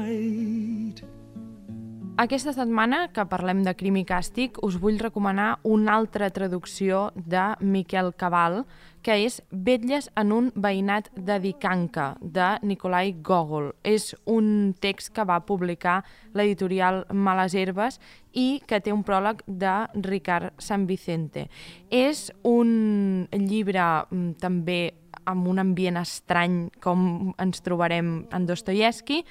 Aquesta 2.13 2.51
setmana, 2.53 3.07
que 3.09 3.23
parlem 3.25 3.63
de 3.65 3.71
crim 3.73 3.95
i 3.97 4.03
càstig, 4.05 4.59
us 4.61 4.75
vull 4.77 4.99
recomanar 5.01 5.55
una 5.65 5.95
altra 5.97 6.27
traducció 6.29 7.07
de 7.17 7.41
Miquel 7.65 8.11
Cabal, 8.13 8.59
que 9.03 9.17
és 9.25 9.41
Vetlles 9.51 10.07
en 10.19 10.31
un 10.31 10.49
veïnat 10.55 11.09
de 11.13 11.37
Dicanca, 11.43 12.13
de 12.21 12.53
Nikolai 12.63 13.13
Gogol. 13.21 13.73
És 13.83 14.13
un 14.25 14.73
text 14.79 15.11
que 15.13 15.27
va 15.27 15.41
publicar 15.45 15.99
l'editorial 16.33 17.03
Males 17.11 17.53
Herbes 17.53 17.99
i 18.31 18.63
que 18.67 18.79
té 18.81 18.95
un 18.95 19.03
pròleg 19.05 19.43
de 19.45 19.75
Ricard 20.07 20.55
San 20.57 20.87
Vicente. 20.87 21.49
És 21.91 22.29
un 22.47 23.27
llibre 23.31 23.83
mm, 24.09 24.35
també 24.41 24.81
amb 25.25 25.47
un 25.47 25.59
ambient 25.61 25.97
estrany 26.01 26.67
com 26.83 27.33
ens 27.39 27.61
trobarem 27.63 28.13
en 28.33 28.47
Dostoyevsky, 28.47 29.21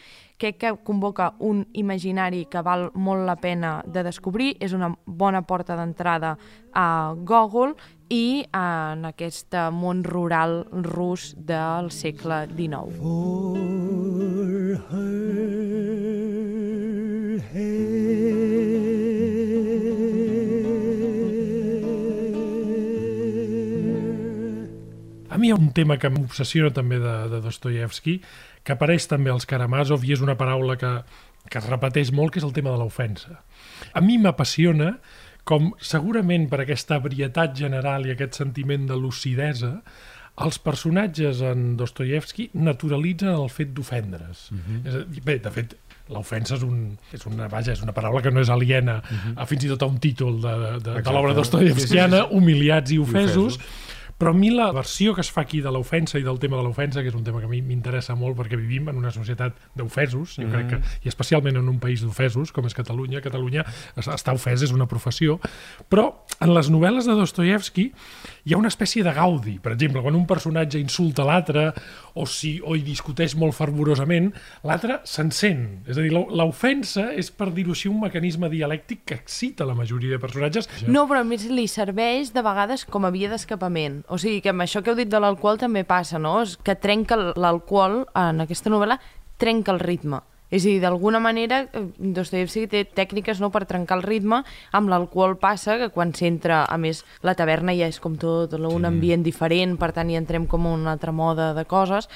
crec 0.41 0.59
que 0.59 0.73
convoca 0.85 1.33
un 1.39 1.67
imaginari 1.79 2.47
que 2.51 2.63
val 2.65 2.89
molt 2.95 3.27
la 3.27 3.37
pena 3.37 3.77
de 3.87 4.03
descobrir, 4.03 4.57
és 4.61 4.73
una 4.73 4.91
bona 5.07 5.43
porta 5.47 5.77
d'entrada 5.79 6.37
a 6.73 7.15
Gogol 7.17 7.75
i 8.13 8.45
en 8.53 9.07
aquest 9.09 9.55
món 9.73 10.05
rural 10.05 10.67
rus 10.85 11.33
del 11.37 11.91
segle 11.95 12.47
XIX. 12.53 12.97
For 13.01 13.57
her 14.91 15.13
hair. 17.53 18.13
A 25.33 25.39
mi 25.41 25.49
hi 25.49 25.53
ha 25.55 25.57
un 25.57 25.71
tema 25.73 25.97
que 25.97 26.11
m'obsessiona 26.13 26.69
també 26.77 26.99
de, 27.01 27.13
de 27.33 27.39
Dostoyevsky, 27.41 28.19
que 28.63 28.75
apareix 28.75 29.09
també 29.09 29.33
als 29.33 29.49
Karamazov 29.49 30.05
i 30.05 30.13
és 30.13 30.21
una 30.21 30.37
paraula 30.37 30.77
que, 30.77 30.91
que 31.49 31.59
es 31.59 31.69
repeteix 31.71 32.13
molt, 32.13 32.35
que 32.35 32.43
és 32.43 32.45
el 32.45 32.53
tema 32.53 32.75
de 32.75 32.81
l'ofensa. 32.83 33.41
A 33.97 34.03
mi 34.05 34.19
m'apassiona 34.21 34.99
com 35.45 35.73
segurament 35.83 36.49
per 36.51 36.63
aquesta 36.63 37.01
ebrietat 37.03 37.57
general 37.59 38.07
i 38.07 38.15
aquest 38.15 38.39
sentiment 38.39 38.87
de 38.91 38.99
lucidesa 38.99 39.79
els 40.43 40.59
personatges 40.65 41.43
en 41.45 41.75
Dostoyevsky 41.77 42.49
naturalitzen 42.55 43.35
el 43.35 43.51
fet 43.53 43.75
d'ofendre's. 43.77 44.47
És 44.81 44.95
a 44.95 45.03
dir, 45.05 45.21
bé, 45.27 45.37
de 45.45 45.53
fet, 45.53 45.75
l'ofensa 46.13 46.57
és, 46.57 46.65
un, 46.67 46.79
és, 47.15 47.27
una, 47.29 47.49
vaja, 47.53 47.75
és 47.77 47.83
una 47.85 47.95
paraula 47.97 48.23
que 48.25 48.33
no 48.33 48.41
és 48.41 48.51
aliena 48.51 48.97
mm 48.99 49.17
-hmm. 49.17 49.35
a 49.37 49.47
fins 49.47 49.65
i 49.65 49.69
tot 49.69 49.83
a 49.83 49.87
un 49.87 49.99
títol 49.99 50.41
de, 50.41 50.55
de, 50.83 51.03
de, 51.03 51.13
l'obra 51.13 51.35
dostoyevskiana, 51.35 52.17
Sí, 52.17 52.23
sí, 52.23 52.29
sí. 52.29 52.37
humiliats 52.37 52.91
i 52.93 52.99
ofesos, 52.99 53.55
ofesos. 53.55 53.61
Però 54.23 54.31
a 54.31 54.39
mi 54.39 54.53
la 54.55 54.69
versió 54.71 55.17
que 55.17 55.21
es 55.25 55.33
fa 55.35 55.43
aquí 55.43 55.59
de 55.61 55.73
l'ofensa 55.75 56.21
i 56.21 56.23
del 56.23 56.39
tema 56.39 56.57
de 56.57 56.63
l'ofensa, 56.63 57.03
que 57.03 57.11
és 57.11 57.15
un 57.19 57.25
tema 57.27 57.41
que 57.43 57.49
a 57.49 57.51
mi 57.51 57.59
m'interessa 57.67 58.15
molt 58.15 58.37
perquè 58.39 58.55
vivim 58.57 58.87
en 58.93 59.01
una 59.01 59.11
societat 59.11 59.57
d'ofesos, 59.75 60.37
jo 60.39 60.47
crec 60.53 60.69
que, 60.71 60.79
i 61.03 61.09
especialment 61.11 61.59
en 61.59 61.69
un 61.69 61.81
país 61.83 62.05
d'ofesos, 62.07 62.53
com 62.55 62.65
és 62.71 62.75
Catalunya, 62.79 63.21
Catalunya 63.21 63.65
es- 63.97 64.07
estar 64.15 64.35
ofès 64.39 64.63
és 64.63 64.71
una 64.71 64.87
professió, 64.87 65.41
però 65.91 66.07
en 66.39 66.55
les 66.55 66.71
novel·les 66.71 67.05
de 67.11 67.19
Dostoyevsky 67.19 67.89
hi 68.45 68.55
ha 68.55 68.59
una 68.59 68.71
espècie 68.73 69.05
de 69.07 69.13
gaudi, 69.15 69.59
per 69.63 69.73
exemple, 69.77 70.01
quan 70.03 70.17
un 70.19 70.25
personatge 70.27 70.81
insulta 70.83 71.23
l'altre 71.25 71.69
o, 72.19 72.25
si, 72.27 72.57
o 72.65 72.75
hi 72.75 72.83
discuteix 72.83 73.37
molt 73.39 73.55
fervorosament, 73.55 74.33
l'altre 74.67 74.97
s'encén. 75.07 75.83
És 75.87 75.97
a 75.99 76.03
dir, 76.03 76.11
l'o- 76.13 76.27
l'ofensa 76.35 77.13
és, 77.15 77.31
per 77.31 77.53
dir-ho 77.55 77.71
així, 77.77 77.87
un 77.93 78.01
mecanisme 78.03 78.51
dialèctic 78.51 79.05
que 79.07 79.15
excita 79.21 79.65
la 79.69 79.77
majoria 79.79 80.17
de 80.17 80.19
personatges. 80.23 80.69
No, 80.89 81.05
però 81.07 81.23
a 81.23 81.29
més 81.29 81.47
li 81.47 81.69
serveix 81.71 82.33
de 82.35 82.43
vegades 82.43 82.85
com 82.85 83.07
a 83.07 83.13
via 83.15 83.31
d'escapament. 83.31 84.03
O 84.11 84.19
sigui 84.19 84.41
que 84.43 84.51
amb 84.51 84.67
això 84.67 84.83
que 84.83 84.91
heu 84.91 84.99
dit 84.99 85.09
de 85.13 85.23
l'alcohol 85.23 85.63
també 85.63 85.85
passa, 85.87 86.19
no? 86.19 86.41
És 86.43 86.57
que 86.59 86.75
trenca 86.75 87.15
l'alcohol, 87.37 88.03
en 88.19 88.43
aquesta 88.43 88.71
novel·la, 88.75 88.99
trenca 89.39 89.71
el 89.73 89.81
ritme. 89.81 90.19
És 90.53 90.67
a 90.67 90.69
dir, 90.69 90.81
d'alguna 90.83 91.19
manera, 91.25 91.63
eh, 91.73 91.81
Dostoyevsky 91.97 92.67
té 92.69 92.85
tècniques 92.85 93.41
no, 93.41 93.49
per 93.51 93.65
trencar 93.65 93.97
el 93.99 94.05
ritme, 94.05 94.43
amb 94.77 94.91
l'alcohol 94.93 95.39
passa 95.41 95.79
que 95.81 95.89
quan 95.95 96.13
s'entra, 96.15 96.67
a 96.69 96.77
més, 96.79 97.01
la 97.25 97.33
taverna 97.35 97.73
ja 97.73 97.89
és 97.89 97.99
com 98.05 98.19
tot 98.21 98.53
un 98.61 98.85
ambient 98.85 99.25
diferent, 99.25 99.79
per 99.81 99.91
tant 99.97 100.11
hi 100.13 100.19
entrem 100.21 100.45
com 100.47 100.67
a 100.69 100.75
una 100.77 100.93
altra 100.93 101.11
moda 101.13 101.55
de 101.57 101.65
coses, 101.65 102.11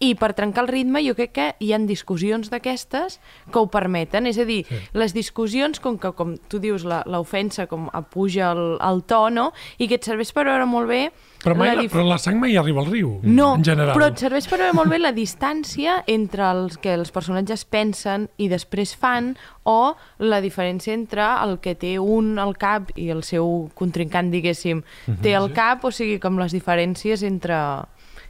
i 0.00 0.14
per 0.18 0.32
trencar 0.34 0.64
el 0.64 0.68
ritme 0.72 1.02
jo 1.04 1.14
crec 1.14 1.32
que 1.36 1.48
hi 1.60 1.72
han 1.76 1.84
discussions 1.86 2.48
d'aquestes 2.50 3.20
que 3.52 3.58
ho 3.60 3.68
permeten, 3.70 4.26
és 4.26 4.38
a 4.40 4.46
dir, 4.48 4.62
sí. 4.66 4.80
les 4.96 5.12
discussions, 5.14 5.78
com 5.78 5.98
que, 6.00 6.10
com 6.16 6.34
tu 6.48 6.58
dius, 6.58 6.82
la- 6.88 7.04
l'ofensa 7.06 7.68
com 7.68 7.90
apuja 7.92 8.50
el, 8.56 8.78
el 8.80 9.04
to, 9.04 9.28
no? 9.30 9.52
i 9.78 9.86
que 9.86 10.00
et 10.00 10.08
serveix 10.08 10.32
per 10.32 10.46
veure 10.48 10.64
molt 10.66 10.88
bé 10.88 11.02
Però, 11.42 11.56
mai, 11.58 11.72
la 11.72 11.82
la, 11.82 11.88
però 11.90 12.04
la 12.06 12.18
sang 12.22 12.38
mai 12.38 12.54
arriba 12.56 12.82
al 12.84 12.86
riu, 12.86 13.16
no, 13.22 13.48
en 13.58 13.64
general. 13.66 13.96
però 13.96 14.06
et 14.12 14.20
serveix 14.22 14.46
per 14.46 14.60
veure 14.60 14.76
molt 14.78 14.92
bé 14.92 15.00
la 15.00 15.10
distància 15.16 15.96
entre 16.06 16.46
els 16.52 16.78
que 16.78 16.94
els 16.94 17.10
personatges 17.14 17.64
pensen 17.66 18.28
i 18.38 18.46
després 18.52 18.94
fan 18.94 19.32
o 19.66 19.94
la 20.22 20.38
diferència 20.44 20.94
entre 20.94 21.26
el 21.42 21.56
que 21.64 21.74
té 21.78 21.96
un 21.98 22.38
al 22.38 22.54
cap 22.60 22.94
i 22.94 23.10
el 23.10 23.24
seu 23.26 23.68
contrincant, 23.78 24.30
diguéssim, 24.30 24.84
té 25.22 25.34
al 25.34 25.50
cap, 25.54 25.82
o 25.82 25.90
sigui, 25.90 26.20
com 26.22 26.38
les 26.38 26.54
diferències 26.54 27.26
entre, 27.26 27.58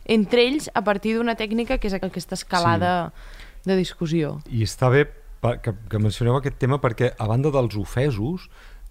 entre 0.08 0.46
ells 0.48 0.70
a 0.72 0.80
partir 0.80 1.18
d'una 1.18 1.36
tècnica 1.36 1.76
que 1.76 1.92
és 1.92 1.96
aquesta 1.98 2.38
escalada 2.38 2.94
sí. 3.10 3.68
de 3.68 3.76
discussió. 3.76 4.38
I 4.48 4.64
està 4.64 4.88
bé 4.88 5.06
que, 5.62 5.74
que 5.90 5.98
mencioneu 5.98 6.36
aquest 6.38 6.56
tema 6.62 6.78
perquè, 6.80 7.12
a 7.18 7.26
banda 7.26 7.50
dels 7.54 7.76
ofesos, 7.76 8.48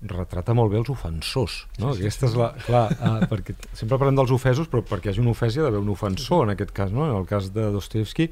retrata 0.10 0.56
molt 0.58 0.72
bé 0.74 0.80
els 0.82 0.90
ofensors. 0.90 1.62
No? 1.78 1.92
Sí, 1.92 2.02
sí, 2.02 2.08
Aquesta 2.08 2.28
és 2.30 2.38
la, 2.40 2.50
clar, 2.66 2.84
uh, 2.96 3.20
perquè 3.30 3.56
sempre 3.78 4.00
parlem 4.02 4.18
dels 4.18 4.34
ofesos, 4.34 4.70
però 4.72 4.82
perquè 4.86 5.10
hi 5.10 5.14
hagi 5.14 5.24
un 5.24 5.32
ofès 5.34 5.56
hi 5.56 5.62
ha 5.62 5.68
d'haver 5.68 5.82
un 5.84 5.92
ofensor, 5.94 6.46
en 6.48 6.56
aquest 6.56 6.74
cas. 6.78 6.94
No? 6.96 7.06
En 7.10 7.16
el 7.18 7.28
cas 7.30 7.52
de 7.54 7.68
Dostoevsky, 7.76 8.30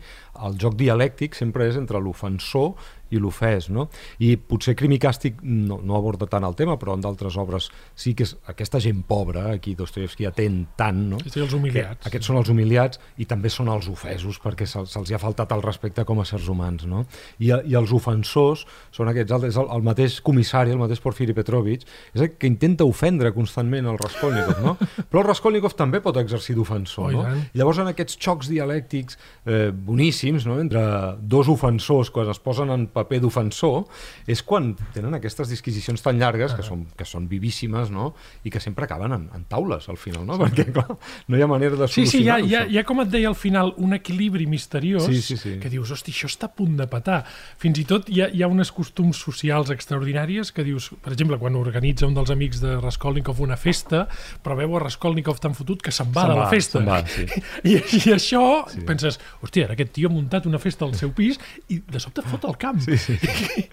el 0.48 0.58
joc 0.62 0.78
dialèctic 0.80 1.38
sempre 1.38 1.70
és 1.70 1.78
entre 1.80 2.02
l'ofensor 2.02 2.74
i 3.12 3.20
l'ofès, 3.22 3.70
no? 3.74 3.88
I 4.24 4.36
potser 4.38 4.76
Crim 4.80 4.94
i 4.96 5.00
Càstig 5.02 5.42
no, 5.44 5.80
no 5.84 5.98
aborda 5.98 6.28
tant 6.30 6.46
el 6.48 6.56
tema, 6.56 6.78
però 6.80 6.96
en 6.96 7.04
d'altres 7.04 7.38
obres 7.42 7.70
sí 7.98 8.14
que 8.16 8.28
és 8.28 8.36
aquesta 8.52 8.80
gent 8.84 9.02
pobra, 9.08 9.48
aquí 9.56 9.76
Dostoevsky 9.76 10.28
atén 10.30 10.62
tant, 10.80 11.02
no? 11.14 11.20
Sí, 11.26 11.42
els 11.42 11.56
humiliats. 11.58 12.04
Que 12.04 12.12
aquests 12.12 12.30
són 12.32 12.40
els 12.42 12.52
humiliats 12.54 13.02
i 13.18 13.28
també 13.30 13.52
són 13.54 13.72
els 13.74 13.90
ofesos 13.92 14.40
perquè 14.44 14.68
se'ls 14.70 14.94
se 14.94 15.16
ha 15.16 15.22
faltat 15.22 15.52
el 15.56 15.64
respecte 15.66 16.06
com 16.06 16.22
a 16.22 16.28
sérs 16.30 16.48
humans, 16.52 16.86
no? 16.90 17.06
I, 17.40 17.52
I 17.52 17.78
els 17.80 17.94
ofensors 17.96 18.66
són 18.96 19.10
aquests 19.12 19.36
altres, 19.36 19.56
és 19.56 19.60
el, 19.62 19.70
el 19.74 19.86
mateix 19.86 20.20
comissari, 20.26 20.76
el 20.76 20.82
mateix 20.82 21.02
Porfiri 21.04 21.34
Petrovich, 21.38 21.88
és 22.14 22.22
el 22.26 22.34
que 22.38 22.50
intenta 22.50 22.86
ofendre 22.88 23.34
constantment 23.36 23.90
el 23.90 23.98
Raskolnikov, 24.00 24.62
no? 24.64 24.76
Però 25.10 25.24
el 25.24 25.30
Raskolnikov 25.32 25.74
també 25.80 26.04
pot 26.06 26.18
exercir 26.22 26.56
d'ofensor, 26.58 27.00
Oh, 27.00 27.12
no? 27.12 27.24
I 27.54 27.60
llavors 27.60 27.80
en 27.82 27.90
aquests 27.92 28.18
xocs 28.22 28.50
dialèctics 28.52 29.18
eh, 29.46 29.70
boníssims, 29.72 30.46
no? 30.50 30.60
entre 30.62 30.82
dos 31.22 31.50
ofensors 31.52 32.12
quan 32.14 32.30
es 32.30 32.40
posen 32.44 32.70
en 32.74 32.88
paper 33.00 33.22
d'ofensor, 33.24 33.86
és 34.30 34.44
quan 34.44 34.74
tenen 34.94 35.16
aquestes 35.18 35.50
disquisicions 35.50 36.02
tan 36.06 36.20
llargues, 36.20 36.54
que 36.54 36.64
són, 36.66 36.86
que 37.00 37.06
són 37.08 37.28
vivíssimes, 37.32 37.90
no? 37.92 38.12
i 38.44 38.52
que 38.54 38.60
sempre 38.60 38.86
acaben 38.86 39.14
en, 39.16 39.28
en 39.36 39.44
taules, 39.50 39.88
al 39.90 39.98
final, 39.98 40.26
no? 40.28 40.38
Perquè, 40.40 40.68
clar, 40.76 40.86
no 41.28 41.38
hi 41.38 41.42
ha 41.44 41.48
manera 41.50 41.76
de 41.80 41.88
Sí, 41.88 42.06
sí, 42.06 42.24
hi 42.24 42.30
ha, 42.30 42.38
solucionar-ho. 42.40 42.48
hi, 42.48 42.56
ha, 42.56 42.64
hi 42.76 42.78
ha, 42.82 42.84
com 42.88 43.02
et 43.04 43.10
deia 43.14 43.28
al 43.32 43.36
final, 43.40 43.74
un 43.78 43.94
equilibri 43.98 44.46
misteriós 44.48 45.06
Sí, 45.10 45.22
sí, 45.22 45.38
sí. 45.38 45.56
que 45.62 45.70
dius, 45.72 45.92
hosti, 45.96 46.12
això 46.16 46.28
està 46.30 46.50
a 46.50 46.54
punt 46.56 46.76
de 46.80 46.88
petar. 46.92 47.24
Fins 47.60 47.80
i 47.82 47.86
tot 47.90 48.10
hi 48.10 48.22
ha, 48.24 48.30
hi 48.34 48.44
ha 48.44 48.48
unes 48.52 48.72
costums 48.76 49.18
socials 49.18 49.70
extraordinàries 49.74 50.52
que 50.56 50.64
dius, 50.68 50.90
per 51.04 51.14
exemple, 51.14 51.38
quan 51.42 51.56
organitza 51.60 52.08
un 52.08 52.14
dels 52.18 52.30
amics 52.34 52.62
de 52.62 52.76
Raskolnikov 52.82 53.40
una 53.42 53.58
festa, 53.58 54.06
però 54.44 54.56
veu 54.60 54.76
a 54.78 54.84
Raskolnikov 54.84 55.40
tan 55.44 55.56
fotut 55.58 55.82
que 55.86 55.92
se'n 55.92 56.12
va 56.14 56.26
Se'n 56.26 56.32
de 56.34 56.38
la 56.40 56.46
va, 56.46 56.50
festa. 56.50 56.80
va, 56.86 57.00
sí. 57.08 57.26
I, 57.70 57.76
I 57.80 58.14
això, 58.16 58.44
Sí. 58.70 58.82
penses, 58.86 59.20
hòstia, 59.44 59.68
aquest 59.74 59.92
tio 59.96 60.10
ha 60.10 60.14
muntat 60.14 60.46
una 60.50 60.60
festa 60.62 60.86
al 60.86 60.94
seu 60.96 61.12
pis 61.16 61.40
i 61.70 61.80
de 61.80 62.00
sobte 62.00 62.22
fot 62.26 62.46
el 62.50 62.58
camp. 62.62 62.80
Sí, 62.86 62.89
sí. 62.98 63.18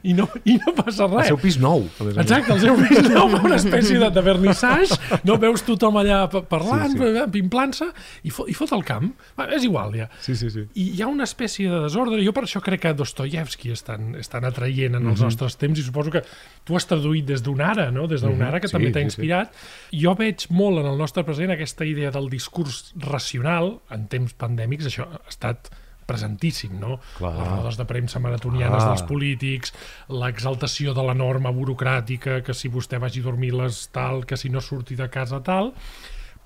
I, 0.04 0.12
no, 0.14 0.28
I 0.44 0.56
no 0.58 0.72
passa 0.74 1.04
El 1.06 1.14
res. 1.16 1.26
seu 1.28 1.38
pis 1.38 1.56
nou. 1.58 1.80
a 2.00 2.04
més 2.04 2.16
a 2.16 2.20
més. 2.20 2.26
Exacte, 2.26 2.52
el 2.52 2.60
seu 2.60 2.76
pis 2.76 3.08
nou 3.10 3.28
una 3.44 3.56
espècie 3.56 3.98
de, 3.98 4.10
de 4.10 4.22
vernissage, 4.22 4.98
no 5.24 5.36
veus 5.38 5.62
tothom 5.66 5.96
allà 6.02 6.28
pa- 6.30 6.42
parlant, 6.42 6.92
Sí, 6.92 6.98
sí, 6.98 7.04
sí. 7.04 7.14
sí. 7.24 7.30
pimplant-se, 7.32 7.88
i, 8.24 8.30
fo, 8.30 8.46
i 8.48 8.54
fot 8.54 8.72
el 8.76 8.84
camp. 8.84 9.12
Va, 9.38 9.48
és 9.56 9.64
igual, 9.64 9.94
ja. 9.96 10.08
Sí, 10.20 10.36
sí, 10.36 10.50
sí. 10.50 10.66
I 10.74 10.88
hi 10.96 11.02
ha 11.02 11.08
una 11.08 11.24
espècie 11.24 11.68
de 11.70 11.80
desordre. 11.86 12.20
Jo 12.24 12.32
per 12.36 12.44
això 12.44 12.60
crec 12.62 12.80
que 12.86 12.92
Dostoyevsky 12.94 13.72
és 13.72 13.82
tan, 13.86 14.14
és 14.18 14.28
tan 14.28 14.44
atraient 14.44 14.94
en 14.94 15.02
Mhm. 15.02 15.10
els 15.16 15.22
nostres 15.22 15.56
temps 15.56 15.78
i 15.78 15.82
suposo 15.82 16.10
que 16.10 16.22
tu 16.64 16.76
has 16.76 16.86
traduït 16.86 17.24
des 17.26 17.42
d'un 17.42 17.60
ara, 17.60 17.90
no? 17.90 18.06
des 18.06 18.20
d'un 18.20 18.40
ara 18.42 18.60
que 18.60 18.68
Sí, 18.68 18.72
també 18.72 18.90
t'ha 18.92 19.00
sí, 19.00 19.10
sí. 19.10 19.12
inspirat. 19.14 19.52
Jo 19.92 20.14
veig 20.14 20.46
molt 20.50 20.78
en 20.80 20.86
el 20.86 20.98
nostre 20.98 21.24
present 21.24 21.50
aquesta 21.50 21.84
idea 21.84 22.10
del 22.10 22.28
discurs 22.30 22.92
racional 22.96 23.80
en 23.90 24.06
temps 24.08 24.34
pandèmics, 24.34 24.86
això 24.86 25.06
ha 25.10 25.20
estat 25.28 25.70
presentíssim, 26.06 26.78
no? 26.80 27.00
Clar. 27.18 27.34
Les 27.36 27.48
rodes 27.50 27.76
de 27.80 27.84
premsa 27.84 28.20
maratonianes 28.22 28.82
Ah. 28.82 28.88
dels 28.90 29.02
polítics, 29.02 29.74
l'exaltació 30.08 30.94
de 30.94 31.02
la 31.02 31.14
norma 31.14 31.50
burocràtica, 31.50 32.42
que 32.42 32.54
si 32.54 32.68
vostè 32.68 33.00
vagi 33.02 33.20
a 33.20 33.24
dormir 33.24 33.52
les 33.54 33.88
tal, 33.92 34.24
que 34.24 34.36
si 34.36 34.48
no 34.48 34.60
surti 34.60 34.94
de 34.96 35.08
casa 35.10 35.42
tal, 35.42 35.74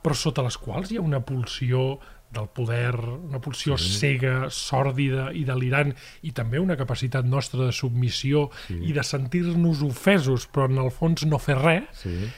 però 0.02 0.14
sota 0.16 0.42
les 0.42 0.56
quals 0.56 0.90
hi 0.90 0.96
ha 0.96 1.04
una 1.04 1.20
pulsió 1.20 1.98
del 2.30 2.46
poder, 2.46 2.94
una 2.94 3.40
pulsió 3.42 3.76
sí. 3.76 3.90
cega, 3.98 4.34
sòrdida 4.54 5.32
i 5.34 5.42
delirant, 5.44 5.92
i 6.22 6.30
també 6.30 6.60
una 6.62 6.76
capacitat 6.78 7.24
nostra 7.26 7.64
de 7.66 7.72
submissió 7.72 8.50
sí. 8.68 8.78
i 8.86 8.92
de 8.92 9.02
sentir-nos 9.02 9.82
ofesos, 9.82 10.46
però 10.48 10.68
en 10.70 10.78
el 10.78 10.92
fons 10.94 11.26
no 11.26 11.38
fer 11.42 11.58
res, 11.58 11.88
sí. 12.04 12.30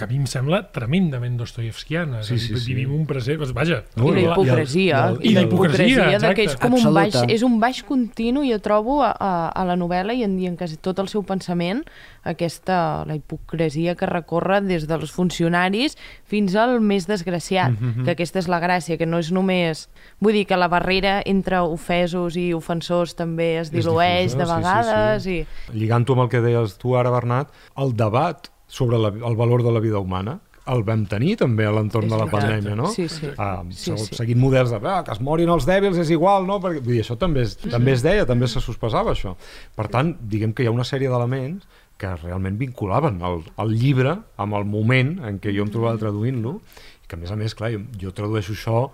Que 0.00 0.06
a 0.06 0.08
mi 0.10 0.16
em 0.16 0.24
sembla 0.30 0.62
tremendament 0.72 1.36
dostoyevskiana. 1.38 2.22
Sí, 2.24 2.38
sí, 2.40 2.56
sí. 2.56 2.72
Vivim 2.72 2.94
un 2.96 3.04
present... 3.06 3.36
doncs, 3.42 3.52
Vaja, 3.56 3.82
I 3.94 4.00
i 4.00 4.10
la 4.10 4.16
el- 4.16 4.22
hipocresia. 4.24 4.80
i 4.80 4.90
el- 5.12 5.18
i 5.20 5.34
la 5.36 5.42
hipocresia, 5.44 6.06
de 6.08 6.14
exacte. 6.16 6.34
que 6.40 6.46
és 6.48 6.56
com 6.60 6.74
un 6.78 6.94
baix, 6.96 7.18
és 7.28 7.44
un 7.46 7.58
baix 7.60 7.82
continu, 7.84 8.42
jo 8.48 8.58
trobo, 8.64 9.02
a, 9.04 9.12
a, 9.52 9.64
la 9.68 9.76
novel·la 9.76 10.16
i 10.16 10.24
en, 10.24 10.38
i 10.40 10.48
en 10.48 10.56
quasi 10.56 10.78
tot 10.80 10.98
el 11.04 11.08
seu 11.12 11.22
pensament, 11.28 11.84
aquesta, 12.24 13.04
la 13.08 13.14
hipocresia 13.16 13.94
que 13.96 14.06
recorre 14.08 14.60
des 14.64 14.86
dels 14.88 15.12
funcionaris 15.12 15.96
fins 16.28 16.56
al 16.56 16.78
més 16.80 17.06
desgraciat, 17.08 17.72
Mhm, 17.80 18.04
que 18.04 18.12
aquesta 18.16 18.38
és 18.40 18.48
la 18.48 18.60
gràcia, 18.60 18.96
que 18.98 19.06
no 19.06 19.18
és 19.20 19.30
només... 19.32 19.88
Vull 20.20 20.32
dir 20.36 20.46
que 20.46 20.56
la 20.56 20.68
barrera 20.68 21.20
entre 21.24 21.60
ofesos 21.60 22.36
i 22.36 22.52
ofensors 22.56 23.14
també 23.16 23.58
es 23.60 23.70
dilueix 23.72 24.34
difusa, 24.34 24.38
de 24.38 24.44
sí, 24.44 24.50
sí, 24.50 24.56
vegades 24.56 25.22
sí. 25.24 25.36
i... 25.74 25.76
Lligant-ho 25.80 26.12
amb 26.16 26.22
el 26.26 26.28
que 26.32 26.40
deies 26.44 26.76
tu 26.80 26.96
ara, 26.96 27.10
Bernat, 27.10 27.48
el 27.76 27.94
debat 27.96 28.50
sobre 28.70 29.00
la, 29.02 29.10
el 29.10 29.36
valor 29.36 29.64
de 29.66 29.74
la 29.74 29.82
vida 29.82 29.98
humana 29.98 30.38
el 30.70 30.82
vam 30.86 31.02
tenir 31.08 31.34
també 31.40 31.64
a 31.66 31.72
l'entorn 31.74 32.10
de 32.10 32.18
la 32.20 32.26
pandèmia, 32.30 32.76
no? 32.78 32.90
Sí, 32.94 33.08
sí. 33.10 33.30
Ah, 33.40 33.62
Sí, 33.70 33.90
sí, 33.96 34.06
sí. 34.06 34.18
Seguint 34.18 34.38
models 34.38 34.70
de 34.70 34.78
ah, 34.84 35.00
que 35.06 35.14
es 35.16 35.20
morin 35.24 35.50
els 35.50 35.66
dèbils 35.66 35.98
és 35.98 36.12
igual, 36.14 36.46
no? 36.46 36.60
Perquè, 36.62 36.82
vull 36.84 36.94
dir, 36.98 37.02
això 37.04 37.16
també 37.18 37.42
es, 37.46 37.56
també 37.62 37.96
es 37.96 38.04
deia, 38.04 38.26
també 38.28 38.46
se 38.50 38.62
sospesava 38.62 39.14
això. 39.16 39.34
Per 39.76 39.88
tant, 39.90 40.14
diguem 40.20 40.52
que 40.54 40.62
hi 40.62 40.70
ha 40.70 40.74
una 40.74 40.86
sèrie 40.86 41.10
d'elements 41.10 41.66
que 42.00 42.12
realment 42.22 42.56
vinculaven 42.60 43.20
el, 43.26 43.42
el 43.60 43.74
llibre 43.76 44.14
amb 44.40 44.56
el 44.56 44.64
moment 44.68 45.16
en 45.26 45.40
què 45.42 45.52
jo 45.56 45.66
em 45.66 45.72
trobava 45.72 46.00
traduint-lo 46.00 46.54
i 46.60 47.10
que 47.10 47.18
a 47.18 47.20
més 47.20 47.32
a 47.34 47.36
més, 47.40 47.56
clar, 47.56 47.72
jo, 47.74 47.82
jo 48.00 48.14
tradueixo 48.16 48.54
això 48.56 48.84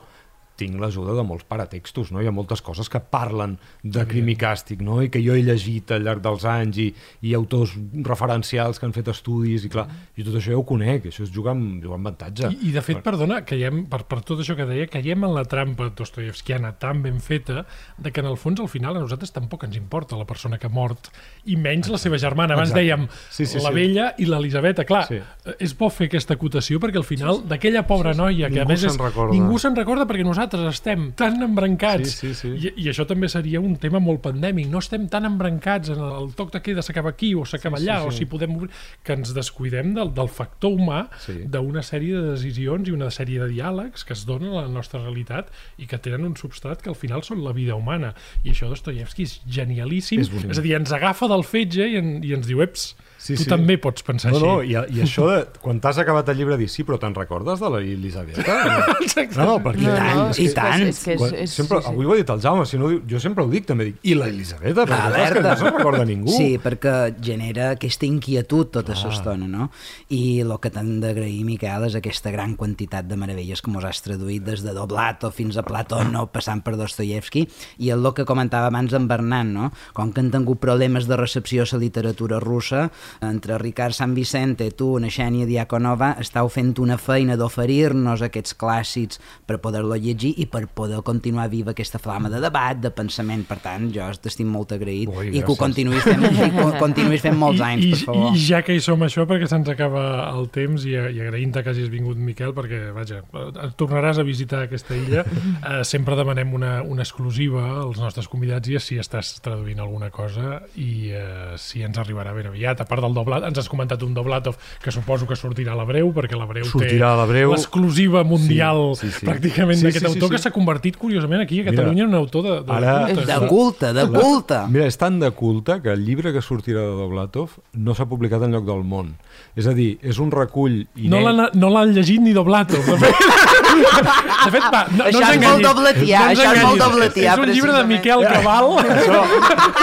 tinc 0.56 0.78
l'ajuda 0.80 1.14
de 1.16 1.22
molts 1.26 1.44
paratextos, 1.44 2.10
no? 2.12 2.20
Hi 2.22 2.26
ha 2.30 2.32
moltes 2.34 2.62
coses 2.64 2.88
que 2.88 3.00
parlen 3.00 3.58
de 3.82 4.04
crim 4.08 4.28
i 4.32 4.36
càstig, 4.40 4.80
no? 4.82 5.02
I 5.04 5.10
que 5.12 5.20
jo 5.22 5.34
he 5.36 5.42
llegit 5.44 5.92
al 5.92 6.02
llarg 6.06 6.22
dels 6.24 6.44
anys 6.48 6.78
i, 6.82 6.88
i 7.28 7.34
autors 7.36 7.74
referencials 8.06 8.78
que 8.80 8.86
han 8.88 8.94
fet 8.96 9.08
estudis 9.12 9.66
i 9.66 9.70
clar, 9.72 9.86
i 10.16 10.24
tot 10.26 10.34
això 10.38 10.54
ja 10.54 10.58
ho 10.60 10.64
conec, 10.66 11.08
això 11.10 11.24
és 11.26 11.32
jugar 11.34 11.52
amb, 11.56 11.82
jugar 11.84 11.98
amb 12.00 12.08
avantatge. 12.08 12.50
I, 12.54 12.70
I 12.70 12.72
de 12.74 12.82
fet, 12.84 13.02
perdona, 13.04 13.42
caiem, 13.46 13.84
per, 13.90 14.02
per 14.08 14.20
tot 14.26 14.40
això 14.42 14.56
que 14.58 14.66
deia, 14.68 14.86
caiem 14.90 15.26
en 15.28 15.34
la 15.36 15.44
trampa 15.48 15.90
dostoyevskiana 15.96 16.72
tan 16.80 17.02
ben 17.04 17.20
feta 17.20 17.64
de 17.98 18.12
que 18.12 18.22
en 18.24 18.30
el 18.30 18.38
fons 18.40 18.60
al 18.64 18.70
final 18.72 18.96
a 18.96 19.02
nosaltres 19.04 19.32
tampoc 19.34 19.66
ens 19.68 19.76
importa 19.76 20.16
la 20.18 20.26
persona 20.28 20.58
que 20.58 20.70
ha 20.70 20.72
mort 20.72 21.10
i 21.44 21.56
menys 21.60 21.90
la 21.92 21.98
seva 22.00 22.18
germana. 22.18 22.54
Abans 22.56 22.70
Exacte. 22.72 22.84
dèiem 22.86 23.06
Sí, 23.30 23.46
sí, 23.46 23.58
la 23.60 23.70
sí. 23.70 23.74
vella 23.76 24.08
i 24.18 24.26
l'Elisabeta. 24.28 24.84
Clar, 24.88 25.04
Sí. 25.10 25.16
eh, 25.20 25.56
és 25.60 25.76
bo 25.76 25.90
fer 25.90 26.06
aquesta 26.08 26.34
acotació 26.34 26.80
perquè 26.80 26.96
al 26.96 27.04
final 27.04 27.42
d'aquella 27.46 27.84
pobra 27.86 28.14
noia 28.14 28.48
que 28.50 28.60
a 28.60 28.64
més 28.64 28.82
és, 28.84 28.96
ningú 29.32 29.58
se'n 29.58 29.76
recorda 29.76 30.06
perquè 30.06 30.24
nosaltres 30.24 30.45
estem 30.54 31.12
tan 31.18 31.40
embrancats 31.42 32.10
Sí, 32.20 32.34
sí, 32.34 32.34
sí. 32.34 32.48
I, 32.68 32.72
i 32.84 32.88
això 32.92 33.06
també 33.06 33.28
seria 33.28 33.60
un 33.60 33.76
tema 33.76 33.98
molt 34.00 34.20
pandèmic. 34.22 34.68
No 34.70 34.78
estem 34.78 35.08
tan 35.08 35.24
embrancats 35.28 35.90
en 35.90 36.00
el 36.00 36.32
toc 36.38 36.52
de 36.54 36.60
queda 36.62 36.82
s'acaba 36.82 37.10
aquí 37.10 37.34
o 37.34 37.44
s'acaba 37.44 37.78
Sí, 37.78 37.84
allà 37.88 38.00
sí, 38.02 38.06
o 38.08 38.10
sí. 38.12 38.18
si 38.18 38.26
podem 38.30 38.56
obrir, 38.56 38.70
que 39.02 39.12
ens 39.16 39.32
descuidem 39.34 39.94
del, 39.94 40.12
del 40.14 40.28
factor 40.28 40.72
humà 40.76 41.08
Sí. 41.24 41.40
d'una 41.46 41.82
sèrie 41.82 42.14
de 42.16 42.30
decisions 42.36 42.88
i 42.88 42.92
una 42.92 43.10
sèrie 43.10 43.40
de 43.42 43.48
diàlegs 43.52 44.04
que 44.04 44.12
es 44.14 44.24
donen 44.26 44.50
a 44.54 44.62
la 44.66 44.68
nostra 44.68 45.00
realitat 45.02 45.50
i 45.78 45.86
que 45.86 45.98
tenen 45.98 46.24
un 46.24 46.36
substrat 46.36 46.82
que 46.82 46.90
al 46.90 46.96
final 46.98 47.22
són 47.26 47.42
la 47.44 47.52
vida 47.56 47.74
humana. 47.74 48.14
I 48.44 48.50
això 48.52 48.68
Dostoyevsky 48.68 49.22
és 49.26 49.40
genialíssim. 49.46 50.20
És 50.20 50.30
bonic. 50.30 50.50
És, 50.50 50.58
a 50.58 50.62
dir, 50.62 50.74
ens 50.78 50.92
agafa 50.92 51.28
del 51.28 51.44
fetge 51.44 51.86
i, 51.88 51.96
en, 52.00 52.16
i 52.24 52.32
ens 52.36 52.46
diu, 52.46 52.62
eps, 52.64 52.94
Sí, 53.26 53.34
tu 53.38 53.44
sí. 53.44 53.50
també 53.50 53.76
pots 53.82 54.04
pensar 54.06 54.30
No, 54.32 54.40
no, 54.42 54.52
així. 54.60 54.74
i, 54.76 54.98
i 54.98 55.02
això 55.04 55.26
de, 55.30 55.38
quan 55.62 55.80
t'has 55.82 55.98
acabat 56.02 56.28
el 56.32 56.38
llibre 56.38 56.56
dir, 56.60 56.68
sí, 56.70 56.84
però 56.86 56.98
te'n 57.02 57.14
recordes 57.16 57.60
de 57.62 57.70
la 57.72 57.80
Elisabeta? 57.82 58.56
No, 59.36 59.44
no, 59.48 59.54
perquè... 59.64 59.82
I 59.82 59.90
tant, 59.96 60.20
és 60.30 60.38
i 60.38 60.46
que- 60.46 60.54
tant. 60.56 60.82
És, 60.86 61.00
és, 61.08 61.50
sempre, 61.52 61.80
sí, 61.80 61.86
sí. 61.86 61.90
avui 61.92 62.06
ho 62.06 62.12
ha 62.14 62.16
dit 62.18 62.30
el 62.32 62.40
Jaume, 62.44 62.64
si 62.68 62.78
no, 62.80 62.90
jo 63.08 63.20
sempre 63.22 63.44
ho 63.44 63.48
dic, 63.50 63.66
també 63.68 63.88
dic, 63.90 63.98
i 64.08 64.14
la 64.16 64.28
Elisabeta? 64.30 64.84
Perquè 64.86 65.10
clar, 65.10 65.22
és 65.26 65.32
que 65.36 65.42
no 65.44 65.54
se'n 65.60 65.72
recorda 65.76 66.04
ningú. 66.08 66.32
Sí, 66.32 66.48
perquè 66.62 66.94
genera 67.22 67.70
aquesta 67.76 68.06
inquietud 68.08 68.70
tota 68.76 68.94
l'estona, 68.96 69.48
no? 69.50 69.68
I 70.14 70.40
el 70.44 70.52
que 70.62 70.70
t'han 70.72 70.96
d'agrair, 71.02 71.42
Miquel, 71.48 71.86
és 71.88 71.96
aquesta 71.98 72.32
gran 72.34 72.54
quantitat 72.60 73.08
de 73.08 73.18
meravelles 73.20 73.62
que 73.64 73.72
mos 73.72 73.84
has 73.88 74.00
traduït 74.04 74.44
des 74.46 74.62
de 74.64 74.74
Doblato 74.76 75.30
fins 75.34 75.56
a 75.58 75.64
Platón, 75.66 76.12
no? 76.14 76.26
passant 76.32 76.62
per 76.64 76.76
Dostoyevsky, 76.78 77.46
i 77.82 77.90
el 77.94 78.06
que 78.16 78.24
comentava 78.28 78.70
abans 78.70 78.94
en 78.96 79.08
Bernat, 79.10 79.46
no? 79.50 79.70
Com 79.96 80.12
que 80.12 80.22
han 80.22 80.30
tingut 80.34 80.60
problemes 80.62 81.08
de 81.10 81.16
recepció 81.18 81.64
a 81.64 81.68
la 81.72 81.80
literatura 81.82 82.38
russa, 82.40 82.86
entre 83.24 83.58
Ricard 83.58 83.94
Sant 83.96 84.14
Vicente, 84.14 84.70
tu, 84.76 84.92
una 84.96 85.10
Xènia 85.12 85.46
Diakonova, 85.48 86.14
estàu 86.22 86.50
fent 86.52 86.74
una 86.82 86.98
feina 87.00 87.36
d'oferir-nos 87.38 88.24
aquests 88.26 88.56
clàssics 88.58 89.20
per 89.46 89.58
poder-lo 89.62 89.96
llegir 89.96 90.34
i 90.42 90.46
per 90.50 90.66
poder 90.66 91.02
continuar 91.06 91.48
viva 91.52 91.72
aquesta 91.72 92.00
flama 92.02 92.30
de 92.32 92.40
debat, 92.42 92.78
de 92.80 92.90
pensament. 92.94 93.46
Per 93.46 93.58
tant, 93.62 93.88
jo 93.94 94.06
t'estic 94.22 94.48
molt 94.48 94.74
agraït 94.76 95.10
Ui, 95.12 95.30
i 95.36 95.42
que 95.42 95.52
ho 95.52 95.58
continuïs 95.58 96.04
fent, 96.04 96.24
i 96.26 96.50
que 96.54 96.64
ho 96.64 96.72
continuïs 96.84 97.22
fent 97.24 97.38
molts 97.38 97.62
anys, 97.64 97.86
I, 97.86 97.92
per 97.94 98.02
favor. 98.10 98.36
I 98.36 98.44
ja 98.48 98.62
que 98.66 98.76
hi 98.76 98.82
som 98.84 99.02
això, 99.06 99.26
perquè 99.28 99.48
se'ns 99.50 99.70
acaba 99.72 100.04
el 100.32 100.50
temps 100.54 100.86
i, 100.88 100.96
i 100.96 101.22
agraint-te 101.24 101.62
que 101.64 101.74
hagis 101.74 101.90
vingut, 101.92 102.18
Miquel, 102.20 102.54
perquè, 102.56 102.82
vaja, 102.96 103.22
eh, 103.22 103.70
tornaràs 103.78 104.20
a 104.20 104.26
visitar 104.26 104.66
aquesta 104.66 104.96
illa. 104.96 105.24
Eh, 105.66 105.82
sempre 105.88 106.14
demanem 106.18 106.52
una, 106.54 106.70
una 106.84 107.02
exclusiva 107.02 107.62
als 107.80 107.98
nostres 107.98 108.28
convidats 108.30 108.68
i 108.70 108.76
si 108.82 108.98
estàs 109.00 109.32
traduint 109.42 109.80
alguna 109.82 110.10
cosa 110.14 110.60
i 110.78 111.10
eh, 111.16 111.56
si 111.60 111.82
ens 111.86 111.98
arribarà 111.98 112.34
ben 112.36 112.50
aviat. 112.50 112.82
A 112.82 112.86
part 112.88 113.02
del 113.06 113.14
doblat, 113.16 113.46
ens 113.48 113.58
has 113.62 113.68
comentat 113.70 114.02
un 114.02 114.12
Doblatov 114.14 114.56
que 114.82 114.90
suposo 114.92 115.26
que 115.26 115.36
sortirà 115.38 115.72
a 115.72 115.78
l'Abreu, 115.78 116.12
perquè 116.16 116.36
l'Abreu 116.38 116.64
té 116.66 116.70
Sortirà 116.74 117.14
l'exclusiva 117.26 118.24
mundial 118.24 118.94
Sí, 118.96 119.08
sí, 119.10 119.20
sí. 119.20 119.26
pràcticament 119.26 119.78
Sí, 119.78 119.86
d'aquest 119.86 120.04
sí, 120.04 120.10
sí, 120.10 120.12
autor 120.14 120.28
sí. 120.28 120.34
que 120.36 120.42
s'ha 120.42 120.50
convertit, 120.54 120.96
curiosament, 121.00 121.42
aquí 121.44 121.60
a 121.60 121.64
Mira, 121.64 121.72
Catalunya 121.76 122.02
en 122.04 122.08
un 122.10 122.14
autor 122.20 122.42
de, 122.42 122.54
de, 122.62 122.72
ara- 122.72 123.06
culte. 123.06 123.26
De 123.26 123.48
culte, 123.48 123.92
de 123.92 124.06
culte. 124.12 124.60
Mira, 124.68 124.86
és 124.90 124.96
tan 124.98 125.18
de 125.20 125.30
culte 125.30 125.80
que 125.82 125.92
el 125.92 126.04
llibre 126.04 126.32
que 126.32 126.42
sortirà 126.42 126.80
de 126.82 126.94
Doblatov 126.98 127.56
no 127.74 127.94
s'ha 127.94 128.06
publicat 128.06 128.42
en 128.42 128.52
lloc 128.56 128.64
del 128.66 128.82
món. 128.84 129.14
És 129.56 129.66
a 129.66 129.74
dir, 129.76 129.98
és 130.02 130.18
un 130.18 130.30
recull 130.30 130.82
No 130.96 131.20
inèdit... 131.20 131.26
l'han 131.26 131.50
no 131.54 131.70
l'han 131.70 131.94
llegit 131.94 132.20
ni 132.20 132.32
Doblato. 132.36 132.76
De 133.76 134.50
fet, 134.50 134.66
va, 134.72 134.86
no, 134.90 135.04
Això 135.04 135.20
no 135.20 135.26
ens 135.26 135.30
és 135.30 135.40
molt 135.40 135.44
enganyis. 135.44 135.66
dobletià, 135.68 136.20
No 136.20 136.26
això 136.26 136.42
és 136.42 136.46
molt 136.46 136.56
enganyis. 136.56 136.84
dobletià, 136.84 137.32
És 137.32 137.38
un 137.38 137.50
llibre 137.52 137.72
de. 137.72 137.84
Miquel 137.90 138.24
Cabal. 138.26 138.70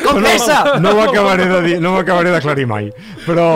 Confessa! 0.06 0.58
No 0.80 0.90
ho 0.96 1.00
acabaré 1.02 1.46
de 1.46 1.60
dir, 1.62 1.80
no 1.82 1.94
ho 1.94 1.98
acabaré 2.00 2.30
d'aclarir 2.34 2.66
mai. 2.70 2.90
Però 3.26 3.46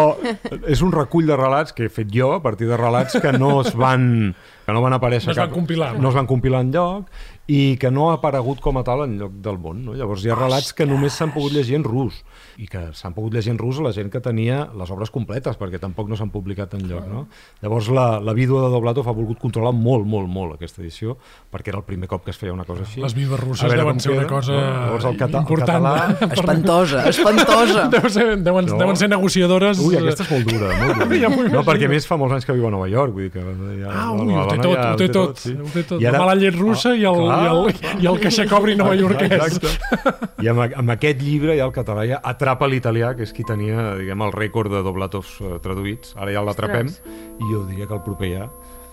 és 0.68 0.82
un 0.84 0.92
recull 0.94 1.26
de 1.28 1.36
relats 1.38 1.72
que 1.76 1.86
he 1.88 1.92
fet 1.92 2.10
jo 2.14 2.32
a 2.36 2.42
partir 2.42 2.68
de 2.70 2.76
relats 2.80 3.18
que 3.20 3.32
no 3.36 3.60
es 3.62 3.74
van 3.74 4.34
que 4.64 4.72
no 4.72 4.80
van 4.80 4.94
aparèixer 4.96 5.28
No 5.28 5.32
es 5.34 5.38
van 5.42 5.50
compilar. 5.52 5.90
no 6.00 6.08
es 6.08 6.14
van 6.16 6.26
compilar 6.26 6.60
en 6.64 6.70
lloc 6.72 7.08
i 7.46 7.76
que 7.76 7.90
no 7.92 8.06
ha 8.10 8.14
aparegut 8.16 8.60
com 8.64 8.78
a 8.80 8.82
tal 8.86 9.02
en 9.04 9.18
lloc 9.20 9.32
del 9.44 9.58
món. 9.60 9.82
No? 9.84 9.92
Llavors 9.92 10.22
hi 10.24 10.30
ha 10.32 10.36
relats 10.38 10.72
que 10.72 10.86
només 10.88 11.12
s'han 11.12 11.32
pogut 11.34 11.52
llegir 11.52 11.76
en 11.76 11.84
rus 11.84 12.22
i 12.56 12.68
que 12.70 12.86
s'han 12.94 13.12
pogut 13.12 13.34
llegir 13.34 13.50
en 13.52 13.58
rus 13.58 13.80
la 13.82 13.90
gent 13.92 14.08
que 14.12 14.20
tenia 14.22 14.68
les 14.78 14.90
obres 14.94 15.10
completes, 15.10 15.58
perquè 15.58 15.80
tampoc 15.82 16.08
no 16.08 16.16
s'han 16.16 16.30
publicat 16.30 16.72
en 16.78 16.86
lloc. 16.88 17.04
No? 17.10 17.26
Llavors 17.60 17.88
la, 17.92 18.20
la 18.20 18.32
vídua 18.32 18.62
de 18.64 18.70
Doblatov 18.72 19.08
ha 19.10 19.12
volgut 19.12 19.40
controlar 19.42 19.72
molt, 19.76 20.06
molt, 20.06 20.28
molt 20.30 20.54
aquesta 20.54 20.80
edició, 20.80 21.18
perquè 21.52 21.68
era 21.74 21.82
el 21.82 21.84
primer 21.84 22.08
cop 22.08 22.24
que 22.24 22.30
es 22.32 22.38
feia 22.40 22.54
una 22.54 22.64
cosa 22.64 22.86
així. 22.86 23.02
Les 23.02 23.12
vives 23.14 23.36
A 23.38 23.42
russes 23.42 23.66
veure 23.68 23.82
deuen 23.82 24.00
ser 24.00 24.12
una 24.16 24.26
cosa 24.30 24.52
no? 24.54 24.62
Llavors 24.86 25.04
el 25.10 25.16
cata- 25.18 25.36
el 25.38 25.42
important. 25.42 25.84
català- 25.84 26.32
Espantosa, 26.38 27.04
espantosa. 27.10 27.88
Deu 27.94 28.08
ser, 28.08 28.26
deuen, 28.40 28.66
No. 28.70 28.78
deuen 28.80 28.96
ser 28.96 29.10
negociadores... 29.10 29.78
Ui, 29.84 29.96
aquesta 30.00 30.24
és 30.24 30.30
molt 30.32 30.48
dura, 30.48 30.72
molt 30.80 31.04
dura. 31.04 31.20
Ja 31.24 31.28
no, 31.58 31.64
perquè 31.66 31.86
a 31.86 31.92
més 31.92 32.06
fa 32.08 32.16
molts 32.16 32.38
anys 32.38 32.46
que 32.48 32.54
viu 32.56 32.66
a 32.68 32.72
Nova 32.72 32.88
York, 32.88 33.12
vull 33.12 33.26
dir 33.28 33.32
que 33.34 33.42
ja, 33.82 33.90
Ah, 33.90 34.06
la- 34.14 34.22
ui, 34.24 34.32
la 34.32 34.44
ho 34.46 34.48
té 34.48 34.58
tot, 34.62 34.76
ja 34.78 34.88
ho 34.94 34.96
té 35.02 35.08
tot, 35.12 35.38
sí. 35.42 35.52
ho 35.58 35.68
té 35.74 35.82
tot. 35.84 36.00
I 36.00 36.04
La 36.06 36.14
ara- 36.14 36.22
mala 36.24 36.34
llet 36.38 36.56
russa 36.56 36.94
i 36.94 37.04
el, 37.04 37.18
Clar. 37.24 37.33
I 37.42 37.50
el, 37.50 37.70
i 38.04 38.08
el 38.10 38.20
queixacobri 38.22 38.76
nova 38.78 38.94
iorquès. 38.98 39.34
Exacte. 39.38 40.22
I 40.44 40.50
amb, 40.52 40.64
amb 40.82 40.94
aquest 40.96 41.22
llibre 41.24 41.56
ja 41.58 41.66
el 41.68 41.74
català 41.74 42.06
ja 42.08 42.20
atrapa 42.22 42.68
l'italià, 42.70 43.14
que 43.18 43.26
és 43.26 43.34
qui 43.34 43.46
tenia 43.46 43.94
diguem, 44.00 44.24
el 44.26 44.34
rècord 44.36 44.72
de 44.72 44.84
doblatovs 44.86 45.36
eh, 45.40 45.56
traduïts. 45.64 46.14
Ara 46.18 46.34
ja 46.34 46.44
l'atrapem 46.46 46.90
i 46.90 47.50
jo 47.50 47.64
diria 47.68 47.88
que 47.90 47.98
el 47.98 48.04
proper 48.06 48.30
ja, 48.32 48.48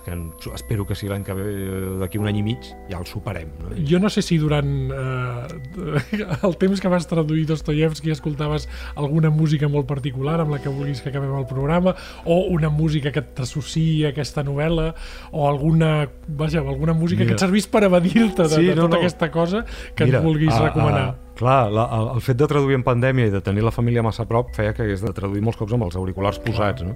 que 0.06 0.14
espero 0.56 0.86
que 0.88 0.96
sigui 0.96 1.12
l'any 1.12 1.24
que 1.24 1.34
ve, 1.38 1.44
eh, 1.46 1.98
d'aquí 2.02 2.18
un 2.18 2.28
any 2.28 2.40
i 2.40 2.44
mig, 2.44 2.60
ja 2.90 2.98
el 3.00 3.06
superem. 3.06 3.50
No? 3.62 3.70
Jo 3.88 4.00
no 4.00 4.10
sé 4.10 4.22
si 4.26 4.38
durant 4.42 4.90
eh, 4.92 6.42
el 6.48 6.58
temps 6.58 6.82
que 6.82 6.88
vas 6.90 7.08
traduir 7.08 7.46
Dostoyevsky 7.48 8.12
escoltaves 8.12 8.68
alguna 8.96 9.30
música 9.30 9.68
molt 9.70 9.88
particular 9.88 10.40
amb 10.42 10.52
la 10.56 10.60
que 10.62 10.70
vulguis 10.70 11.02
que 11.02 11.10
acabem 11.10 11.34
el 11.38 11.46
programa 11.46 11.96
o 12.26 12.42
una 12.50 12.70
música 12.70 13.12
que 13.12 13.22
t'associï 13.22 14.06
a 14.06 14.10
aquesta 14.16 14.44
novel·la 14.44 14.94
o 15.32 15.48
alguna, 15.48 16.10
vaja, 16.28 16.60
alguna 16.60 16.94
música 16.94 17.22
Mira. 17.24 17.36
que 17.36 17.40
et 17.40 17.46
servís 17.46 17.68
per 17.68 17.84
evadir-te 17.88 18.44
de, 18.44 18.50
Sí, 18.56 18.66
de 18.66 18.76
no, 18.76 18.88
tota 18.88 18.96
no. 18.98 19.02
aquesta 19.04 19.32
cosa 19.32 19.66
que 19.96 20.04
ens 20.06 20.22
vulguis 20.24 20.54
a- 20.54 20.64
recomanar. 20.70 21.10
a- 21.10 21.31
clar, 21.42 21.72
la, 21.74 21.88
el, 21.98 22.08
el 22.16 22.24
fet 22.24 22.40
de 22.40 22.48
traduir 22.50 22.78
en 22.80 22.86
pandèmia 22.88 23.28
i 23.28 23.34
de 23.34 23.42
tenir 23.44 23.66
la 23.66 23.74
família 23.76 24.06
massa 24.06 24.24
a 24.24 24.30
prop 24.30 24.54
feia 24.56 24.76
que 24.78 24.86
hagués 24.86 25.04
de 25.04 25.12
traduir 25.18 25.44
molts 25.44 25.60
cops 25.60 25.76
amb 25.76 25.90
els 25.90 25.98
auriculars 26.00 26.40
posats. 26.46 26.86
No? 26.88 26.96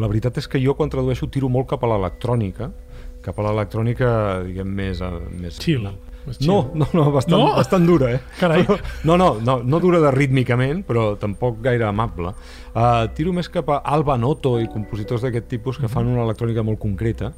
La 0.00 0.10
veritat 0.10 0.40
és 0.42 0.48
que 0.50 0.60
jo 0.62 0.74
quan 0.78 0.90
tradueixo 0.92 1.28
tiro 1.32 1.52
molt 1.52 1.68
cap 1.70 1.84
a 1.84 1.92
l'electrònica, 1.94 2.72
cap 3.26 3.38
a 3.38 3.48
l'electrònica, 3.48 4.10
diguem, 4.48 4.76
més... 4.82 5.00
eh, 5.04 5.14
més 5.38 5.62
Chill. 5.62 5.86
més 5.86 5.94
chill. 6.02 6.15
No, 6.46 6.70
no, 6.74 6.86
no, 6.92 7.04
bastant, 7.14 7.38
No? 7.38 7.48
no? 7.48 7.56
bastant 7.56 7.86
dura, 7.86 8.12
eh? 8.14 8.20
Carai. 8.40 8.64
Però- 8.66 8.80
No, 9.04 9.16
no, 9.16 9.28
no, 9.44 9.60
no 9.62 9.80
dura 9.80 10.00
de 10.00 10.10
rítmicament, 10.10 10.84
però 10.86 11.16
tampoc 11.18 11.60
gaire 11.62 11.84
amable. 11.86 12.32
Uh, 12.76 13.06
tiro 13.16 13.32
més 13.32 13.48
cap 13.48 13.70
a 13.72 13.78
Alba 13.88 14.18
Noto 14.20 14.58
i 14.60 14.66
compositors 14.68 15.22
d'aquest 15.24 15.46
tipus 15.48 15.78
que 15.80 15.88
fan 15.88 16.06
una 16.10 16.24
electrònica 16.26 16.62
molt 16.66 16.78
concreta 16.82 17.30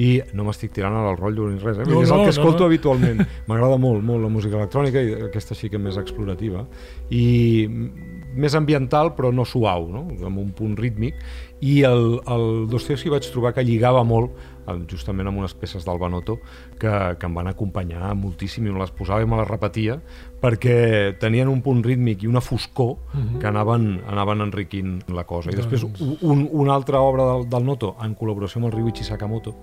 i 0.00 0.16
no 0.34 0.42
m'estic 0.48 0.72
tirant 0.74 0.96
el 0.96 1.16
rotllo 1.18 1.46
ni 1.50 1.60
res, 1.62 1.78
eh? 1.78 1.84
No, 1.86 2.00
No, 2.00 2.02
és 2.02 2.08
no, 2.10 2.16
el 2.16 2.20
que 2.24 2.32
no, 2.32 2.34
escolto 2.34 2.64
no. 2.64 2.70
habitualment. 2.70 3.20
M'agrada 3.46 3.76
molt, 3.78 4.02
molt 4.02 4.22
la 4.24 4.28
música 4.32 4.56
electrònica 4.58 5.02
i 5.04 5.12
aquesta 5.28 5.54
sí 5.54 5.68
que 5.70 5.78
més 5.78 5.96
explorativa. 6.00 6.64
I 7.10 7.66
mm, 7.68 8.34
més 8.40 8.54
ambiental 8.58 9.14
però 9.14 9.30
no 9.34 9.44
suau, 9.44 9.88
no? 9.92 10.06
amb 10.26 10.38
un 10.42 10.50
punt 10.56 10.74
rítmic 10.78 11.14
i 11.60 11.82
el, 11.84 12.20
el 12.26 12.44
Dostoevsky 12.70 13.10
vaig 13.12 13.26
trobar 13.30 13.52
que 13.54 13.62
lligava 13.66 14.02
molt 14.06 14.32
justament 14.90 15.30
amb 15.30 15.40
unes 15.42 15.54
peces 15.54 15.86
d'Alba 15.86 16.10
Noto 16.12 16.38
que, 16.78 16.92
que 17.18 17.28
em 17.28 17.36
van 17.36 17.50
acompanyar 17.50 18.14
moltíssim 18.18 18.66
i 18.66 18.72
me 18.72 18.82
les 18.82 18.94
posava 18.94 19.24
i 19.24 19.28
me 19.28 19.40
les 19.40 19.48
repetia 19.50 20.00
perquè 20.40 21.16
tenien 21.20 21.48
un 21.52 21.60
punt 21.62 21.82
rítmic 21.84 22.22
i 22.24 22.26
una 22.30 22.40
foscor 22.40 22.94
que 23.40 23.46
anaven, 23.46 24.00
anaven 24.08 24.40
enriquint 24.46 25.02
la 25.12 25.24
cosa. 25.28 25.50
I 25.52 25.56
després 25.58 25.82
Doncs- 25.84 26.22
un, 26.22 26.46
una 26.52 26.74
altra 26.74 27.00
obra 27.04 27.26
del, 27.34 27.48
del 27.52 27.64
Noto 27.66 27.94
en 28.02 28.14
col·laboració 28.16 28.56
amb 28.62 28.70
el 28.70 28.72
Ryuichi 28.78 29.04
Sakamoto 29.04 29.56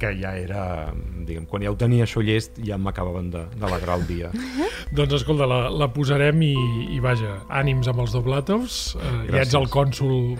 que 0.00 0.14
ja 0.16 0.30
era, 0.38 0.92
diguem, 1.26 1.44
quan 1.50 1.60
ja 1.62 1.68
ho 1.72 1.76
tenia 1.76 2.06
això 2.06 2.22
llest 2.24 2.56
ja 2.64 2.78
m'acabaven 2.80 3.26
de- 3.34 3.42
d'alegrar 3.60 3.98
el 3.98 4.06
dia. 4.08 4.30
Doncs 4.96 5.12
escolta, 5.18 5.44
la, 5.50 5.58
la 5.68 5.90
posarem 5.92 6.40
i, 6.46 6.54
i 6.96 7.00
vaja, 7.04 7.34
ànims 7.52 7.90
amb 7.90 8.00
els 8.06 8.14
Doblatovs. 8.16 8.78
Eh, 8.96 9.10
ja 9.34 9.42
ets 9.42 9.52
el 9.58 9.68
cònsul 9.68 10.38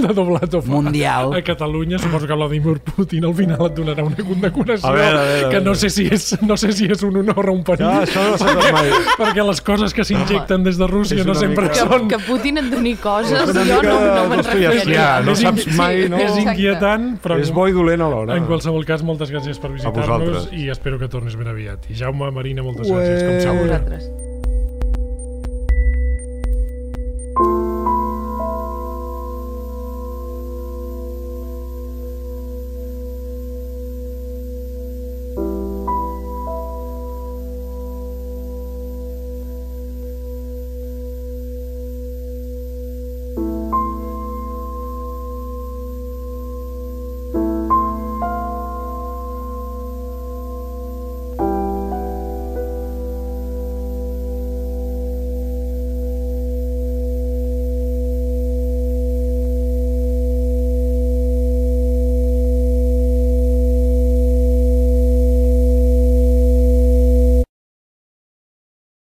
de 0.00 0.10
Doblatov 0.16 0.64
a- 0.66 0.72
Mundial. 0.72 1.32
a 1.36 1.42
Catalunya. 1.46 1.98
Suposo 2.02 2.26
que 2.26 2.34
Vladimir 2.34 2.80
Putin 2.80 3.28
al 3.28 3.34
final 3.38 3.66
et 3.68 3.76
donarà 3.78 4.02
una 4.08 4.16
condecoració 4.18 4.88
A 4.88 4.92
veure, 4.96 5.18
a 5.20 5.22
veure, 5.30 5.46
a 5.46 5.50
que 5.54 5.60
no 5.62 5.70
veure. 5.76 5.78
sé, 5.84 5.90
si 5.94 6.08
és, 6.10 6.26
no 6.42 6.56
sé 6.56 6.72
si 6.72 6.90
és 6.90 7.02
un 7.06 7.16
honor 7.22 7.48
o 7.50 7.54
un 7.54 7.62
perill. 7.62 7.86
Ah, 7.86 8.02
això 8.02 8.26
no 8.32 8.36
s'ha 8.42 8.72
mai. 8.74 8.90
Perquè 9.18 9.44
les 9.46 9.60
coses 9.60 9.92
que 9.94 10.04
s'injecten 10.04 10.64
des 10.64 10.78
de 10.78 10.86
Rússia 10.86 11.24
no 11.24 11.34
sempre 11.34 11.68
mica- 11.68 11.74
Que, 11.74 11.88
són... 11.88 12.08
que 12.08 12.18
Putin 12.26 12.58
et 12.62 12.70
doni 12.70 12.94
coses, 12.96 13.52
jo 13.52 13.82
no, 13.82 13.98
no 14.00 14.28
me'n 14.30 14.42
referia. 14.44 14.72
ja, 14.86 15.20
no 15.24 15.32
És 15.32 15.40
saps 15.44 15.66
mai, 15.76 16.08
no? 16.08 16.16
És 16.18 16.36
inquietant, 16.38 17.18
però 17.22 17.38
És 17.40 17.50
bo 17.52 17.66
i 17.68 17.72
dolent 17.72 18.00
alhora. 18.00 18.36
en 18.36 18.46
qualsevol 18.46 18.84
cas, 18.84 19.02
moltes 19.02 19.30
gràcies 19.32 19.58
per 19.60 19.70
visitar-nos 19.72 20.48
i 20.52 20.68
espero 20.70 20.98
que 20.98 21.08
tornis 21.08 21.36
ben 21.36 21.48
aviat. 21.48 21.90
I 21.90 21.94
Jaume, 21.94 22.30
Marina, 22.30 22.62
moltes 22.62 22.88
Ué. 22.88 22.96
gràcies, 22.96 23.22
com 23.22 23.36
A 23.36 23.40
sempre. 23.40 23.66
vosaltres. 23.66 24.21